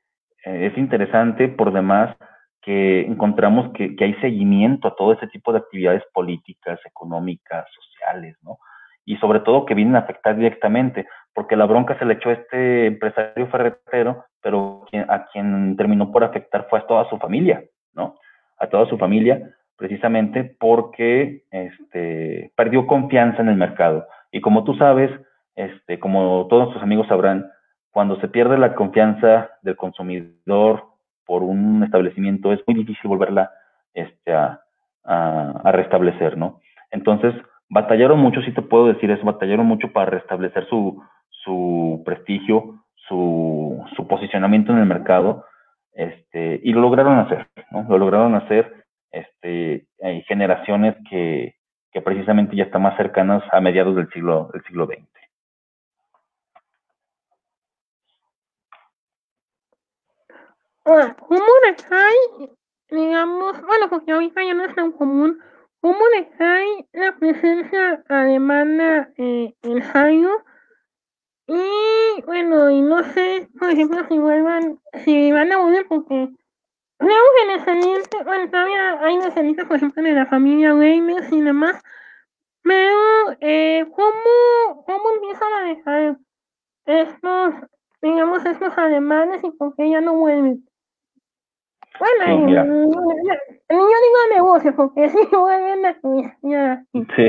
eh, 0.44 0.66
es 0.66 0.78
interesante 0.78 1.48
por 1.48 1.72
demás 1.72 2.16
que 2.62 3.02
encontramos 3.02 3.72
que, 3.72 3.96
hay 4.00 4.14
seguimiento 4.14 4.88
a 4.88 4.94
todo 4.94 5.12
ese 5.12 5.26
tipo 5.28 5.52
de 5.52 5.58
actividades 5.58 6.02
políticas, 6.12 6.78
económicas, 6.84 7.66
sociales, 7.74 8.36
¿no? 8.42 8.58
Y 9.04 9.16
sobre 9.16 9.40
todo 9.40 9.64
que 9.64 9.74
vienen 9.74 9.96
a 9.96 10.00
afectar 10.00 10.36
directamente, 10.36 11.06
porque 11.34 11.56
la 11.56 11.66
bronca 11.66 11.98
se 11.98 12.04
le 12.04 12.14
echó 12.14 12.28
a 12.28 12.34
este 12.34 12.86
empresario 12.86 13.46
ferretero, 13.48 14.24
pero 14.42 14.84
a 15.08 15.26
quien 15.26 15.76
terminó 15.76 16.12
por 16.12 16.22
afectar 16.22 16.66
fue 16.68 16.80
a 16.80 16.86
toda 16.86 17.08
su 17.08 17.18
familia, 17.18 17.64
¿no? 17.94 18.16
A 18.58 18.68
toda 18.68 18.86
su 18.86 18.98
familia, 18.98 19.54
precisamente 19.76 20.56
porque 20.58 21.44
este, 21.50 22.52
perdió 22.54 22.86
confianza 22.86 23.40
en 23.40 23.48
el 23.48 23.56
mercado. 23.56 24.06
Y 24.30 24.40
como 24.42 24.64
tú 24.64 24.74
sabes, 24.74 25.10
este, 25.56 25.98
como 25.98 26.46
todos 26.48 26.72
tus 26.72 26.82
amigos 26.82 27.08
sabrán, 27.08 27.50
cuando 27.90 28.20
se 28.20 28.28
pierde 28.28 28.58
la 28.58 28.74
confianza 28.74 29.50
del 29.62 29.76
consumidor 29.76 30.89
por 31.30 31.44
un 31.44 31.84
establecimiento, 31.84 32.52
es 32.52 32.58
muy 32.66 32.74
difícil 32.74 33.08
volverla 33.08 33.52
este, 33.94 34.32
a, 34.32 34.58
restablecer, 35.62 36.36
¿no? 36.36 36.58
Entonces, 36.90 37.32
batallaron 37.68 38.18
mucho, 38.18 38.42
si 38.42 38.50
te 38.50 38.62
puedo 38.62 38.88
decir 38.88 39.12
eso, 39.12 39.24
batallaron 39.24 39.64
mucho 39.64 39.92
para 39.92 40.10
restablecer 40.10 40.66
su, 40.68 41.00
su 41.30 42.02
prestigio, 42.04 42.82
su, 42.96 43.80
su 43.94 44.08
posicionamiento 44.08 44.72
en 44.72 44.78
el 44.78 44.86
mercado, 44.86 45.44
este, 45.92 46.60
y 46.64 46.72
lo 46.72 46.80
lograron 46.80 47.20
hacer. 47.20 47.46
Lo 47.88 47.96
lograron 47.96 48.34
hacer, 48.34 48.84
este, 49.12 49.86
hay 50.02 50.22
generaciones 50.22 50.96
que, 51.08 51.54
que 51.92 52.02
precisamente 52.02 52.56
ya 52.56 52.64
están 52.64 52.82
más 52.82 52.96
cercanas 52.96 53.44
a 53.52 53.60
mediados 53.60 53.94
del 53.94 54.08
siglo, 54.08 54.50
del 54.52 54.64
siglo 54.64 54.86
XX. 54.86 55.19
¿Cómo 61.18 61.44
hay, 61.90 62.50
digamos, 62.90 63.62
bueno, 63.62 63.88
porque 63.88 64.12
ahorita 64.12 64.42
ya 64.42 64.54
no 64.54 64.64
es 64.64 64.74
tan 64.74 64.92
común, 64.92 65.38
cómo 65.80 65.98
hay 66.38 66.88
la 66.92 67.16
presencia 67.16 68.02
alemana 68.08 69.12
eh, 69.16 69.54
en 69.62 69.80
Jairo? 69.80 70.44
Y 71.46 72.22
bueno, 72.26 72.70
y 72.70 72.80
no 72.82 73.02
sé, 73.12 73.48
por 73.58 73.70
ejemplo, 73.70 74.04
si 74.08 74.18
vuelvan, 74.18 74.80
si 75.04 75.32
van 75.32 75.52
a 75.52 75.58
volver, 75.58 75.86
porque 75.88 76.28
creo 76.98 77.24
que 77.36 77.52
descendientes, 77.52 78.24
bueno, 78.24 78.50
todavía 78.50 79.00
hay 79.00 79.18
descendientes, 79.18 79.66
por 79.66 79.76
ejemplo, 79.76 80.02
de 80.02 80.12
la 80.12 80.26
familia 80.26 80.74
Reimers 80.74 81.32
y 81.32 81.40
demás, 81.40 81.80
pero 82.62 83.36
eh, 83.40 83.86
¿cómo, 83.94 84.84
¿cómo 84.84 85.10
empiezan 85.14 85.52
a 85.52 85.64
dejar 85.68 86.18
estos, 86.86 87.54
digamos, 88.02 88.44
estos 88.44 88.76
alemanes 88.76 89.42
y 89.44 89.50
por 89.52 89.74
qué 89.76 89.90
ya 89.90 90.00
no 90.00 90.14
vuelven? 90.14 90.69
Bueno, 92.00 92.48
sí, 92.48 92.54
yo 93.68 93.76
digo 93.76 94.34
negocio, 94.34 94.74
porque 94.74 95.08
si 95.10 95.18
vuelven 95.36 95.86
a. 95.86 95.94
Sí, 97.14 97.28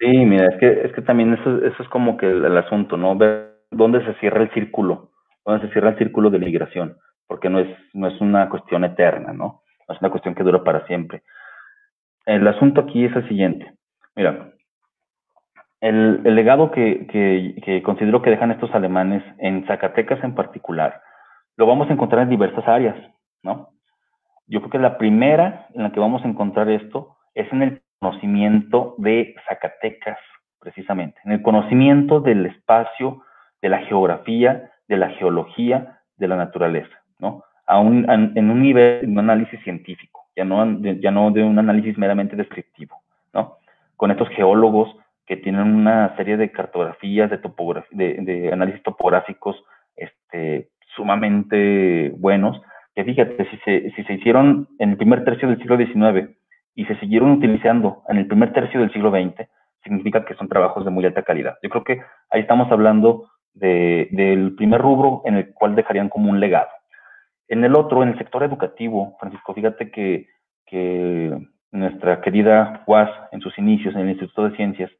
sí, 0.00 0.06
mira, 0.26 0.46
es 0.46 0.58
que, 0.58 0.86
es 0.86 0.92
que 0.92 1.02
también 1.02 1.34
eso, 1.34 1.64
eso 1.64 1.82
es 1.82 1.88
como 1.88 2.16
que 2.16 2.26
el, 2.26 2.44
el 2.44 2.56
asunto, 2.56 2.96
¿no? 2.96 3.16
Ver 3.16 3.54
dónde 3.70 4.04
se 4.04 4.14
cierra 4.14 4.42
el 4.42 4.50
círculo, 4.52 5.10
dónde 5.46 5.66
se 5.66 5.72
cierra 5.72 5.90
el 5.90 5.98
círculo 5.98 6.30
de 6.30 6.40
migración, 6.40 6.96
porque 7.28 7.48
no 7.48 7.60
es, 7.60 7.68
no 7.92 8.08
es 8.08 8.20
una 8.20 8.48
cuestión 8.48 8.84
eterna, 8.84 9.32
¿no? 9.32 9.62
No 9.88 9.94
es 9.94 10.00
una 10.00 10.10
cuestión 10.10 10.34
que 10.34 10.42
dura 10.42 10.64
para 10.64 10.84
siempre. 10.86 11.22
El 12.26 12.46
asunto 12.48 12.80
aquí 12.80 13.04
es 13.04 13.14
el 13.14 13.28
siguiente. 13.28 13.72
Mira, 14.16 14.50
el, 15.80 16.22
el 16.24 16.34
legado 16.34 16.70
que, 16.70 17.06
que, 17.06 17.54
que 17.64 17.82
considero 17.82 18.20
que 18.22 18.30
dejan 18.30 18.50
estos 18.50 18.74
alemanes 18.74 19.22
en 19.38 19.64
Zacatecas 19.66 20.24
en 20.24 20.34
particular, 20.34 21.02
lo 21.56 21.66
vamos 21.66 21.88
a 21.88 21.92
encontrar 21.92 22.22
en 22.22 22.30
diversas 22.30 22.66
áreas, 22.66 22.96
¿no? 23.44 23.68
Yo 24.46 24.60
creo 24.60 24.70
que 24.70 24.78
la 24.78 24.98
primera 24.98 25.68
en 25.74 25.84
la 25.84 25.92
que 25.92 26.00
vamos 26.00 26.24
a 26.24 26.28
encontrar 26.28 26.68
esto 26.68 27.16
es 27.34 27.50
en 27.52 27.62
el 27.62 27.82
conocimiento 28.00 28.94
de 28.98 29.34
Zacatecas, 29.48 30.18
precisamente, 30.58 31.20
en 31.24 31.32
el 31.32 31.42
conocimiento 31.42 32.20
del 32.20 32.46
espacio, 32.46 33.22
de 33.62 33.68
la 33.68 33.78
geografía, 33.80 34.70
de 34.88 34.96
la 34.96 35.10
geología, 35.10 36.00
de 36.16 36.28
la 36.28 36.36
naturaleza, 36.36 36.96
¿no? 37.18 37.44
A 37.66 37.78
un, 37.78 38.08
a, 38.10 38.14
en 38.14 38.50
un 38.50 38.62
nivel 38.62 39.00
de 39.00 39.06
un 39.06 39.18
análisis 39.18 39.60
científico, 39.62 40.26
ya 40.36 40.44
no, 40.44 40.80
ya 40.80 41.10
no 41.10 41.30
de 41.30 41.42
un 41.42 41.58
análisis 41.58 41.96
meramente 41.96 42.36
descriptivo, 42.36 43.00
¿no? 43.32 43.58
Con 43.96 44.10
estos 44.10 44.28
geólogos 44.30 44.94
que 45.26 45.36
tienen 45.38 45.62
una 45.62 46.14
serie 46.16 46.36
de 46.36 46.50
cartografías, 46.50 47.30
de, 47.30 47.38
de, 47.92 48.14
de 48.20 48.52
análisis 48.52 48.82
topográficos 48.82 49.56
este, 49.96 50.68
sumamente 50.94 52.10
buenos, 52.18 52.60
que 52.94 53.04
fíjate, 53.04 53.50
si 53.50 53.56
se, 53.58 53.90
si 53.90 54.04
se 54.04 54.12
hicieron 54.14 54.68
en 54.78 54.90
el 54.90 54.96
primer 54.96 55.24
tercio 55.24 55.48
del 55.48 55.58
siglo 55.58 55.76
XIX 55.76 56.30
y 56.74 56.84
se 56.86 56.96
siguieron 57.00 57.32
utilizando 57.32 58.02
en 58.08 58.18
el 58.18 58.26
primer 58.26 58.52
tercio 58.52 58.80
del 58.80 58.92
siglo 58.92 59.10
XX, 59.10 59.48
significa 59.82 60.24
que 60.24 60.34
son 60.34 60.48
trabajos 60.48 60.84
de 60.84 60.90
muy 60.90 61.04
alta 61.04 61.22
calidad. 61.22 61.56
Yo 61.62 61.70
creo 61.70 61.84
que 61.84 62.00
ahí 62.30 62.40
estamos 62.40 62.70
hablando 62.70 63.30
de, 63.52 64.08
del 64.12 64.54
primer 64.54 64.80
rubro 64.80 65.22
en 65.24 65.36
el 65.36 65.54
cual 65.54 65.74
dejarían 65.74 66.08
como 66.08 66.30
un 66.30 66.40
legado. 66.40 66.68
En 67.48 67.64
el 67.64 67.74
otro, 67.74 68.02
en 68.02 68.10
el 68.10 68.18
sector 68.18 68.42
educativo, 68.42 69.16
Francisco, 69.20 69.54
fíjate 69.54 69.90
que, 69.90 70.26
que 70.66 71.36
nuestra 71.72 72.20
querida 72.20 72.82
UAS, 72.86 73.10
en 73.32 73.40
sus 73.40 73.56
inicios 73.58 73.94
en 73.94 74.02
el 74.02 74.10
Instituto 74.10 74.48
de 74.48 74.56
Ciencias, 74.56 74.90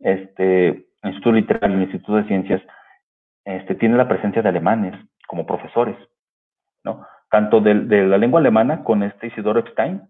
este, 0.00 0.68
el 0.68 0.84
Instituto 1.04 1.32
Literario, 1.32 1.76
el 1.76 1.84
Instituto 1.84 2.16
de 2.16 2.24
Ciencias, 2.24 2.62
este, 3.44 3.76
tiene 3.76 3.96
la 3.96 4.08
presencia 4.08 4.42
de 4.42 4.48
alemanes 4.48 4.94
como 5.28 5.46
profesores, 5.46 5.96
¿no? 6.82 7.06
Tanto 7.30 7.60
de, 7.60 7.74
de, 7.74 8.06
la 8.06 8.18
lengua 8.18 8.40
alemana 8.40 8.84
con 8.84 9.02
este 9.02 9.28
Isidoro 9.28 9.60
Epstein, 9.60 10.02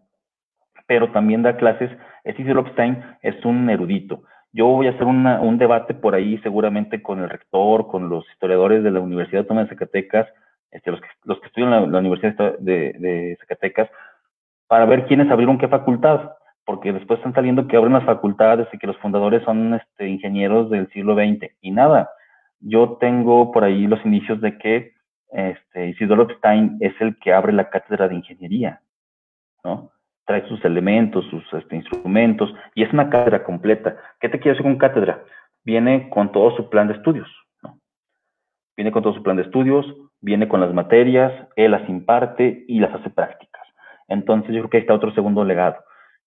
pero 0.86 1.10
también 1.10 1.42
da 1.42 1.56
clases, 1.56 1.90
este 2.24 2.42
Isidoro 2.42 2.66
Epstein 2.66 3.02
es 3.22 3.44
un 3.44 3.68
erudito. 3.70 4.22
Yo 4.52 4.66
voy 4.68 4.86
a 4.86 4.90
hacer 4.90 5.04
un 5.04 5.58
debate 5.58 5.92
por 5.92 6.14
ahí 6.14 6.38
seguramente 6.38 7.02
con 7.02 7.20
el 7.20 7.28
rector, 7.28 7.88
con 7.88 8.08
los 8.08 8.26
historiadores 8.30 8.82
de 8.82 8.90
la 8.90 9.00
Universidad 9.00 9.40
Autónoma 9.40 9.64
de 9.64 9.70
Zacatecas, 9.70 10.26
este, 10.70 10.90
los, 10.90 11.00
que, 11.00 11.46
estudian 11.46 11.92
la, 11.92 11.98
Universidad 11.98 12.58
de, 12.58 12.94
de, 12.98 13.36
Zacatecas, 13.40 13.90
para 14.66 14.86
ver 14.86 15.06
quiénes 15.06 15.30
abrieron 15.30 15.58
qué 15.58 15.68
facultad, 15.68 16.32
porque 16.64 16.92
después 16.92 17.18
están 17.18 17.34
saliendo 17.34 17.68
que 17.68 17.76
abren 17.76 17.92
las 17.92 18.04
facultades 18.04 18.66
y 18.72 18.78
que 18.78 18.86
los 18.86 18.96
fundadores 18.98 19.42
son 19.44 19.74
este, 19.74 20.08
ingenieros 20.08 20.70
del 20.70 20.88
siglo 20.90 21.14
XX. 21.14 21.52
Y 21.60 21.70
nada, 21.70 22.10
yo 22.60 22.96
tengo 23.00 23.52
por 23.52 23.62
ahí 23.64 23.86
los 23.86 24.04
indicios 24.04 24.40
de 24.40 24.58
que 24.58 24.95
este, 25.30 25.88
Isidoro 25.88 26.28
Stein 26.38 26.76
es 26.80 26.94
el 27.00 27.18
que 27.18 27.32
abre 27.32 27.52
la 27.52 27.70
cátedra 27.70 28.08
de 28.08 28.16
ingeniería, 28.16 28.80
¿no? 29.64 29.90
Trae 30.24 30.46
sus 30.48 30.64
elementos, 30.64 31.24
sus 31.26 31.44
este, 31.52 31.76
instrumentos, 31.76 32.52
y 32.74 32.82
es 32.82 32.92
una 32.92 33.10
cátedra 33.10 33.44
completa. 33.44 33.96
¿Qué 34.20 34.28
te 34.28 34.38
quiere 34.38 34.56
decir 34.56 34.64
con 34.64 34.78
cátedra? 34.78 35.22
Viene 35.64 36.08
con 36.10 36.32
todo 36.32 36.56
su 36.56 36.68
plan 36.68 36.88
de 36.88 36.94
estudios, 36.94 37.28
¿no? 37.62 37.78
Viene 38.76 38.92
con 38.92 39.02
todo 39.02 39.14
su 39.14 39.22
plan 39.22 39.36
de 39.36 39.42
estudios, 39.42 39.86
viene 40.20 40.48
con 40.48 40.60
las 40.60 40.72
materias, 40.72 41.32
él 41.56 41.72
las 41.72 41.88
imparte 41.88 42.64
y 42.66 42.80
las 42.80 42.94
hace 42.94 43.10
prácticas. 43.10 43.66
Entonces 44.08 44.54
yo 44.54 44.60
creo 44.60 44.70
que 44.70 44.76
ahí 44.78 44.82
está 44.82 44.94
otro 44.94 45.12
segundo 45.14 45.44
legado. 45.44 45.76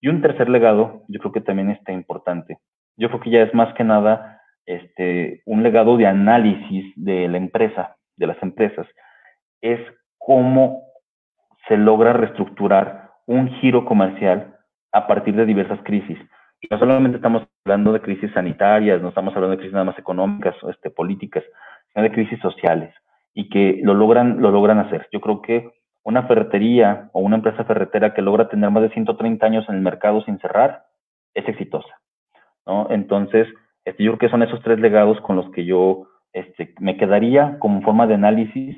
Y 0.02 0.08
un 0.08 0.22
tercer 0.22 0.50
legado, 0.50 1.04
yo 1.08 1.20
creo 1.20 1.32
que 1.32 1.41
también 1.41 1.70
está 1.70 1.91
importante. 1.91 2.58
Yo 2.95 3.10
creo 3.10 3.20
que 3.20 3.30
ya 3.30 3.41
es 3.41 3.54
más 3.54 3.74
que 3.74 3.84
nada 3.84 4.41
este, 4.66 5.41
un 5.45 5.64
legado 5.64 5.97
de 5.97 6.06
análisis 6.06 6.93
de 6.95 7.28
la 7.28 7.38
empresa, 7.38 7.97
de 8.20 8.28
las 8.28 8.42
empresas 8.44 8.86
es 9.62 9.80
cómo 10.18 10.84
se 11.68 11.78
logra 11.78 12.14
reestructurar 12.14 13.12
un 13.26 13.50
giro 13.56 13.86
comercial 13.86 14.58
a 14.92 15.08
partir 15.08 15.36
de 15.36 15.46
diversas 15.46 15.80
crisis. 15.84 16.18
Y 16.62 16.68
no 16.70 16.78
solamente 16.78 17.18
estamos 17.18 17.44
hablando 17.66 17.94
de 17.94 18.02
crisis 18.02 18.32
sanitarias, 18.34 19.02
no 19.02 19.10
estamos 19.10 19.34
hablando 19.36 19.52
de 19.52 19.58
crisis 19.58 19.74
nada 19.74 19.86
más 19.86 20.00
económicas 20.00 20.56
o 20.64 20.70
este, 20.70 20.90
políticas, 20.90 21.44
sino 21.94 22.04
de 22.04 22.12
crisis 22.12 22.40
sociales 22.40 22.94
y 23.34 23.50
que 23.50 23.80
lo 23.84 23.94
logran, 23.94 24.42
lo 24.42 24.52
logran 24.52 24.80
hacer. 24.80 25.08
Yo 25.12 25.22
creo 25.22 25.42
que 25.42 25.72
una 26.04 26.24
ferretería 26.24 27.10
o 27.14 27.22
una 27.22 27.38
empresa 27.38 27.64
ferretera 27.64 28.14
que 28.14 28.22
logra 28.22 28.50
tener 28.50 28.70
más 28.72 28.84
de 28.84 28.90
130 28.90 29.46
años 29.46 29.66
en 29.70 29.76
el 29.76 29.82
mercado 29.82 30.22
sin 30.24 30.40
cerrar 30.40 30.84
es 31.34 31.48
exitosa. 31.48 32.02
¿no? 32.66 32.88
Entonces, 32.90 33.48
este, 33.86 34.04
yo 34.04 34.12
creo 34.12 34.20
que 34.20 34.30
son 34.30 34.44
esos 34.44 34.62
tres 34.62 34.80
legados 34.80 35.20
con 35.22 35.36
los 35.36 35.50
que 35.52 35.66
yo 35.66 36.08
este, 36.34 36.74
me 36.80 36.98
quedaría 36.98 37.58
como 37.60 37.82
forma 37.82 38.08
de 38.08 38.16
análisis 38.16 38.78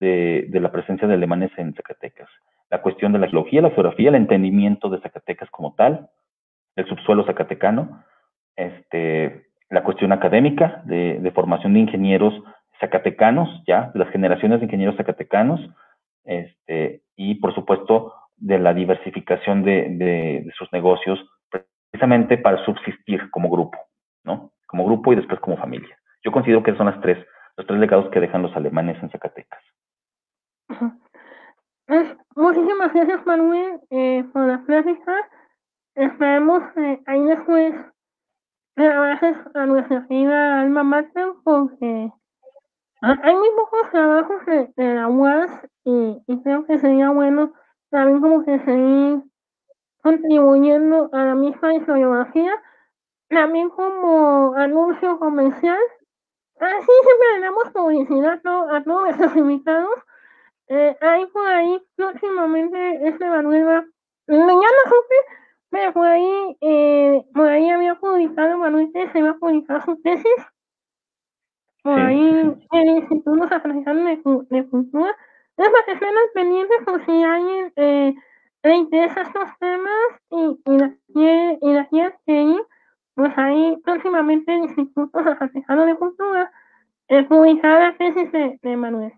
de, 0.00 0.48
la 0.52 0.72
presencia 0.72 1.08
de 1.08 1.14
alemanes 1.14 1.50
en 1.56 1.74
Zacatecas. 1.74 2.28
La 2.70 2.82
cuestión 2.82 3.12
de 3.12 3.18
la 3.18 3.28
geología, 3.28 3.62
la 3.62 3.70
geografía, 3.70 4.08
el 4.08 4.14
entendimiento 4.14 4.88
de 4.88 5.00
Zacatecas 5.00 5.50
como 5.50 5.74
tal, 5.74 6.08
el 6.76 6.86
subsuelo 6.86 7.24
zacatecano, 7.24 8.02
este, 8.56 9.46
la 9.68 9.82
cuestión 9.82 10.12
académica 10.12 10.82
de, 10.86 11.30
formación 11.34 11.74
de 11.74 11.80
ingenieros 11.80 12.34
zacatecanos, 12.80 13.62
ya, 13.66 13.90
de 13.92 13.98
las 14.00 14.10
generaciones 14.10 14.60
de 14.60 14.66
ingenieros 14.66 14.96
zacatecanos, 14.96 15.60
este, 16.24 17.02
y 17.16 17.36
por 17.36 17.54
supuesto 17.54 18.14
de 18.36 18.58
la 18.58 18.74
diversificación 18.74 19.62
de, 19.62 19.88
de, 19.90 20.42
de, 20.44 20.52
sus 20.56 20.72
negocios, 20.72 21.18
precisamente 21.50 22.38
para 22.38 22.64
subsistir 22.64 23.30
como 23.30 23.50
grupo, 23.50 23.78
¿no? 24.24 24.52
Como 24.66 24.86
grupo 24.86 25.12
y 25.12 25.16
después 25.16 25.38
como 25.40 25.56
familia. 25.58 25.96
Yo 26.24 26.32
considero 26.32 26.62
que 26.62 26.76
son 26.76 26.86
las 26.86 27.00
tres, 27.00 27.24
los 27.56 27.66
tres 27.66 27.80
legados 27.80 28.10
que 28.10 28.20
dejan 28.20 28.42
los 28.42 28.54
alemanes 28.56 29.02
en 29.02 29.10
Zacatecas. 29.10 29.62
Pues, 31.86 32.16
muchísimas 32.36 32.92
gracias, 32.92 33.26
Manuel, 33.26 33.80
eh, 33.90 34.24
por 34.32 34.46
la 34.46 34.62
plática. 34.64 35.28
Esperemos 35.94 36.62
eh, 36.76 37.02
ahí 37.06 37.22
después 37.24 37.74
gracias 38.76 39.36
a 39.54 39.66
nuestra 39.66 40.06
querida 40.06 40.60
alma 40.60 40.82
mater 40.82 41.28
porque 41.44 42.10
hay 43.02 43.34
muy 43.34 43.48
pocos 43.56 43.90
trabajos 43.90 44.46
de, 44.46 44.72
de 44.76 44.94
la 44.94 45.08
UAS 45.08 45.50
y, 45.84 46.22
y, 46.26 46.42
creo 46.42 46.64
que 46.64 46.78
sería 46.78 47.10
bueno 47.10 47.52
también 47.90 48.20
como 48.20 48.44
que 48.44 48.58
seguir 48.60 49.22
contribuyendo 50.02 51.10
a 51.12 51.24
la 51.24 51.34
misma 51.34 51.74
historiografía, 51.74 52.52
también 53.28 53.68
como 53.70 54.54
anuncio 54.54 55.18
comercial. 55.18 55.78
Así 56.62 56.92
siempre 57.04 57.28
le 57.34 57.40
damos 57.40 57.70
publicidad 57.72 58.40
a, 58.46 58.76
a 58.76 58.84
todos 58.84 59.02
nuestros 59.02 59.36
invitados. 59.36 59.94
Eh, 60.68 60.96
ahí 61.00 61.26
por 61.26 61.46
ahí 61.46 61.82
próximamente 61.96 63.08
este 63.08 63.28
Manuel 63.28 63.66
va, 63.68 63.84
mañana 64.28 64.78
supe, 64.84 65.16
pero 65.70 65.92
por 65.92 66.06
ahí, 66.06 66.56
eh, 66.60 67.24
por 67.34 67.48
ahí 67.48 67.68
había 67.70 67.96
publicado 67.96 68.58
Manuel 68.58 68.90
que 68.92 69.08
se 69.10 69.18
iba 69.18 69.30
a 69.30 69.38
publicar 69.38 69.84
su 69.84 70.00
tesis 70.02 70.32
por 71.82 71.98
sí. 71.98 72.00
ahí 72.00 72.56
el 72.72 72.88
Instituto 72.90 73.44
Africano 73.54 74.04
de, 74.04 74.22
de 74.50 74.68
Cultura. 74.68 75.16
Es 75.56 75.68
para 75.68 75.84
que 75.84 75.92
estén 75.92 76.14
pendientes 76.34 76.78
por 76.84 77.04
si 77.04 77.22
alguien 77.22 77.72
eh, 77.76 78.14
le 78.62 78.74
interesa 78.76 79.22
estos 79.22 79.50
temas 79.58 80.22
y, 80.30 80.60
y 80.64 80.78
las 80.78 80.92
quiere, 81.12 81.58
y 81.60 81.72
las 81.72 81.88
quiere 81.88 82.16
seguir, 82.26 82.66
pues 83.14 83.32
ahí 83.36 83.76
próximamente 83.84 84.54
el 84.54 84.64
Instituto 84.64 85.18
Africano 85.40 85.86
de 85.86 85.94
Cultura 85.96 86.50
eh, 87.08 87.24
publicará 87.24 87.90
la 87.90 87.96
tesis 87.96 88.30
de, 88.32 88.76
Manuel. 88.76 89.12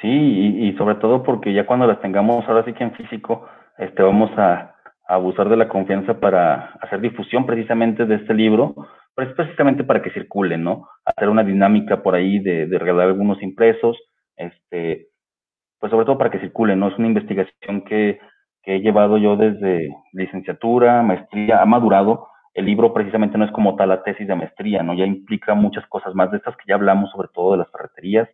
Sí, 0.00 0.08
y, 0.08 0.68
y, 0.68 0.76
sobre 0.76 0.94
todo 0.94 1.22
porque 1.22 1.52
ya 1.52 1.66
cuando 1.66 1.86
las 1.86 2.00
tengamos 2.00 2.48
ahora 2.48 2.64
sí 2.64 2.72
que 2.72 2.84
en 2.84 2.92
físico, 2.92 3.46
este, 3.76 4.02
vamos 4.02 4.30
a, 4.38 4.74
a 5.06 5.14
abusar 5.14 5.48
de 5.48 5.56
la 5.56 5.68
confianza 5.68 6.18
para 6.18 6.72
hacer 6.80 7.00
difusión 7.00 7.44
precisamente 7.44 8.06
de 8.06 8.14
este 8.14 8.32
libro, 8.32 8.74
pues 9.14 9.28
precisamente 9.34 9.84
para 9.84 10.00
que 10.00 10.10
circulen, 10.10 10.64
¿no? 10.64 10.88
Hacer 11.04 11.28
una 11.28 11.44
dinámica 11.44 12.02
por 12.02 12.14
ahí 12.14 12.38
de, 12.38 12.66
de 12.66 12.78
regalar 12.78 13.08
algunos 13.08 13.42
impresos, 13.42 13.98
este, 14.36 15.08
pues 15.78 15.90
sobre 15.90 16.06
todo 16.06 16.16
para 16.16 16.30
que 16.30 16.38
circulen, 16.38 16.78
¿no? 16.78 16.88
Es 16.88 16.98
una 16.98 17.08
investigación 17.08 17.82
que, 17.82 18.20
que 18.62 18.76
he 18.76 18.80
llevado 18.80 19.18
yo 19.18 19.36
desde 19.36 19.94
licenciatura, 20.12 21.02
maestría, 21.02 21.60
ha 21.60 21.66
madurado. 21.66 22.28
El 22.54 22.66
libro 22.66 22.92
precisamente 22.92 23.38
no 23.38 23.44
es 23.44 23.52
como 23.52 23.76
tal 23.76 23.90
la 23.90 24.02
tesis 24.02 24.26
de 24.26 24.34
maestría, 24.34 24.82
¿no? 24.82 24.94
Ya 24.94 25.04
implica 25.04 25.54
muchas 25.54 25.86
cosas 25.86 26.14
más 26.14 26.30
de 26.30 26.38
estas 26.38 26.56
que 26.56 26.64
ya 26.68 26.74
hablamos, 26.74 27.10
sobre 27.10 27.28
todo 27.28 27.52
de 27.52 27.58
las 27.58 27.70
ferreterías. 27.70 28.28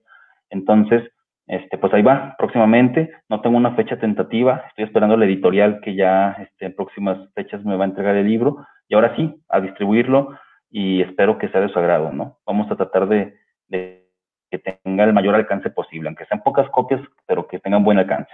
Entonces, 0.51 1.03
este, 1.47 1.79
pues 1.79 1.93
ahí 1.93 2.03
va, 2.03 2.35
próximamente. 2.39 3.12
No 3.29 3.41
tengo 3.41 3.57
una 3.57 3.75
fecha 3.75 3.99
tentativa, 3.99 4.64
estoy 4.69 4.85
esperando 4.85 5.17
la 5.17 5.27
editorial 5.27 5.81
que 5.81 5.95
ya 5.95 6.33
este, 6.41 6.67
en 6.67 6.75
próximas 6.75 7.19
fechas 7.35 7.64
me 7.64 7.77
va 7.77 7.85
a 7.85 7.89
entregar 7.89 8.17
el 8.17 8.27
libro. 8.27 8.67
Y 8.89 8.95
ahora 8.95 9.14
sí, 9.17 9.43
a 9.49 9.61
distribuirlo 9.61 10.39
y 10.71 11.03
espero 11.03 11.39
que 11.39 11.49
sea 11.49 11.61
de 11.61 11.69
su 11.69 11.79
agrado, 11.79 12.12
¿no? 12.12 12.39
Vamos 12.47 12.71
a 12.71 12.77
tratar 12.77 13.09
de, 13.09 13.39
de 13.69 14.11
que 14.51 14.59
tenga 14.59 15.05
el 15.05 15.12
mayor 15.12 15.35
alcance 15.35 15.71
posible, 15.71 16.09
aunque 16.09 16.27
sean 16.27 16.43
pocas 16.43 16.69
copias, 16.71 17.01
pero 17.27 17.47
que 17.47 17.59
tengan 17.59 17.85
buen 17.85 17.99
alcance. 17.99 18.33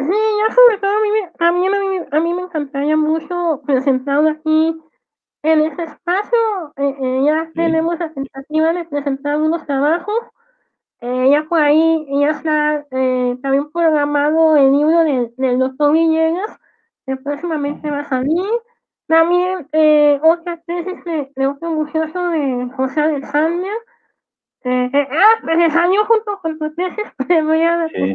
Sí, 0.00 0.06
ya 0.08 0.54
sobre 0.54 0.78
todo 0.78 0.90
a 0.90 1.00
mí, 1.02 1.08
también 1.38 1.74
a 1.74 1.78
mí, 1.78 1.98
a 2.10 2.20
mí 2.20 2.34
me 2.34 2.42
encantaría 2.42 2.96
mucho 2.96 3.60
presentarlo 3.66 4.30
aquí 4.30 4.80
en 5.42 5.60
este 5.60 5.84
espacio. 5.84 6.72
Eh, 6.76 6.96
eh, 7.00 7.22
ya 7.26 7.44
sí. 7.46 7.52
tenemos 7.54 7.98
la 7.98 8.10
tentativa 8.12 8.72
de 8.72 8.84
presentar 8.86 9.36
unos 9.36 9.66
trabajos. 9.66 10.18
Eh, 11.02 11.30
ya 11.30 11.44
por 11.44 11.60
ahí 11.60 12.06
ya 12.20 12.30
está 12.30 12.86
eh, 12.90 13.36
también 13.42 13.70
programado 13.72 14.56
el 14.56 14.72
libro 14.72 15.04
del, 15.04 15.34
del 15.36 15.58
doctor 15.58 15.92
Villegas, 15.92 16.58
que 17.06 17.16
próximamente 17.16 17.90
va 17.90 18.00
a 18.00 18.08
salir. 18.08 18.50
También 19.06 19.68
eh, 19.72 20.18
otra 20.22 20.56
tesis 20.66 21.04
de, 21.04 21.30
de 21.36 21.46
otro 21.46 21.70
muchacho 21.70 22.28
de 22.28 22.70
José 22.74 23.00
Alexander. 23.02 23.72
Ah, 24.62 25.38
pues 25.42 25.72
salió 25.72 26.04
junto 26.04 26.38
con 26.42 26.58
tu 26.58 26.74
tesis, 26.74 27.04
te 27.28 27.42
voy 27.42 27.62
a 27.62 27.76
dar 27.76 27.90
sí. 27.90 28.14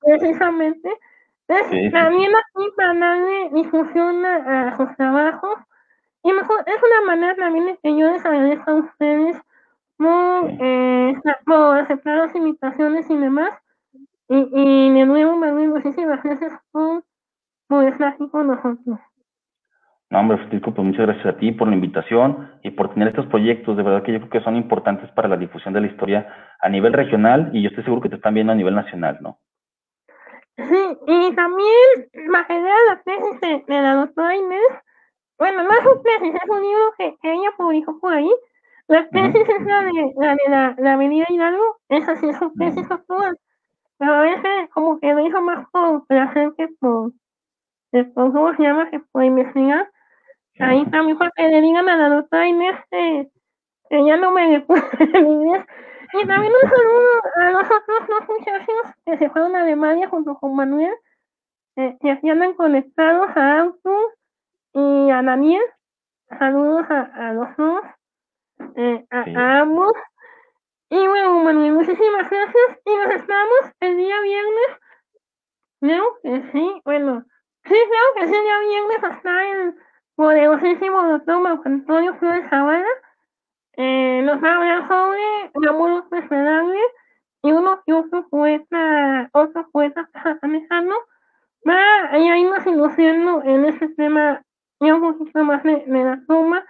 precisamente. 0.00 0.90
Sí, 1.70 1.90
también 1.90 2.30
aquí 2.30 2.68
para 2.76 2.94
darle 2.94 3.50
difusión 3.52 4.24
a, 4.24 4.68
a, 4.68 4.76
sus 4.76 4.96
trabajos. 4.96 5.58
Y 6.22 6.32
mejor, 6.32 6.62
es 6.66 6.76
una 6.76 7.06
manera 7.06 7.34
también 7.34 7.66
de 7.66 7.78
que 7.82 7.96
yo 7.96 8.10
les 8.10 8.24
agradezco 8.24 8.70
a 8.70 8.74
ustedes 8.74 9.36
por, 9.96 10.50
eh, 10.60 11.14
por 11.44 11.78
aceptar 11.78 12.18
las 12.18 12.34
invitaciones 12.36 13.10
y 13.10 13.16
demás. 13.16 13.50
Y, 14.28 14.48
y 14.52 14.94
de 14.94 15.06
nuevo, 15.06 15.36
Manuel, 15.36 15.70
muchísimas 15.70 16.22
gracias 16.22 16.52
por, 16.70 17.02
por 17.66 17.84
estar 17.84 18.14
aquí 18.14 18.28
con 18.28 18.46
nosotros. 18.46 19.00
No, 20.10 20.20
hombre, 20.20 20.38
Francisco, 20.38 20.72
pues 20.74 20.86
muchas 20.86 21.06
gracias 21.06 21.26
a 21.26 21.38
ti 21.38 21.52
por 21.52 21.68
la 21.68 21.74
invitación 21.74 22.50
y 22.62 22.70
por 22.70 22.92
tener 22.92 23.08
estos 23.08 23.26
proyectos. 23.26 23.76
De 23.76 23.82
verdad 23.82 24.02
que 24.02 24.12
yo 24.12 24.18
creo 24.18 24.30
que 24.30 24.40
son 24.40 24.56
importantes 24.56 25.10
para 25.12 25.28
la 25.28 25.36
difusión 25.36 25.74
de 25.74 25.80
la 25.80 25.86
historia 25.86 26.28
a 26.60 26.68
nivel 26.68 26.92
regional 26.92 27.50
y 27.52 27.62
yo 27.62 27.68
estoy 27.68 27.84
seguro 27.84 28.02
que 28.02 28.08
te 28.08 28.16
están 28.16 28.34
viendo 28.34 28.52
a 28.52 28.56
nivel 28.56 28.74
nacional, 28.74 29.18
¿no? 29.20 29.38
Sí, 30.68 30.98
y 31.06 31.34
también 31.34 32.08
de 32.12 32.28
la 32.28 33.02
tesis 33.04 33.40
de, 33.40 33.64
de 33.66 33.82
la 33.82 33.94
doctora 33.94 34.36
Inés, 34.36 34.60
bueno, 35.38 35.62
no 35.64 35.70
es 35.72 35.86
un 35.86 36.02
tesis, 36.02 36.34
es 36.34 36.50
un 36.50 36.60
libro 36.62 36.94
que, 36.98 37.16
que 37.22 37.32
ella 37.32 37.50
publicó 37.56 37.98
por 38.00 38.12
ahí. 38.12 38.30
La 38.88 39.08
tesis 39.08 39.48
es 39.48 39.66
la 39.66 39.82
de 39.84 40.12
la, 40.16 40.30
de 40.34 40.50
la, 40.50 40.74
la 40.78 40.92
Avenida 40.94 41.26
Hidalgo, 41.28 41.78
esa 41.88 42.16
sí 42.16 42.28
es 42.28 42.40
una 42.40 42.52
tesis 42.58 42.90
actual, 42.90 43.38
pero 43.98 44.14
a 44.14 44.20
veces 44.22 44.70
como 44.72 45.00
que 45.00 45.12
lo 45.14 45.26
hizo 45.26 45.40
más 45.42 45.68
por 45.70 46.06
placer 46.06 46.52
que 46.56 46.68
por, 46.80 47.12
por 48.14 48.32
¿cómo 48.32 48.54
se 48.56 48.62
llama? 48.62 48.90
Que 48.90 49.00
por 49.12 49.24
investigar. 49.24 49.90
Ahí 50.60 50.84
también 50.90 51.18
para 51.18 51.32
que 51.36 51.48
le 51.48 51.60
digan 51.62 51.88
a 51.88 51.96
la 51.96 52.08
doctora 52.10 52.48
Inés 52.48 52.76
que, 52.90 53.30
que 53.90 54.04
ya 54.06 54.16
no 54.18 54.32
me 54.32 54.58
recuerdo 54.58 54.88
en 55.00 55.26
inglés. 55.26 55.66
Y 56.12 56.26
también 56.26 56.52
un 56.52 56.70
saludo 56.70 57.22
a 57.36 57.50
los 57.50 57.64
otros 57.64 58.08
dos 58.08 58.28
muchachos 58.28 58.94
que 59.06 59.18
se 59.18 59.30
fueron 59.30 59.54
a 59.54 59.62
Alemania 59.62 60.08
junto 60.08 60.36
con 60.36 60.56
Manuel, 60.56 60.94
eh, 61.76 61.96
que 62.00 62.10
aquí 62.10 62.28
andan 62.28 62.54
conectados 62.54 63.28
a 63.36 63.60
Arthur 63.60 64.14
y 64.72 65.10
a 65.10 65.22
Daniel. 65.22 65.62
Saludos 66.38 66.86
a, 66.90 67.28
a 67.28 67.32
los 67.32 67.56
dos, 67.56 67.82
eh, 68.76 69.04
a, 69.10 69.24
sí. 69.24 69.34
a, 69.36 69.60
ambos. 69.60 69.92
Y 70.90 71.06
bueno, 71.06 71.44
Manuel, 71.44 71.72
muchísimas 71.72 72.28
gracias. 72.28 72.80
Y 72.84 72.96
nos 72.96 73.14
estamos 73.14 73.72
el 73.80 73.96
día 73.96 74.20
viernes. 74.20 74.78
Creo 75.80 76.18
que 76.22 76.50
sí, 76.52 76.82
bueno, 76.84 77.24
sí, 77.64 77.74
creo 77.74 78.14
que 78.16 78.28
sí, 78.28 78.34
el 78.34 78.42
día 78.42 78.58
viernes 78.60 79.04
hasta 79.04 79.48
el 79.48 79.74
poderosísimo 80.16 81.02
doctor 81.04 81.40
Marco 81.40 81.62
Antonio 81.66 82.14
Flores 82.16 82.50
Zavala 82.50 82.88
eh, 83.82 84.20
nos 84.22 84.44
va 84.44 84.52
a 84.52 84.56
hablar 84.56 84.88
sobre 84.88 85.50
el 85.54 85.68
amor 85.68 86.04
desesperable 86.10 86.78
y 87.42 87.50
uno 87.50 87.80
y 87.86 87.92
otro 87.92 88.28
poeta, 88.28 89.30
otro 89.32 89.70
poeta 89.72 90.06
mexicano 90.42 90.94
va 91.66 92.10
a 92.10 92.18
irnos 92.18 92.66
ilusionando 92.66 93.42
en 93.42 93.64
ese 93.64 93.88
tema 93.88 94.42
y 94.80 94.90
un 94.90 95.00
poquito 95.00 95.44
más 95.44 95.62
de, 95.62 95.82
de 95.86 96.04
la 96.04 96.22
toma. 96.28 96.62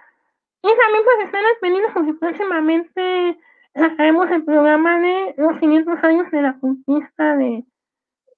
Y 0.63 0.67
también 0.67 1.03
pues 1.03 1.25
están 1.25 1.43
al 1.43 1.57
pendientes 1.59 1.91
porque 1.93 2.13
próximamente 2.13 3.37
sacaremos 3.75 4.31
el 4.31 4.45
programa 4.45 4.99
de 5.01 5.35
los 5.35 5.59
500 5.59 6.03
años 6.05 6.31
de 6.31 6.41
la 6.41 6.57
conquista 6.59 7.35
de, 7.35 7.65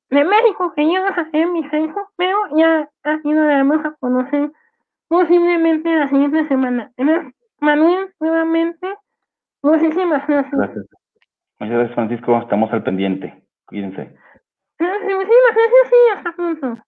de 0.10 0.24
México 0.24 0.74
que 0.76 0.92
yo 0.92 1.06
a 1.06 1.10
hacer 1.10 1.46
mi 1.46 1.64
censo, 1.70 2.10
pero 2.16 2.40
ya 2.58 2.90
aquí 3.04 3.32
lo 3.32 3.46
vamos 3.46 3.86
a 3.86 3.92
conocer 4.00 4.52
posiblemente 5.08 5.96
la 5.96 6.10
siguiente 6.10 6.48
semana. 6.48 6.92
Entonces, 6.98 7.36
Manuel, 7.64 8.14
nuevamente, 8.20 8.88
muchísimas 9.62 10.28
gracias. 10.28 10.52
Gracias. 10.52 10.86
Muchas 11.60 11.76
gracias, 11.76 11.96
Francisco. 11.96 12.38
Estamos 12.40 12.72
al 12.74 12.84
pendiente. 12.84 13.44
Cuídense. 13.66 14.16
Muchísimas 14.80 15.56
gracias 15.56 15.94
y 15.94 16.18
hasta 16.18 16.32
pronto. 16.36 16.84